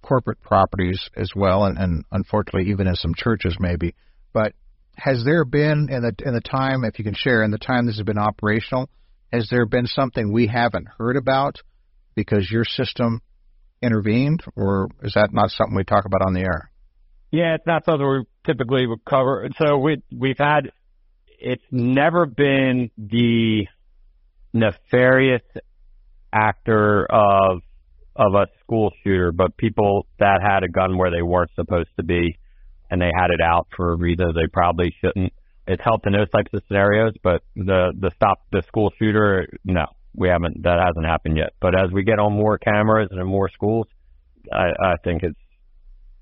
corporate 0.02 0.40
properties 0.40 1.09
as 1.16 1.33
well, 1.35 1.64
and, 1.64 1.78
and 1.78 2.04
unfortunately, 2.11 2.70
even 2.70 2.87
in 2.87 2.94
some 2.94 3.14
churches 3.14 3.57
maybe. 3.59 3.94
But 4.33 4.52
has 4.96 5.24
there 5.24 5.44
been 5.44 5.88
in 5.90 6.02
the 6.02 6.14
in 6.24 6.35
the 6.35 6.40
time, 6.40 6.85
if 6.85 6.98
you 6.98 7.04
can 7.04 7.14
share, 7.14 7.42
in 7.42 7.50
the 7.50 7.59
time 7.59 7.87
this 7.87 7.96
has 7.96 8.04
been 8.04 8.18
operational, 8.18 8.88
has 9.33 9.49
there 9.51 9.67
been 9.67 9.87
something 9.87 10.33
we 10.33 10.47
haven't 10.47 10.89
heard 10.99 11.17
about 11.17 11.61
because 12.15 12.51
your 12.51 12.65
system 12.65 13.21
intervened, 13.83 14.43
or 14.57 14.89
is 15.03 15.15
that 15.15 15.31
not 15.33 15.51
something 15.51 15.77
we 15.77 15.85
talk 15.85 16.05
about 16.05 16.23
on 16.23 16.35
the 16.35 16.41
air? 16.41 16.71
Yeah, 17.31 17.55
it's 17.55 17.67
not 17.67 17.85
something 17.85 18.07
we 18.07 18.25
typically 18.47 18.87
would 18.87 19.05
cover. 19.05 19.49
So 19.59 19.79
we 19.79 20.03
we've 20.17 20.39
had 20.39 20.71
it's 21.39 21.65
never 21.71 22.27
been 22.27 22.91
the 22.97 23.67
nefarious 24.53 25.43
actor 26.33 27.07
of 27.11 27.61
of 28.17 28.35
a 28.35 28.47
school 28.61 28.93
shooter, 29.03 29.33
but 29.33 29.57
people 29.57 30.07
that 30.21 30.41
had 30.41 30.63
a 30.63 30.69
gun 30.69 30.97
where 30.97 31.11
they 31.11 31.23
weren't 31.23 31.51
supposed 31.57 31.91
to 31.97 32.05
be 32.05 32.39
and 32.91 33.01
they 33.01 33.11
had 33.13 33.31
it 33.31 33.41
out 33.41 33.67
for 33.77 33.93
a 33.93 33.97
reason 33.97 34.33
they 34.35 34.47
probably 34.53 34.95
shouldn't 35.01 35.33
it's 35.66 35.83
helped 35.83 36.07
in 36.07 36.12
those 36.12 36.31
types 36.31 36.50
of 36.53 36.62
scenarios, 36.68 37.14
but 37.22 37.42
the 37.57 37.92
the 37.98 38.11
stop 38.14 38.40
the 38.53 38.62
school 38.66 38.92
shooter, 38.98 39.48
no, 39.64 39.87
we 40.14 40.29
haven't. 40.29 40.62
That 40.62 40.79
hasn't 40.85 41.07
happened 41.07 41.37
yet. 41.37 41.55
But 41.61 41.74
as 41.74 41.90
we 41.92 42.05
get 42.05 42.18
on 42.18 42.33
more 42.33 42.59
cameras 42.59 43.09
and 43.11 43.20
in 43.20 43.27
more 43.27 43.48
schools, 43.50 43.87
I, 44.53 44.70
I 44.81 44.94
think 45.03 45.22
it's 45.22 45.38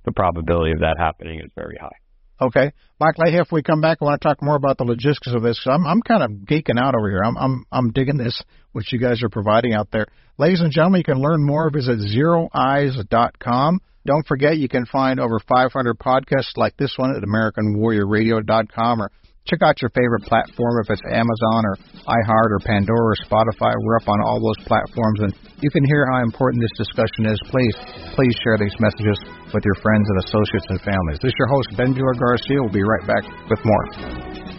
the 0.05 0.13
probability 0.13 0.73
of 0.73 0.81
that 0.81 0.97
happening 0.99 1.41
is 1.41 1.51
very 1.55 1.77
high. 1.81 1.97
Okay, 2.41 2.73
Mike 2.99 3.15
if 3.19 3.53
we 3.53 3.63
come 3.63 3.81
back, 3.81 3.99
I 4.01 4.05
want 4.05 4.21
to 4.21 4.27
talk 4.27 4.43
more 4.43 4.57
about 4.57 4.77
the 4.77 4.85
logistics 4.85 5.33
of 5.33 5.43
this. 5.43 5.61
Cause 5.63 5.73
I'm 5.73 5.87
I'm 5.87 6.03
kind 6.03 6.23
of 6.23 6.31
geeking 6.47 6.79
out 6.79 6.95
over 6.95 7.09
here. 7.09 7.23
I'm 7.25 7.37
I'm 7.37 7.65
I'm 7.71 7.93
digging 7.93 8.17
this, 8.17 8.43
which 8.73 8.93
you 8.93 8.99
guys 8.99 9.23
are 9.23 9.29
providing 9.29 9.75
out 9.75 9.89
there. 9.93 10.07
Ladies 10.39 10.61
and 10.61 10.73
gentlemen, 10.73 11.01
you 11.01 11.05
can 11.05 11.21
learn 11.21 11.45
more. 11.45 11.71
Visit 11.71 11.99
zeroeyes.com. 11.99 13.81
Don't 14.05 14.27
forget, 14.27 14.57
you 14.57 14.69
can 14.69 14.87
find 14.87 15.21
over 15.21 15.39
500 15.39 15.97
podcasts 15.99 16.57
like 16.57 16.77
this 16.77 16.95
one 16.97 17.15
at 17.15 17.23
AmericanWarriorRadio.com 17.23 19.03
or 19.03 19.13
Check 19.45 19.59
out 19.63 19.75
your 19.83 19.91
favorite 19.91 20.23
platform 20.23 20.79
if 20.87 20.91
it's 20.91 21.03
Amazon 21.11 21.67
or 21.67 21.75
iHeart 22.07 22.51
or 22.55 22.61
Pandora 22.63 23.11
or 23.11 23.17
Spotify. 23.27 23.75
We're 23.83 23.97
up 23.97 24.09
on 24.09 24.23
all 24.23 24.39
those 24.39 24.65
platforms, 24.67 25.19
and 25.19 25.35
you 25.61 25.71
can 25.71 25.85
hear 25.85 26.07
how 26.13 26.23
important 26.23 26.63
this 26.63 26.87
discussion 26.87 27.27
is. 27.27 27.39
Please, 27.51 27.75
please 28.15 28.35
share 28.45 28.57
these 28.59 28.75
messages 28.79 29.19
with 29.53 29.65
your 29.67 29.75
friends 29.83 30.07
and 30.07 30.19
associates 30.31 30.67
and 30.71 30.81
families. 30.83 31.19
This 31.23 31.35
is 31.35 31.39
your 31.39 31.49
host, 31.49 31.69
Ben 31.77 31.93
Bueller 31.93 32.15
Garcia. 32.15 32.63
We'll 32.63 32.71
be 32.71 32.87
right 32.87 33.07
back 33.07 33.25
with 33.51 33.59
more. 33.67 34.52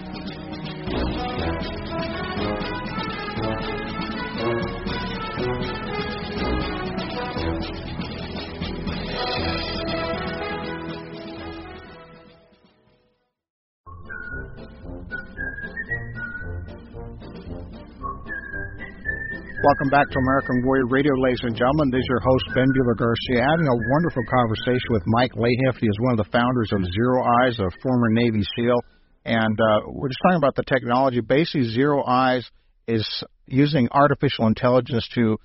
Welcome 19.63 19.87
back 19.87 20.09
to 20.11 20.19
American 20.19 20.61
Warrior 20.65 20.87
Radio, 20.87 21.13
ladies 21.15 21.39
and 21.43 21.55
gentlemen. 21.55 21.89
This 21.89 21.99
is 21.99 22.07
your 22.09 22.19
host, 22.19 22.43
Ben 22.53 22.67
Bueller 22.67 22.97
Garcia, 22.97 23.47
having 23.47 23.65
a 23.65 23.79
wonderful 23.95 24.23
conversation 24.29 24.89
with 24.89 25.03
Mike 25.07 25.31
Lahiff. 25.35 25.79
He 25.79 25.87
is 25.87 25.95
one 26.01 26.19
of 26.19 26.25
the 26.25 26.29
founders 26.33 26.69
of 26.73 26.83
Zero 26.83 27.23
Eyes, 27.23 27.57
a 27.59 27.71
former 27.81 28.09
Navy 28.09 28.43
SEAL. 28.57 28.75
And 29.23 29.57
uh, 29.57 29.87
we're 29.87 30.09
just 30.09 30.19
talking 30.21 30.35
about 30.35 30.57
the 30.57 30.63
technology. 30.63 31.21
Basically, 31.21 31.63
Zero 31.69 32.03
Eyes 32.03 32.45
is 32.89 33.07
using 33.47 33.87
artificial 33.89 34.47
intelligence 34.47 35.07
to 35.15 35.37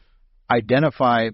identify 0.51 1.29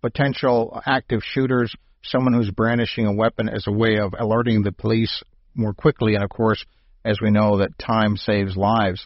potential 0.00 0.80
active 0.86 1.22
shooters, 1.24 1.74
someone 2.04 2.32
who's 2.32 2.52
brandishing 2.52 3.06
a 3.06 3.12
weapon 3.12 3.48
as 3.48 3.64
a 3.66 3.72
way 3.72 3.98
of 3.98 4.14
alerting 4.16 4.62
the 4.62 4.70
police 4.70 5.24
more 5.56 5.74
quickly. 5.74 6.14
And 6.14 6.22
of 6.22 6.30
course, 6.30 6.64
as 7.04 7.20
we 7.20 7.32
know, 7.32 7.58
that 7.58 7.76
time 7.76 8.16
saves 8.16 8.56
lives. 8.56 9.04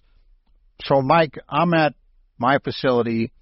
So, 0.83 1.01
Mike, 1.01 1.39
I'm 1.49 1.73
at 1.73 1.95
my 2.39 2.59
facility, 2.59 3.33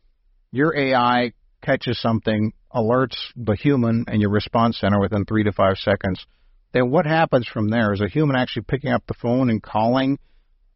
your 0.50 0.76
AI 0.76 1.32
catches 1.62 2.00
something, 2.00 2.52
alerts 2.74 3.16
the 3.36 3.54
human 3.54 4.04
and 4.08 4.20
your 4.20 4.30
response 4.30 4.78
center 4.78 5.00
within 5.00 5.24
three 5.24 5.44
to 5.44 5.52
five 5.52 5.76
seconds. 5.76 6.24
Then 6.72 6.90
what 6.90 7.06
happens 7.06 7.46
from 7.46 7.68
there? 7.68 7.92
Is 7.92 8.00
a 8.00 8.08
human 8.08 8.36
actually 8.36 8.64
picking 8.66 8.92
up 8.92 9.04
the 9.06 9.14
phone 9.14 9.50
and 9.50 9.62
calling 9.62 10.18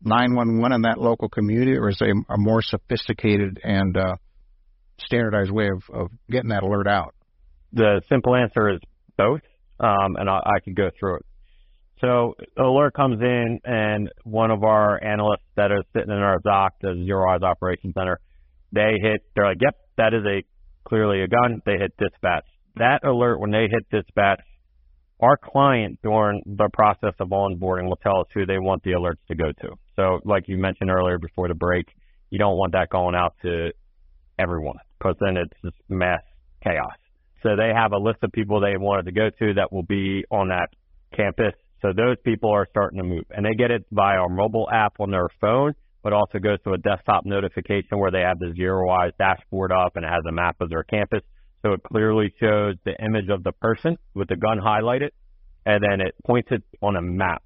911 0.02 0.74
in 0.74 0.83
that 0.83 0.98
local 0.98 1.29
community, 1.29 1.76
or 1.76 1.88
is 1.88 2.00
a, 2.00 2.11
a 2.33 2.37
more 2.37 2.61
sophisticated 2.62 3.59
and 3.64 3.96
uh, 3.96 4.16
standardized 4.98 5.50
way 5.50 5.68
of, 5.68 5.83
of 5.92 6.11
getting 6.31 6.50
that 6.50 6.62
alert 6.62 6.87
out? 6.87 7.14
The 7.72 8.02
simple 8.09 8.35
answer 8.35 8.68
is 8.70 8.81
both, 9.16 9.40
um, 9.81 10.16
and 10.16 10.29
I, 10.29 10.38
I 10.38 10.61
could 10.64 10.76
go 10.76 10.90
through 10.98 11.16
it. 11.16 11.26
So 12.00 12.35
alert 12.59 12.94
comes 12.94 13.20
in, 13.22 13.61
and 13.64 14.11
one 14.24 14.50
of 14.50 14.64
our 14.64 15.02
analysts 15.02 15.46
that 15.56 15.72
are 15.72 15.82
sitting 15.94 16.11
in 16.11 16.18
our 16.18 16.38
ZOC, 16.40 16.70
the 16.80 17.02
Zero 17.04 17.30
Eyes 17.30 17.42
Operations 17.42 17.94
Center, 17.94 18.18
they 18.72 18.98
hit. 19.00 19.22
They're 19.35 19.46
like, 19.46 19.62
"Yep, 19.62 19.76
that 19.96 20.14
is 20.14 20.24
a 20.26 20.44
clearly 20.87 21.22
a 21.22 21.28
gun." 21.28 21.62
They 21.64 21.78
hit 21.78 21.96
dispatch. 21.96 22.44
That 22.76 23.04
alert, 23.04 23.40
when 23.40 23.50
they 23.50 23.68
hit 23.68 23.88
dispatch, 23.90 24.42
our 25.20 25.38
client 25.38 25.98
during 26.02 26.42
the 26.44 26.68
process 26.74 27.14
of 27.18 27.28
onboarding 27.28 27.88
will 27.88 27.96
tell 28.02 28.20
us 28.20 28.26
who 28.35 28.44
they 28.44 28.59
want 28.59 28.82
the 28.82 28.90
alerts 28.90 29.24
to 29.28 29.35
go 29.35 29.50
to. 29.62 29.76
So, 29.94 30.20
like 30.24 30.48
you 30.48 30.59
mentioned 30.59 30.90
earlier 30.90 31.18
before 31.18 31.48
the 31.48 31.54
break, 31.54 31.87
you 32.28 32.38
don't 32.38 32.59
want 32.59 32.72
that 32.72 32.90
going 32.90 33.14
out 33.14 33.35
to 33.42 33.72
everyone 34.38 34.76
because 34.98 35.16
then 35.20 35.37
it's 35.38 35.52
just 35.62 35.76
mass 35.88 36.20
chaos. 36.62 36.96
So 37.42 37.56
they 37.56 37.70
have 37.74 37.92
a 37.92 37.98
list 37.98 38.18
of 38.22 38.32
people 38.32 38.61
they 38.61 38.76
wanted 38.76 39.06
to 39.06 39.12
go 39.12 39.30
to 39.30 39.54
that 39.54 39.72
will 39.72 39.85
be 39.85 40.24
on 40.30 40.48
that 40.48 40.68
campus. 41.14 41.54
So 41.82 41.92
those 41.94 42.16
people 42.24 42.50
are 42.50 42.66
starting 42.70 42.98
to 42.98 43.04
move 43.04 43.24
and 43.30 43.44
they 43.44 43.54
get 43.54 43.70
it 43.70 43.84
via 43.90 44.18
our 44.18 44.28
mobile 44.28 44.68
app 44.72 44.94
on 44.98 45.10
their 45.10 45.28
phone, 45.40 45.74
but 46.02 46.12
also 46.12 46.38
goes 46.38 46.58
to 46.64 46.72
a 46.72 46.78
desktop 46.78 47.24
notification 47.24 47.98
where 47.98 48.10
they 48.10 48.20
have 48.20 48.38
the 48.38 48.54
ZeroEyes 48.58 49.12
dashboard 49.18 49.72
up 49.72 49.96
and 49.96 50.04
it 50.04 50.08
has 50.08 50.22
a 50.28 50.32
map 50.32 50.56
of 50.60 50.70
their 50.70 50.84
campus. 50.84 51.22
So 51.62 51.72
it 51.72 51.82
clearly 51.82 52.32
shows 52.40 52.76
the 52.84 52.94
image 53.04 53.28
of 53.28 53.42
the 53.42 53.52
person 53.52 53.96
with 54.14 54.28
the 54.28 54.36
gun 54.36 54.58
highlighted 54.58 55.10
and 55.66 55.82
then 55.82 56.00
it 56.00 56.14
points 56.24 56.48
it 56.52 56.62
on 56.80 56.96
a 56.96 57.02
map. 57.02 57.42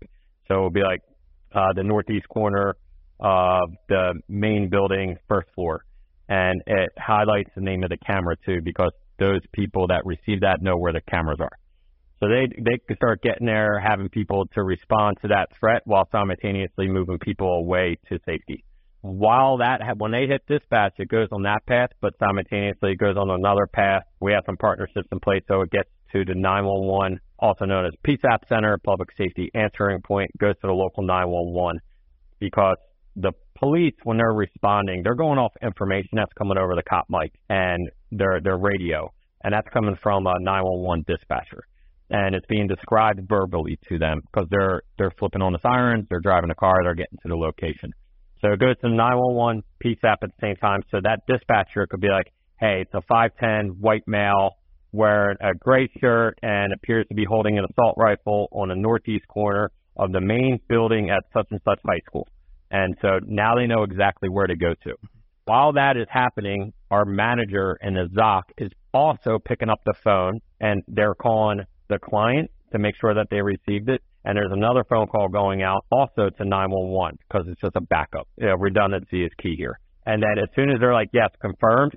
So 0.46 0.54
it'll 0.54 0.70
be 0.70 0.82
like 0.82 1.00
uh, 1.54 1.72
the 1.74 1.82
northeast 1.82 2.28
corner 2.28 2.76
of 3.18 3.70
the 3.88 4.14
main 4.28 4.68
building, 4.70 5.16
first 5.28 5.48
floor. 5.54 5.84
And 6.28 6.62
it 6.66 6.90
highlights 6.96 7.50
the 7.54 7.62
name 7.62 7.82
of 7.82 7.90
the 7.90 7.98
camera 8.06 8.36
too, 8.46 8.60
because 8.62 8.92
those 9.18 9.40
people 9.52 9.88
that 9.88 10.02
receive 10.04 10.40
that 10.40 10.62
know 10.62 10.76
where 10.76 10.92
the 10.92 11.00
cameras 11.00 11.38
are. 11.40 11.50
So 12.20 12.28
they 12.28 12.46
they 12.58 12.78
can 12.86 12.96
start 12.96 13.22
getting 13.22 13.46
there, 13.46 13.80
having 13.80 14.10
people 14.10 14.46
to 14.54 14.62
respond 14.62 15.16
to 15.22 15.28
that 15.28 15.48
threat 15.58 15.82
while 15.84 16.06
simultaneously 16.12 16.88
moving 16.88 17.18
people 17.18 17.48
away 17.48 17.98
to 18.08 18.18
safety. 18.26 18.64
While 19.00 19.58
that 19.58 19.80
when 19.96 20.10
they 20.10 20.26
hit 20.26 20.42
dispatch, 20.46 20.92
it 20.98 21.08
goes 21.08 21.28
on 21.32 21.44
that 21.44 21.64
path, 21.66 21.90
but 22.02 22.12
simultaneously 22.18 22.92
it 22.92 22.98
goes 22.98 23.16
on 23.16 23.30
another 23.30 23.66
path. 23.66 24.02
We 24.20 24.32
have 24.32 24.44
some 24.44 24.58
partnerships 24.58 25.08
in 25.10 25.20
place, 25.20 25.42
so 25.48 25.62
it 25.62 25.70
gets 25.70 25.88
to 26.12 26.24
the 26.26 26.34
911, 26.34 27.20
also 27.38 27.64
known 27.64 27.86
as 27.86 27.92
PSAP 28.06 28.46
Center, 28.48 28.76
Public 28.84 29.08
Safety 29.16 29.50
Answering 29.54 30.02
Point, 30.02 30.30
goes 30.38 30.54
to 30.56 30.66
the 30.66 30.72
local 30.72 31.02
911 31.02 31.80
because 32.40 32.76
the 33.16 33.32
police, 33.58 33.94
when 34.04 34.18
they're 34.18 34.32
responding, 34.32 35.02
they're 35.02 35.14
going 35.14 35.38
off 35.38 35.52
information 35.62 36.10
that's 36.12 36.32
coming 36.34 36.58
over 36.58 36.74
the 36.74 36.82
cop 36.82 37.06
mic 37.08 37.32
and 37.48 37.88
their 38.10 38.40
their 38.42 38.58
radio, 38.58 39.12
and 39.42 39.54
that's 39.54 39.68
coming 39.72 39.96
from 40.02 40.26
a 40.26 40.34
911 40.40 41.04
dispatcher, 41.06 41.64
and 42.10 42.34
it's 42.34 42.46
being 42.46 42.66
described 42.66 43.20
verbally 43.28 43.78
to 43.88 43.98
them 43.98 44.20
because 44.32 44.48
they're 44.50 44.82
they're 44.98 45.12
flipping 45.18 45.42
on 45.42 45.52
the 45.52 45.60
sirens, 45.60 46.06
they're 46.10 46.20
driving 46.20 46.50
a 46.50 46.54
car, 46.54 46.74
they're 46.82 46.94
getting 46.94 47.18
to 47.22 47.28
the 47.28 47.36
location. 47.36 47.92
So 48.40 48.52
it 48.52 48.58
goes 48.58 48.76
to 48.76 48.88
the 48.88 48.94
911 48.94 49.62
PSAP 49.84 50.16
at 50.22 50.30
the 50.30 50.40
same 50.40 50.56
time. 50.56 50.80
So 50.90 50.98
that 51.02 51.20
dispatcher 51.26 51.86
could 51.86 52.00
be 52.00 52.08
like, 52.08 52.32
hey, 52.58 52.82
it's 52.82 52.94
a 52.94 53.02
5'10 53.12 53.78
white 53.78 54.06
male 54.06 54.56
wearing 54.92 55.36
a 55.40 55.54
gray 55.54 55.88
shirt 56.00 56.38
and 56.42 56.72
appears 56.72 57.06
to 57.08 57.14
be 57.14 57.24
holding 57.24 57.58
an 57.58 57.64
assault 57.70 57.94
rifle 57.96 58.48
on 58.52 58.68
the 58.68 58.74
northeast 58.74 59.26
corner 59.28 59.70
of 59.96 60.12
the 60.12 60.20
main 60.20 60.58
building 60.68 61.10
at 61.10 61.22
such 61.32 61.46
and 61.50 61.60
such 61.64 61.78
high 61.86 62.00
school. 62.06 62.26
And 62.70 62.96
so 63.02 63.20
now 63.26 63.56
they 63.56 63.66
know 63.66 63.82
exactly 63.82 64.28
where 64.28 64.46
to 64.46 64.56
go 64.56 64.74
to. 64.84 64.94
While 65.44 65.72
that 65.74 65.96
is 65.96 66.06
happening, 66.08 66.72
our 66.90 67.04
manager 67.04 67.76
in 67.82 67.94
the 67.94 68.08
ZOC 68.14 68.42
is 68.58 68.70
also 68.94 69.38
picking 69.38 69.68
up 69.68 69.80
the 69.84 69.94
phone 70.02 70.40
and 70.60 70.82
they're 70.88 71.14
calling 71.14 71.60
the 71.90 71.98
client 71.98 72.50
to 72.72 72.78
make 72.78 72.94
sure 73.00 73.14
that 73.14 73.26
they 73.30 73.42
received 73.42 73.88
it. 73.88 74.02
And 74.24 74.36
there's 74.36 74.52
another 74.52 74.84
phone 74.88 75.06
call 75.06 75.28
going 75.28 75.62
out 75.62 75.84
also 75.90 76.30
to 76.30 76.44
911 76.44 77.18
because 77.28 77.46
it's 77.48 77.60
just 77.60 77.76
a 77.76 77.80
backup. 77.80 78.28
You 78.36 78.48
know, 78.48 78.54
redundancy 78.54 79.24
is 79.24 79.30
key 79.38 79.56
here. 79.56 79.78
And 80.06 80.22
then 80.22 80.42
as 80.42 80.48
soon 80.54 80.70
as 80.70 80.80
they're 80.80 80.94
like, 80.94 81.10
yes, 81.12 81.30
confirmed, 81.40 81.94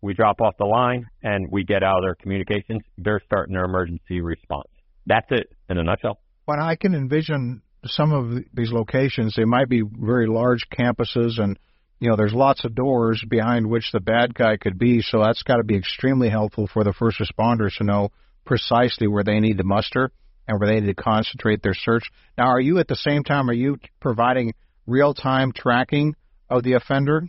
we 0.00 0.12
drop 0.14 0.40
off 0.40 0.54
the 0.58 0.66
line 0.66 1.06
and 1.22 1.50
we 1.50 1.64
get 1.64 1.82
out 1.82 1.98
of 1.98 2.04
their 2.04 2.14
communications. 2.14 2.82
They're 2.98 3.22
starting 3.24 3.54
their 3.54 3.64
emergency 3.64 4.20
response. 4.20 4.68
That's 5.06 5.26
it 5.30 5.50
in 5.68 5.78
a 5.78 5.84
nutshell. 5.84 6.18
When 6.44 6.60
I 6.60 6.76
can 6.76 6.94
envision 6.94 7.62
some 7.86 8.12
of 8.12 8.44
these 8.52 8.70
locations, 8.70 9.34
they 9.36 9.44
might 9.44 9.68
be 9.68 9.82
very 9.82 10.26
large 10.26 10.66
campuses 10.70 11.40
and 11.40 11.58
you 12.00 12.10
know, 12.10 12.16
there's 12.16 12.34
lots 12.34 12.64
of 12.64 12.74
doors 12.74 13.24
behind 13.30 13.66
which 13.66 13.90
the 13.92 14.00
bad 14.00 14.34
guy 14.34 14.58
could 14.58 14.78
be, 14.78 15.00
so 15.00 15.20
that's 15.20 15.42
got 15.42 15.56
to 15.56 15.64
be 15.64 15.76
extremely 15.76 16.28
helpful 16.28 16.68
for 16.70 16.84
the 16.84 16.92
first 16.92 17.18
responders 17.18 17.76
to 17.78 17.84
know 17.84 18.10
precisely 18.44 19.06
where 19.06 19.24
they 19.24 19.40
need 19.40 19.58
to 19.58 19.64
muster 19.64 20.10
and 20.46 20.58
where 20.58 20.68
they 20.68 20.80
need 20.80 20.94
to 20.94 21.02
concentrate 21.02 21.62
their 21.62 21.74
search. 21.74 22.10
Now, 22.36 22.48
are 22.48 22.60
you 22.60 22.78
at 22.78 22.88
the 22.88 22.96
same 22.96 23.24
time, 23.24 23.48
are 23.48 23.54
you 23.54 23.78
providing 24.00 24.52
real 24.86 25.14
time 25.14 25.52
tracking 25.52 26.14
of 26.50 26.62
the 26.62 26.74
offender? 26.74 27.28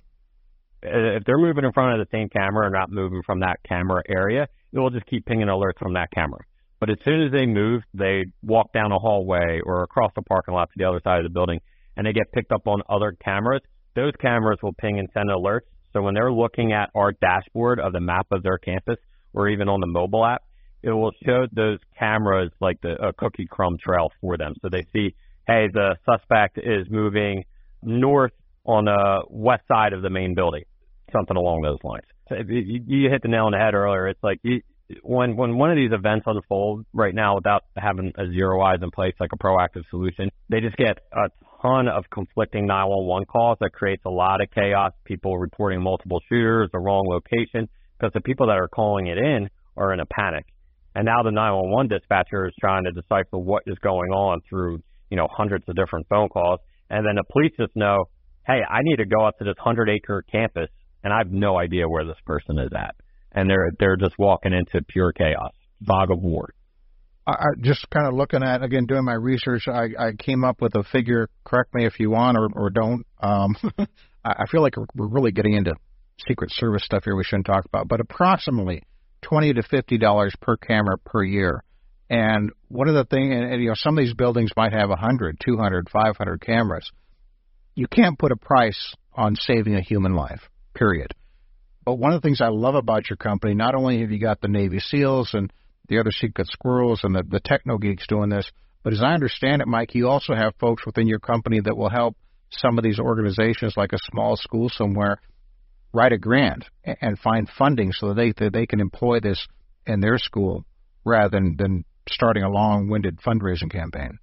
If 0.84 1.23
they're 1.25 1.38
moving 1.38 1.65
in 1.65 1.71
front 1.71 1.99
of 1.99 2.06
the 2.06 2.15
same 2.15 2.30
camera 2.30 2.67
or 2.67 2.69
not 2.69 2.91
moving 2.91 3.23
from 3.25 3.39
that 3.39 3.58
camera 3.67 4.04
area, 4.08 4.47
it 4.71 4.80
will 4.80 4.89
just 4.89 5.06
keep 5.06 5.25
pinging 5.25 5.47
alerts 5.47 5.80
from 5.80 5.93
that 5.93 6.12
camera. 6.12 6.41
But 6.80 6.89
as 6.89 6.97
soon 7.06 7.23
as 7.23 7.32
they 7.32 7.45
move, 7.45 7.82
they 7.93 8.25
walk 8.43 8.73
down 8.73 8.91
a 8.91 8.99
hallway 8.99 9.62
or 9.65 9.84
across 9.84 10.12
the 10.15 10.21
parking 10.21 10.54
lot 10.54 10.65
to 10.65 10.73
the 10.78 10.84
other 10.84 11.01
side 11.04 11.19
of 11.19 11.23
the 11.23 11.34
building, 11.34 11.60
and 11.95 12.06
they 12.06 12.13
get 12.13 12.32
picked 12.34 12.51
up 12.51 12.67
on 12.67 12.82
other 12.89 13.15
cameras. 13.23 13.62
Those 13.95 14.12
cameras 14.19 14.60
will 14.62 14.73
ping 14.73 14.99
and 14.99 15.08
send 15.13 15.30
alerts. 15.30 15.62
So 15.93 16.01
when 16.01 16.13
they're 16.13 16.32
looking 16.32 16.73
at 16.73 16.89
our 16.93 17.13
dashboard 17.13 17.80
of 17.80 17.93
the 17.93 18.01
map 18.01 18.28
of 18.32 18.43
their 18.43 18.58
campus, 18.58 18.97
or 19.34 19.47
even 19.47 19.69
on 19.69 19.80
the 19.80 19.88
mobile 19.88 20.25
app, 20.25 20.43
it 20.86 20.91
will 20.91 21.12
show 21.26 21.48
those 21.52 21.80
cameras 21.98 22.52
like 22.62 22.80
the 22.82 22.93
a 23.04 23.12
cookie 23.12 23.48
crumb 23.50 23.78
trail 23.84 24.12
for 24.21 24.38
them. 24.38 24.54
So 24.62 24.69
they 24.69 24.86
see, 24.93 25.15
hey, 25.48 25.67
the 25.74 25.95
suspect 26.06 26.60
is 26.60 26.88
moving 26.91 27.43
north 27.82 28.34
on 28.65 28.86
the 28.86 29.24
west 29.30 29.63
side 29.67 29.93
of 29.93 30.04
the 30.04 30.12
main 30.12 30.36
building, 30.36 30.63
something 31.12 31.36
along 31.36 31.63
those 31.63 31.80
lines. 31.84 32.06
You, 32.30 33.10
hit 33.10 33.24
the 33.24 33.28
nail 33.28 33.45
on 33.45 33.52
the 33.52 33.58
head 33.58 33.74
earlier. 33.74 34.08
It's 34.08 34.24
like 34.24 34.41
when 35.02 35.36
when 35.36 35.58
one 35.58 35.71
of 35.71 35.76
these 35.76 35.91
events 35.91 36.26
unfold 36.28 36.86
right 36.93 37.13
now 37.13 37.36
without 37.36 37.63
having 37.76 38.12
a 38.17 38.24
ZeroEyes 38.24 38.84
in 38.84 38.91
place 38.91 39.13
like 39.19 39.32
a 39.34 39.38
proactive 39.38 39.84
solution, 39.89 40.30
they 40.50 40.62
just 40.62 40.78
get 40.78 41.00
a 41.12 41.30
ton 41.63 41.88
of 41.88 42.06
conflicting 42.12 42.67
911 42.67 43.26
calls 43.26 43.58
that 43.60 43.71
creates 43.74 44.04
a 44.06 44.12
lot 44.12 44.39
of 44.39 44.52
chaos. 44.52 44.91
People 45.04 45.38
reporting 45.39 45.82
multiple 45.82 46.21
shooters, 46.30 46.69
the 46.71 46.80
wrong 46.80 47.08
location, 47.08 47.67
because 47.98 48.13
the 48.13 48.21
people 48.21 48.48
that 48.48 48.58
are 48.58 48.67
calling 48.67 49.08
it 49.08 49.17
in 49.17 49.50
are 49.78 49.91
in 49.91 50.00
a 50.00 50.06
panic. 50.06 50.45
And 50.95 51.05
now 51.05 51.21
the 51.23 51.31
911 51.31 51.89
dispatcher 51.89 52.47
is 52.47 52.53
trying 52.60 52.86
to 52.86 52.91
decipher 52.91 53.38
what 53.38 53.63
is 53.67 53.77
going 53.79 54.12
on 54.12 54.39
through 54.49 54.81
you 55.10 55.17
know 55.17 55.27
hundreds 55.29 55.65
of 55.67 55.75
different 55.75 56.08
phone 56.10 56.29
calls, 56.29 56.60
and 56.89 57.05
then 57.05 57.15
the 57.15 57.23
police 57.31 57.51
just 57.60 57.75
know, 57.75 58.05
hey, 58.47 58.62
I 58.67 58.79
need 58.81 58.97
to 58.97 59.05
go 59.05 59.25
out 59.25 59.36
to 59.39 59.45
this 59.45 59.55
hundred 59.60 59.89
acre 59.89 60.23
campus, 60.31 60.69
and 61.03 61.13
I 61.13 61.19
have 61.19 61.31
no 61.31 61.60
idea 61.60 61.88
where 61.88 62.05
this 62.05 62.17
person 62.25 62.58
is 62.58 62.71
at 62.75 62.95
and 63.36 63.49
they're 63.49 63.71
they're 63.77 63.97
just 63.97 64.17
walking 64.17 64.53
into 64.53 64.84
pure 64.88 65.12
chaos, 65.12 65.51
fog 65.86 66.10
of 66.10 66.21
war. 66.21 66.49
I, 67.27 67.34
just 67.60 67.89
kind 67.89 68.08
of 68.08 68.13
looking 68.13 68.43
at 68.43 68.63
again 68.63 68.86
doing 68.86 69.03
my 69.03 69.13
research, 69.13 69.67
I, 69.67 69.89
I 69.99 70.12
came 70.17 70.43
up 70.43 70.62
with 70.62 70.75
a 70.75 70.84
figure. 70.84 71.27
Correct 71.43 71.73
me 71.73 71.86
if 71.86 71.99
you 71.99 72.10
want 72.12 72.38
or, 72.38 72.47
or 72.55 72.69
don't. 72.69 73.05
Um, 73.19 73.55
I 74.25 74.45
feel 74.49 74.62
like 74.62 74.75
we're 74.95 75.08
really 75.08 75.31
getting 75.31 75.53
into 75.53 75.73
Secret 76.27 76.51
Service 76.53 76.84
stuff 76.84 77.03
here. 77.03 77.15
We 77.15 77.23
shouldn't 77.23 77.45
talk 77.45 77.65
about, 77.65 77.88
but 77.88 77.99
approximately 77.99 78.84
twenty 79.27 79.53
to 79.53 79.63
fifty 79.63 79.97
dollars 79.97 80.33
per 80.39 80.55
camera 80.55 80.97
per 80.97 81.23
year. 81.23 81.63
And 82.09 82.51
one 82.67 82.88
of 82.88 82.93
the 82.93 83.05
things, 83.05 83.33
and, 83.33 83.51
and 83.51 83.61
you 83.61 83.69
know, 83.69 83.75
some 83.75 83.97
of 83.97 84.03
these 84.03 84.13
buildings 84.13 84.51
might 84.55 84.73
have 84.73 84.91
a 84.91 84.95
hundred, 84.95 85.39
two 85.43 85.57
hundred, 85.57 85.89
five 85.89 86.15
hundred 86.17 86.41
cameras. 86.41 86.89
You 87.73 87.88
can't 87.88 88.19
put 88.19 88.31
a 88.31 88.38
price 88.38 88.93
on 89.13 89.35
saving 89.35 89.75
a 89.75 89.81
human 89.81 90.13
life. 90.13 90.41
Period. 90.75 91.13
But 91.83 91.95
one 91.95 92.13
of 92.13 92.21
the 92.21 92.25
things 92.25 92.41
I 92.41 92.49
love 92.49 92.75
about 92.75 93.09
your 93.09 93.17
company, 93.17 93.53
not 93.53 93.76
only 93.76 94.01
have 94.01 94.11
you 94.11 94.19
got 94.19 94.41
the 94.41 94.47
Navy 94.47 94.80
SEALs 94.80 95.32
and 95.34 95.51
the 95.88 95.99
other 95.99 96.11
secret 96.11 96.47
squirrels 96.47 97.01
and 97.03 97.15
the, 97.15 97.23
the 97.28 97.39
techno 97.39 97.78
geeks 97.78 98.07
doing 98.07 98.30
this, 98.30 98.49
but 98.84 98.93
as 98.93 99.01
I 99.01 99.13
understand 99.13 99.61
it, 99.61 99.67
Mike, 99.67 99.95
you 99.95 100.07
also 100.07 100.36
have 100.36 100.53
folks 100.59 100.86
within 100.86 101.07
your 101.07 101.19
company 101.19 101.59
that 101.59 101.78
will 101.78 101.89
help 101.89 102.15
some 102.51 102.78
of 102.78 102.84
these 102.84 102.99
organizations, 102.99 103.76
like 103.76 103.93
a 103.93 103.99
small 104.11 104.36
school 104.36 104.69
somewhere, 104.69 105.19
write 105.96 106.12
a 106.12 106.18
grant 106.18 106.66
and 106.84 107.18
find 107.18 107.50
funding 107.58 107.91
so 107.91 108.10
that 108.10 108.16
they 108.16 108.34
that 108.43 108.54
they 108.54 108.66
can 108.66 108.80
employ 108.80 109.20
this 109.20 109.48
in 109.88 110.02
their 110.02 110.18
school 110.18 110.66
rather 111.06 111.30
than 111.30 111.56
than 111.58 111.86
starting 112.10 112.43
a 112.43 112.50
long-winded 112.50 113.20
fundraising 113.26 113.72
campaign. 113.72 114.20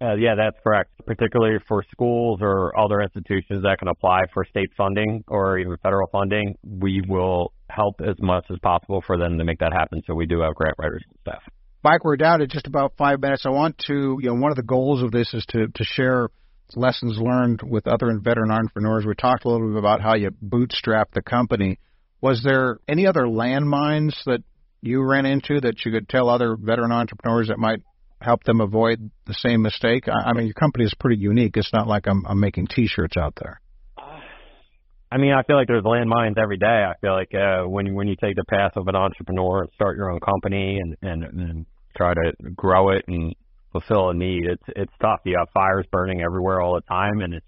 Uh, 0.00 0.14
yeah, 0.14 0.34
that's 0.34 0.56
correct. 0.64 0.90
Particularly 1.06 1.58
for 1.68 1.84
schools 1.92 2.40
or 2.42 2.76
other 2.76 3.00
institutions 3.00 3.62
that 3.62 3.76
can 3.78 3.86
apply 3.86 4.22
for 4.34 4.44
state 4.44 4.70
funding 4.76 5.22
or 5.28 5.58
even 5.58 5.76
federal 5.80 6.08
funding, 6.08 6.56
we 6.64 7.00
will 7.06 7.52
help 7.70 8.00
as 8.00 8.16
much 8.18 8.44
as 8.50 8.58
possible 8.60 9.00
for 9.06 9.16
them 9.16 9.38
to 9.38 9.44
make 9.44 9.60
that 9.60 9.72
happen. 9.72 10.02
So 10.04 10.14
we 10.14 10.26
do 10.26 10.40
have 10.40 10.56
grant 10.56 10.74
writers 10.78 11.04
and 11.08 11.18
staff. 11.20 11.42
Mike, 11.84 12.04
we're 12.04 12.16
down 12.16 12.40
to 12.40 12.48
just 12.48 12.66
about 12.66 12.94
five 12.98 13.20
minutes. 13.20 13.44
I 13.46 13.50
want 13.50 13.78
to, 13.86 14.18
you 14.20 14.30
know, 14.30 14.34
one 14.34 14.50
of 14.50 14.56
the 14.56 14.62
goals 14.64 15.02
of 15.02 15.12
this 15.12 15.32
is 15.34 15.44
to 15.50 15.68
to 15.68 15.84
share 15.84 16.28
lessons 16.76 17.18
learned 17.18 17.60
with 17.62 17.86
other 17.86 18.18
veteran 18.22 18.50
entrepreneurs. 18.50 19.04
We 19.06 19.14
talked 19.14 19.44
a 19.44 19.48
little 19.48 19.68
bit 19.68 19.78
about 19.78 20.00
how 20.00 20.14
you 20.14 20.30
bootstrap 20.40 21.12
the 21.12 21.22
company. 21.22 21.78
Was 22.20 22.42
there 22.44 22.78
any 22.88 23.06
other 23.06 23.22
landmines 23.22 24.14
that 24.26 24.42
you 24.80 25.02
ran 25.02 25.26
into 25.26 25.60
that 25.60 25.84
you 25.84 25.92
could 25.92 26.08
tell 26.08 26.28
other 26.28 26.56
veteran 26.56 26.92
entrepreneurs 26.92 27.48
that 27.48 27.58
might 27.58 27.80
help 28.20 28.44
them 28.44 28.60
avoid 28.60 29.10
the 29.26 29.34
same 29.34 29.62
mistake? 29.62 30.08
I, 30.08 30.30
I 30.30 30.32
mean, 30.32 30.46
your 30.46 30.54
company 30.54 30.84
is 30.84 30.94
pretty 30.98 31.20
unique. 31.20 31.56
It's 31.56 31.72
not 31.72 31.88
like 31.88 32.06
I'm, 32.06 32.24
I'm 32.26 32.40
making 32.40 32.68
T-shirts 32.68 33.16
out 33.16 33.34
there. 33.40 33.60
I 35.12 35.18
mean, 35.18 35.32
I 35.32 35.42
feel 35.42 35.56
like 35.56 35.66
there's 35.66 35.84
landmines 35.84 36.38
every 36.38 36.56
day. 36.56 36.66
I 36.66 36.94
feel 37.02 37.12
like 37.12 37.34
uh, 37.34 37.68
when 37.68 37.94
when 37.94 38.08
you 38.08 38.16
take 38.16 38.34
the 38.34 38.44
path 38.48 38.72
of 38.76 38.88
an 38.88 38.96
entrepreneur 38.96 39.60
and 39.60 39.70
start 39.74 39.98
your 39.98 40.10
own 40.10 40.20
company 40.20 40.78
and 40.78 40.96
and, 41.02 41.22
and 41.22 41.66
try 41.94 42.14
to 42.14 42.32
grow 42.56 42.88
it 42.90 43.04
and 43.08 43.34
fulfill 43.72 44.10
a 44.10 44.14
need, 44.14 44.44
it's 44.46 44.62
it's 44.68 44.92
tough. 45.00 45.20
You 45.24 45.36
have 45.38 45.48
fires 45.52 45.86
burning 45.90 46.22
everywhere 46.22 46.60
all 46.60 46.74
the 46.74 46.82
time, 46.82 47.20
and 47.20 47.34
it's 47.34 47.46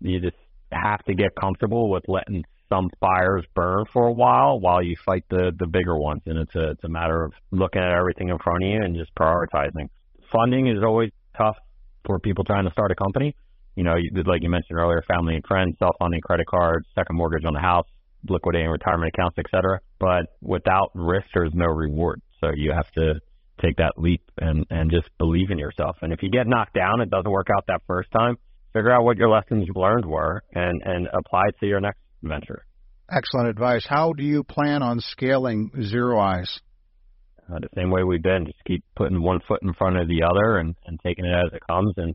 you 0.00 0.20
just 0.20 0.36
have 0.70 1.02
to 1.04 1.14
get 1.14 1.34
comfortable 1.40 1.90
with 1.90 2.04
letting 2.08 2.44
some 2.68 2.90
fires 3.00 3.44
burn 3.54 3.84
for 3.92 4.06
a 4.06 4.12
while 4.12 4.60
while 4.60 4.82
you 4.82 4.96
fight 5.04 5.24
the 5.30 5.52
the 5.58 5.66
bigger 5.66 5.96
ones. 5.96 6.22
And 6.26 6.38
it's 6.38 6.54
a 6.54 6.70
it's 6.70 6.84
a 6.84 6.88
matter 6.88 7.24
of 7.24 7.32
looking 7.50 7.82
at 7.82 7.92
everything 7.92 8.28
in 8.28 8.38
front 8.38 8.62
of 8.62 8.70
you 8.70 8.82
and 8.82 8.96
just 8.96 9.14
prioritizing. 9.14 9.88
Funding 10.32 10.68
is 10.68 10.82
always 10.82 11.10
tough 11.36 11.56
for 12.04 12.18
people 12.18 12.44
trying 12.44 12.64
to 12.64 12.70
start 12.70 12.90
a 12.90 12.94
company 12.94 13.34
you 13.76 13.82
know, 13.82 13.96
you, 13.96 14.10
like 14.24 14.42
you 14.42 14.50
mentioned 14.50 14.78
earlier, 14.78 15.02
family 15.08 15.34
and 15.34 15.44
friends, 15.46 15.76
self-funding 15.78 16.20
credit 16.20 16.46
cards, 16.46 16.86
second 16.94 17.16
mortgage 17.16 17.44
on 17.44 17.54
the 17.54 17.60
house, 17.60 17.86
liquidating 18.28 18.68
retirement 18.68 19.12
accounts, 19.14 19.36
et 19.38 19.46
cetera. 19.50 19.80
But 19.98 20.26
without 20.40 20.90
risk, 20.94 21.26
there's 21.34 21.52
no 21.54 21.66
reward. 21.66 22.22
So 22.40 22.50
you 22.54 22.72
have 22.72 22.90
to 22.92 23.14
take 23.60 23.76
that 23.76 23.92
leap 23.96 24.22
and, 24.40 24.66
and 24.70 24.90
just 24.90 25.08
believe 25.18 25.50
in 25.50 25.58
yourself. 25.58 25.96
And 26.02 26.12
if 26.12 26.22
you 26.22 26.30
get 26.30 26.46
knocked 26.46 26.74
down, 26.74 27.00
it 27.00 27.10
doesn't 27.10 27.30
work 27.30 27.48
out 27.56 27.64
that 27.68 27.82
first 27.86 28.10
time, 28.10 28.36
figure 28.72 28.90
out 28.90 29.04
what 29.04 29.16
your 29.16 29.28
lessons 29.28 29.64
you've 29.66 29.76
learned 29.76 30.04
were 30.04 30.42
and, 30.52 30.82
and 30.84 31.06
apply 31.06 31.42
it 31.48 31.56
to 31.60 31.66
your 31.66 31.80
next 31.80 32.00
venture. 32.22 32.64
Excellent 33.10 33.48
advice. 33.48 33.86
How 33.88 34.12
do 34.12 34.24
you 34.24 34.42
plan 34.44 34.82
on 34.82 35.00
scaling 35.00 35.70
ZeroEyes? 35.76 36.60
Uh, 37.48 37.58
the 37.60 37.68
same 37.76 37.90
way 37.90 38.02
we've 38.02 38.22
been, 38.22 38.46
just 38.46 38.64
keep 38.66 38.82
putting 38.96 39.20
one 39.20 39.40
foot 39.46 39.62
in 39.62 39.74
front 39.74 39.98
of 39.98 40.08
the 40.08 40.22
other 40.22 40.58
and, 40.58 40.74
and 40.86 40.98
taking 41.04 41.26
it 41.26 41.32
as 41.32 41.52
it 41.52 41.60
comes 41.68 41.92
and 41.98 42.14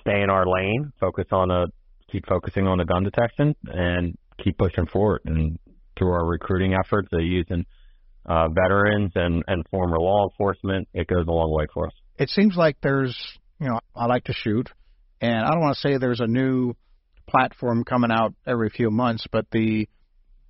stay 0.00 0.22
in 0.22 0.30
our 0.30 0.46
lane, 0.46 0.92
focus 1.00 1.26
on 1.32 1.50
a 1.50 1.66
keep 2.10 2.26
focusing 2.26 2.66
on 2.66 2.78
the 2.78 2.84
gun 2.84 3.02
detection, 3.02 3.54
and 3.66 4.16
keep 4.42 4.56
pushing 4.56 4.86
forward. 4.86 5.20
And 5.24 5.58
through 5.98 6.12
our 6.12 6.24
recruiting 6.24 6.74
efforts, 6.74 7.08
uh, 7.12 7.18
using 7.18 7.66
uh, 8.28 8.48
veterans 8.48 9.10
and 9.14 9.42
and 9.48 9.66
former 9.70 9.98
law 9.98 10.28
enforcement, 10.28 10.86
it 10.92 11.08
goes 11.08 11.26
a 11.26 11.30
long 11.30 11.50
way 11.50 11.66
for 11.72 11.86
us. 11.86 11.92
It 12.18 12.28
seems 12.28 12.56
like 12.56 12.76
there's, 12.82 13.16
you 13.58 13.68
know, 13.68 13.80
I 13.96 14.06
like 14.06 14.24
to 14.24 14.34
shoot, 14.34 14.68
and 15.20 15.44
I 15.44 15.50
don't 15.50 15.60
want 15.60 15.76
to 15.76 15.80
say 15.80 15.96
there's 15.96 16.20
a 16.20 16.26
new 16.26 16.74
platform 17.26 17.84
coming 17.84 18.10
out 18.10 18.34
every 18.46 18.68
few 18.68 18.90
months, 18.90 19.26
but 19.32 19.46
the 19.50 19.88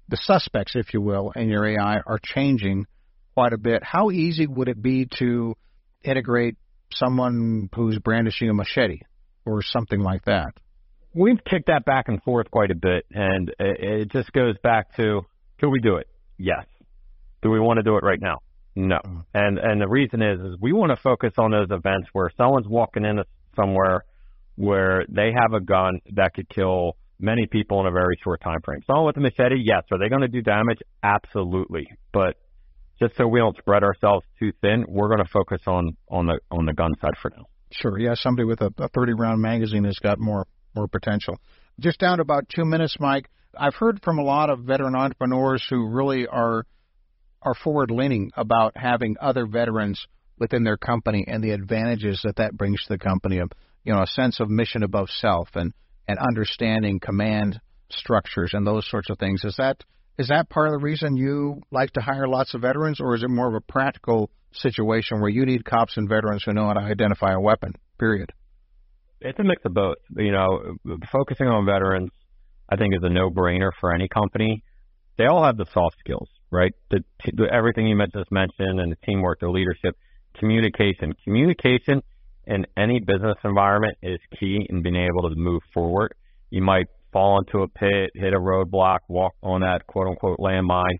the 0.08 0.16
suspects, 0.16 0.72
if 0.74 0.92
you 0.92 1.00
will, 1.00 1.32
in 1.36 1.48
your 1.48 1.66
AI 1.66 1.98
are 1.98 2.18
changing 2.22 2.86
quite 3.34 3.52
a 3.52 3.58
bit. 3.58 3.84
How 3.84 4.10
easy 4.10 4.46
would 4.46 4.68
it 4.68 4.82
be 4.82 5.06
to 5.18 5.54
integrate 6.02 6.56
someone 6.92 7.68
who's 7.74 7.98
brandishing 7.98 8.48
a 8.48 8.54
machete 8.54 9.00
or 9.44 9.62
something 9.62 10.00
like 10.00 10.24
that? 10.24 10.54
We've 11.14 11.42
kicked 11.44 11.66
that 11.66 11.84
back 11.84 12.08
and 12.08 12.22
forth 12.22 12.50
quite 12.50 12.70
a 12.70 12.74
bit, 12.74 13.04
and 13.10 13.52
it 13.58 14.10
just 14.10 14.32
goes 14.32 14.56
back 14.62 14.96
to 14.96 15.22
can 15.58 15.70
we 15.70 15.80
do 15.80 15.96
it? 15.96 16.08
Yes. 16.38 16.64
Do 17.43 17.51
we 17.51 17.61
want 17.61 17.78
to 17.78 17.82
do 17.82 17.97
it 17.97 18.03
right 18.03 18.20
now? 18.20 18.39
No. 18.74 18.99
Mm. 19.05 19.24
And 19.34 19.59
and 19.59 19.80
the 19.80 19.89
reason 19.89 20.22
is 20.22 20.41
is 20.41 20.57
we 20.61 20.72
want 20.72 20.91
to 20.91 21.03
focus 21.03 21.32
on 21.39 21.51
those 21.51 21.68
events 21.70 22.09
where 22.12 22.30
someone's 22.36 22.68
walking 22.68 23.05
into 23.05 23.24
somewhere 23.57 24.05
where 24.57 25.05
they 25.09 25.32
have 25.32 25.53
a 25.53 25.61
gun 25.61 26.01
that 26.14 26.34
could 26.34 26.49
kill 26.49 26.97
many 27.20 27.47
people 27.47 27.80
in 27.80 27.86
a 27.86 27.91
very 27.91 28.16
short 28.22 28.41
time 28.41 28.61
frame. 28.64 28.80
Someone 28.86 29.07
with 29.07 29.16
a 29.16 29.20
machete, 29.20 29.57
yes. 29.62 29.82
Are 29.91 29.99
they 29.99 30.09
going 30.09 30.22
to 30.22 30.28
do 30.28 30.43
damage? 30.43 30.78
Absolutely. 31.03 31.89
But 32.12 32.36
just 33.01 33.16
so 33.16 33.26
we 33.26 33.41
don't 33.41 33.57
spread 33.57 33.82
ourselves 33.82 34.24
too 34.39 34.53
thin, 34.61 34.84
we're 34.89 35.09
going 35.09 35.24
to 35.24 35.30
focus 35.32 35.61
on 35.66 35.97
on 36.09 36.26
the 36.26 36.39
on 36.51 36.66
the 36.66 36.72
gun 36.72 36.93
side 37.01 37.14
for 37.20 37.30
now. 37.36 37.45
Sure. 37.70 37.99
Yeah, 37.99 38.14
somebody 38.14 38.47
with 38.47 38.61
a, 38.61 38.72
a 38.78 38.89
30 38.89 39.12
round 39.14 39.43
magazine 39.43 39.84
has 39.84 39.99
got 40.03 40.18
more 40.18 40.47
more 40.74 40.89
potential. 40.89 41.39
Just 41.80 42.01
down 42.01 42.18
to 42.18 42.22
about 42.22 42.49
two 42.49 42.64
minutes, 42.64 42.97
Mike. 42.99 43.28
I've 43.57 43.74
heard 43.74 44.01
from 44.03 44.18
a 44.18 44.22
lot 44.22 44.51
of 44.51 44.61
veteran 44.61 44.95
entrepreneurs 44.95 45.66
who 45.68 45.89
really 45.89 46.26
are 46.26 46.64
are 47.43 47.55
forward 47.55 47.91
leaning 47.91 48.30
about 48.36 48.76
having 48.76 49.16
other 49.20 49.47
veterans 49.47 50.07
within 50.39 50.64
their 50.64 50.76
company 50.76 51.24
and 51.26 51.43
the 51.43 51.51
advantages 51.51 52.20
that 52.24 52.36
that 52.36 52.57
brings 52.57 52.82
to 52.84 52.95
the 52.95 52.99
company. 52.99 53.39
Of 53.39 53.51
you 53.84 53.93
know, 53.93 54.03
a 54.03 54.07
sense 54.07 54.41
of 54.41 54.51
mission 54.51 54.82
above 54.82 55.09
self 55.11 55.49
and 55.55 55.72
and 56.07 56.18
understanding 56.18 57.01
command 57.01 57.61
structures 57.91 58.51
and 58.55 58.66
those 58.66 58.89
sorts 58.91 59.11
of 59.11 59.18
things. 59.18 59.45
Is 59.45 59.57
that 59.59 59.82
is 60.18 60.28
that 60.28 60.49
part 60.49 60.68
of 60.68 60.72
the 60.72 60.84
reason 60.84 61.16
you 61.16 61.62
like 61.70 61.93
to 61.93 62.01
hire 62.01 62.26
lots 62.26 62.55
of 62.55 62.62
veterans, 62.62 63.01
or 63.01 63.14
is 63.14 63.22
it 63.22 63.30
more 63.30 63.49
of 63.49 63.55
a 63.55 63.61
practical 63.61 64.30
situation 64.53 65.20
where 65.20 65.30
you 65.30 65.45
need 65.45 65.64
cops 65.64 65.97
and 65.97 66.09
veterans 66.09 66.43
who 66.45 66.53
know 66.53 66.66
how 66.66 66.74
to 66.74 66.80
identify 66.80 67.32
a 67.32 67.41
weapon. 67.41 67.74
Period. 67.99 68.32
It's 69.20 69.39
a 69.39 69.45
mix 69.45 69.62
of 69.64 69.74
both. 69.74 69.97
You 70.16 70.32
know, 70.32 70.76
focusing 71.12 71.49
on 71.49 71.66
veterans, 71.66 72.11
I 72.68 72.76
think, 72.76 72.95
is 72.95 73.01
a 73.03 73.09
no-brainer 73.09 73.70
for 73.80 73.93
any 73.93 74.09
company. 74.09 74.62
They 75.16 75.26
all 75.26 75.45
have 75.45 75.57
the 75.57 75.66
soft 75.72 75.97
skills, 75.99 76.28
right? 76.51 76.72
The, 76.90 77.05
everything 77.53 77.86
you 77.86 77.99
just 78.07 78.30
mentioned, 78.30 78.80
and 78.80 78.92
the 78.92 78.96
teamwork, 79.05 79.40
the 79.40 79.49
leadership, 79.49 79.96
communication. 80.38 81.14
Communication 81.24 82.03
in 82.46 82.66
any 82.76 83.01
business 83.01 83.36
environment 83.44 83.99
is 84.03 84.18
key 84.38 84.66
in 84.68 84.82
being 84.82 84.96
able 84.96 85.28
to 85.28 85.36
move 85.36 85.62
forward. 85.74 86.14
You 86.51 86.62
might 86.62 86.86
fall 87.12 87.38
into 87.38 87.62
a 87.62 87.68
pit, 87.68 88.11
hit 88.14 88.32
a 88.32 88.38
roadblock, 88.38 89.01
walk 89.09 89.34
on 89.42 89.62
that 89.62 89.86
quote 89.86 90.09
unquote 90.09 90.38
landmine, 90.38 90.99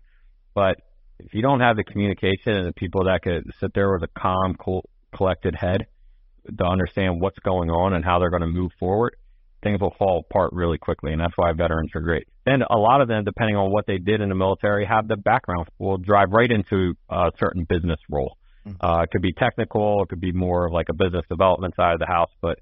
but 0.53 0.77
if 1.19 1.33
you 1.33 1.41
don't 1.41 1.59
have 1.59 1.75
the 1.75 1.83
communication 1.83 2.53
and 2.53 2.67
the 2.67 2.73
people 2.73 3.05
that 3.05 3.21
could 3.21 3.43
sit 3.59 3.73
there 3.73 3.91
with 3.91 4.03
a 4.03 4.19
calm, 4.19 4.55
cool, 4.57 4.89
collected 5.15 5.55
head 5.55 5.87
to 6.57 6.65
understand 6.65 7.21
what's 7.21 7.39
going 7.39 7.69
on 7.69 7.93
and 7.93 8.05
how 8.05 8.19
they're 8.19 8.29
going 8.29 8.41
to 8.41 8.47
move 8.47 8.71
forward, 8.79 9.15
things 9.63 9.79
will 9.79 9.93
fall 9.97 10.25
apart 10.29 10.51
really 10.53 10.77
quickly. 10.77 11.11
And 11.11 11.21
that's 11.21 11.33
why 11.35 11.51
veterans 11.53 11.91
are 11.95 12.01
great. 12.01 12.27
And 12.45 12.63
a 12.63 12.77
lot 12.77 13.01
of 13.01 13.07
them, 13.07 13.23
depending 13.23 13.55
on 13.55 13.71
what 13.71 13.85
they 13.85 13.97
did 13.97 14.21
in 14.21 14.29
the 14.29 14.35
military, 14.35 14.85
have 14.85 15.07
the 15.07 15.17
background, 15.17 15.67
will 15.77 15.97
drive 15.97 16.29
right 16.31 16.49
into 16.49 16.93
a 17.09 17.31
certain 17.39 17.65
business 17.67 17.99
role. 18.09 18.37
Mm-hmm. 18.65 18.85
Uh, 18.85 19.03
it 19.03 19.11
could 19.11 19.21
be 19.21 19.33
technical, 19.33 20.03
it 20.03 20.09
could 20.09 20.21
be 20.21 20.31
more 20.31 20.65
of 20.65 20.73
like 20.73 20.87
a 20.89 20.93
business 20.93 21.23
development 21.29 21.75
side 21.75 21.93
of 21.93 21.99
the 21.99 22.07
house, 22.07 22.31
but 22.41 22.59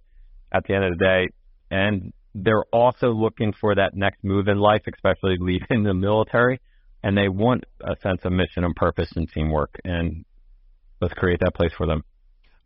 at 0.52 0.64
the 0.68 0.76
end 0.76 0.86
of 0.86 0.98
the 0.98 1.04
day, 1.04 1.28
and 1.70 2.14
they're 2.34 2.66
also 2.72 3.08
looking 3.10 3.54
for 3.60 3.76
that 3.76 3.96
next 3.96 4.24
move 4.24 4.48
in 4.48 4.58
life, 4.58 4.84
especially 4.88 5.38
leaving 5.40 5.84
the 5.84 5.94
military 5.94 6.60
and 7.04 7.18
they 7.18 7.30
want 7.30 7.64
a 7.82 7.96
sense 8.02 8.22
of 8.24 8.32
mission 8.32 8.64
and 8.64 8.76
purpose 8.76 9.12
and 9.16 9.32
teamwork. 9.32 9.80
And 9.84 10.26
let's 11.02 11.14
create 11.14 11.40
that 11.42 11.54
place 11.54 11.72
for 11.78 11.86
them. 11.86 12.04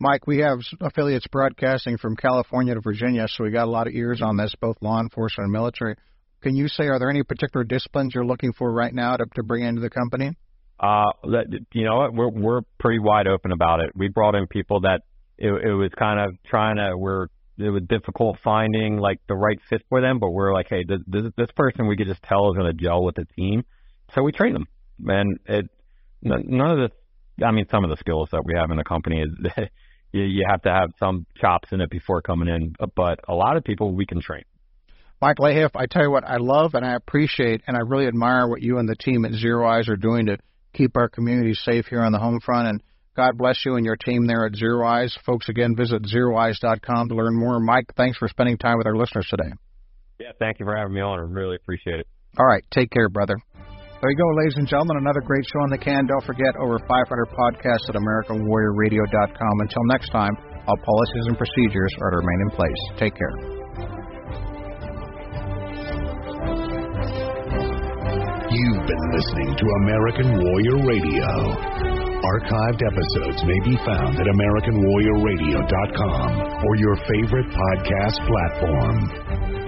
Mike, 0.01 0.27
we 0.27 0.39
have 0.39 0.59
affiliates 0.81 1.27
broadcasting 1.27 1.97
from 1.97 2.15
California 2.15 2.73
to 2.73 2.81
Virginia, 2.81 3.27
so 3.27 3.43
we 3.43 3.51
got 3.51 3.67
a 3.67 3.71
lot 3.71 3.87
of 3.87 3.93
ears 3.93 4.21
on 4.21 4.35
this, 4.35 4.53
both 4.59 4.75
law 4.81 4.99
enforcement 4.99 5.45
and 5.45 5.53
military. 5.53 5.95
Can 6.41 6.55
you 6.55 6.67
say, 6.67 6.85
are 6.85 6.99
there 6.99 7.09
any 7.09 7.23
particular 7.23 7.63
disciplines 7.63 8.13
you're 8.15 8.25
looking 8.25 8.51
for 8.53 8.71
right 8.73 8.93
now 8.93 9.15
to, 9.15 9.25
to 9.35 9.43
bring 9.43 9.63
into 9.63 9.81
the 9.81 9.89
company? 9.89 10.35
Uh, 10.79 11.11
you 11.73 11.85
know 11.85 11.97
what? 11.97 12.13
We're 12.13 12.29
we're 12.29 12.61
pretty 12.79 12.97
wide 12.97 13.27
open 13.27 13.51
about 13.51 13.81
it. 13.81 13.91
We 13.95 14.07
brought 14.07 14.33
in 14.33 14.47
people 14.47 14.81
that 14.81 15.01
it, 15.37 15.51
it 15.51 15.73
was 15.73 15.91
kind 15.97 16.19
of 16.19 16.35
trying 16.47 16.77
to. 16.77 16.97
We're 16.97 17.27
it 17.59 17.69
was 17.69 17.83
difficult 17.87 18.39
finding 18.43 18.97
like 18.97 19.19
the 19.27 19.35
right 19.35 19.59
fit 19.69 19.83
for 19.89 20.01
them, 20.01 20.17
but 20.17 20.31
we're 20.31 20.51
like, 20.51 20.65
hey, 20.67 20.83
this 20.87 21.01
this, 21.05 21.31
this 21.37 21.49
person 21.55 21.85
we 21.85 21.95
could 21.95 22.07
just 22.07 22.23
tell 22.23 22.49
is 22.49 22.57
going 22.57 22.75
to 22.75 22.83
gel 22.83 23.03
with 23.03 23.15
the 23.15 23.25
team 23.35 23.63
so 24.13 24.23
we 24.23 24.31
train 24.31 24.53
them. 24.53 24.67
And 25.05 25.39
it 25.45 25.65
none 26.21 26.71
of 26.71 26.77
the, 26.77 27.45
I 27.45 27.51
mean, 27.51 27.65
some 27.71 27.83
of 27.83 27.89
the 27.89 27.97
skills 27.97 28.29
that 28.31 28.43
we 28.45 28.53
have 28.55 28.69
in 28.69 28.77
the 28.77 28.83
company 28.83 29.21
is 29.21 29.29
you, 30.12 30.24
you 30.24 30.45
have 30.49 30.62
to 30.64 30.70
have 30.70 30.91
some 30.99 31.26
chops 31.39 31.70
in 31.72 31.82
it 31.82 31.89
before 31.89 32.22
coming 32.22 32.47
in, 32.47 32.76
but 32.95 33.20
a 33.28 33.34
lot 33.34 33.57
of 33.57 33.64
people 33.64 33.93
we 33.93 34.05
can 34.05 34.22
train. 34.22 34.43
Mike 35.22 35.38
Lahiff, 35.38 35.70
I 35.76 35.86
tell 35.86 36.01
you 36.01 36.12
what, 36.12 36.24
I 36.28 36.38
love 36.38 36.74
and 36.74 36.84
I 36.84 36.95
appreciate 36.95 37.62
and 37.68 37.78
I 37.78 37.82
really 37.82 38.07
admire 38.07 38.47
what 38.47 38.62
you 38.62 38.80
and 38.80 38.89
the 38.89 38.95
team 38.95 39.24
at 39.24 39.32
ZeroEyes 39.34 39.88
are 39.88 39.95
doing 39.95 40.26
to 40.26 40.38
keep 40.74 40.97
our 40.97 41.09
community 41.09 41.53
safe 41.53 41.86
here 41.86 42.01
on 42.01 42.12
the 42.12 42.18
home 42.18 42.39
front. 42.43 42.68
And 42.68 42.84
God 43.16 43.38
bless 43.38 43.64
you 43.64 43.76
and 43.76 43.86
your 43.86 43.97
team 43.97 44.26
there 44.26 44.45
at 44.45 44.53
ZeroEyes. 44.53 45.12
Folks, 45.24 45.47
again, 45.47 45.76
visit 45.76 46.03
zeroeyes.com 46.03 47.09
to 47.09 47.16
learn 47.16 47.38
more. 47.38 47.59
Mike, 47.59 47.93
thanks 47.95 48.18
for 48.18 48.28
spending 48.28 48.57
time 48.57 48.80
with 48.80 48.88
our 48.88 48.95
listeners 48.95 49.28
today. 49.30 49.53
Yeah, 50.20 50.32
thank 50.39 50.59
you 50.59 50.66
for 50.66 50.76
having 50.76 50.93
me 50.93 51.01
on. 51.01 51.20
I 51.20 51.24
really 51.24 51.55
appreciate 51.55 51.99
it. 51.99 52.07
All 52.38 52.45
right, 52.45 52.64
take 52.72 52.89
care, 52.89 53.09
brother. 53.09 53.36
There 54.01 54.09
you 54.09 54.17
go, 54.17 54.25
ladies 54.33 54.57
and 54.57 54.65
gentlemen. 54.67 54.97
Another 54.97 55.21
great 55.21 55.45
show 55.45 55.61
on 55.61 55.69
the 55.69 55.77
can. 55.77 56.09
Don't 56.09 56.25
forget, 56.25 56.57
over 56.57 56.81
500 56.89 57.29
podcasts 57.37 57.85
at 57.85 57.93
AmericanWarriorRadio.com. 57.93 59.53
Until 59.61 59.85
next 59.93 60.09
time, 60.09 60.33
all 60.65 60.81
policies 60.81 61.29
and 61.29 61.37
procedures 61.37 61.93
are 62.01 62.09
to 62.09 62.17
remain 62.17 62.41
in 62.41 62.49
place. 62.57 62.81
Take 62.97 63.13
care. 63.13 63.29
You've 68.49 68.83
been 68.89 69.05
listening 69.13 69.53
to 69.53 69.65
American 69.85 70.33
Warrior 70.33 70.81
Radio. 70.81 71.29
Archived 72.25 72.81
episodes 72.81 73.45
may 73.45 73.59
be 73.69 73.77
found 73.85 74.17
at 74.17 74.25
AmericanWarriorRadio.com 74.25 76.65
or 76.65 76.73
your 76.75 76.97
favorite 77.05 77.53
podcast 77.53 78.17
platform. 78.25 79.61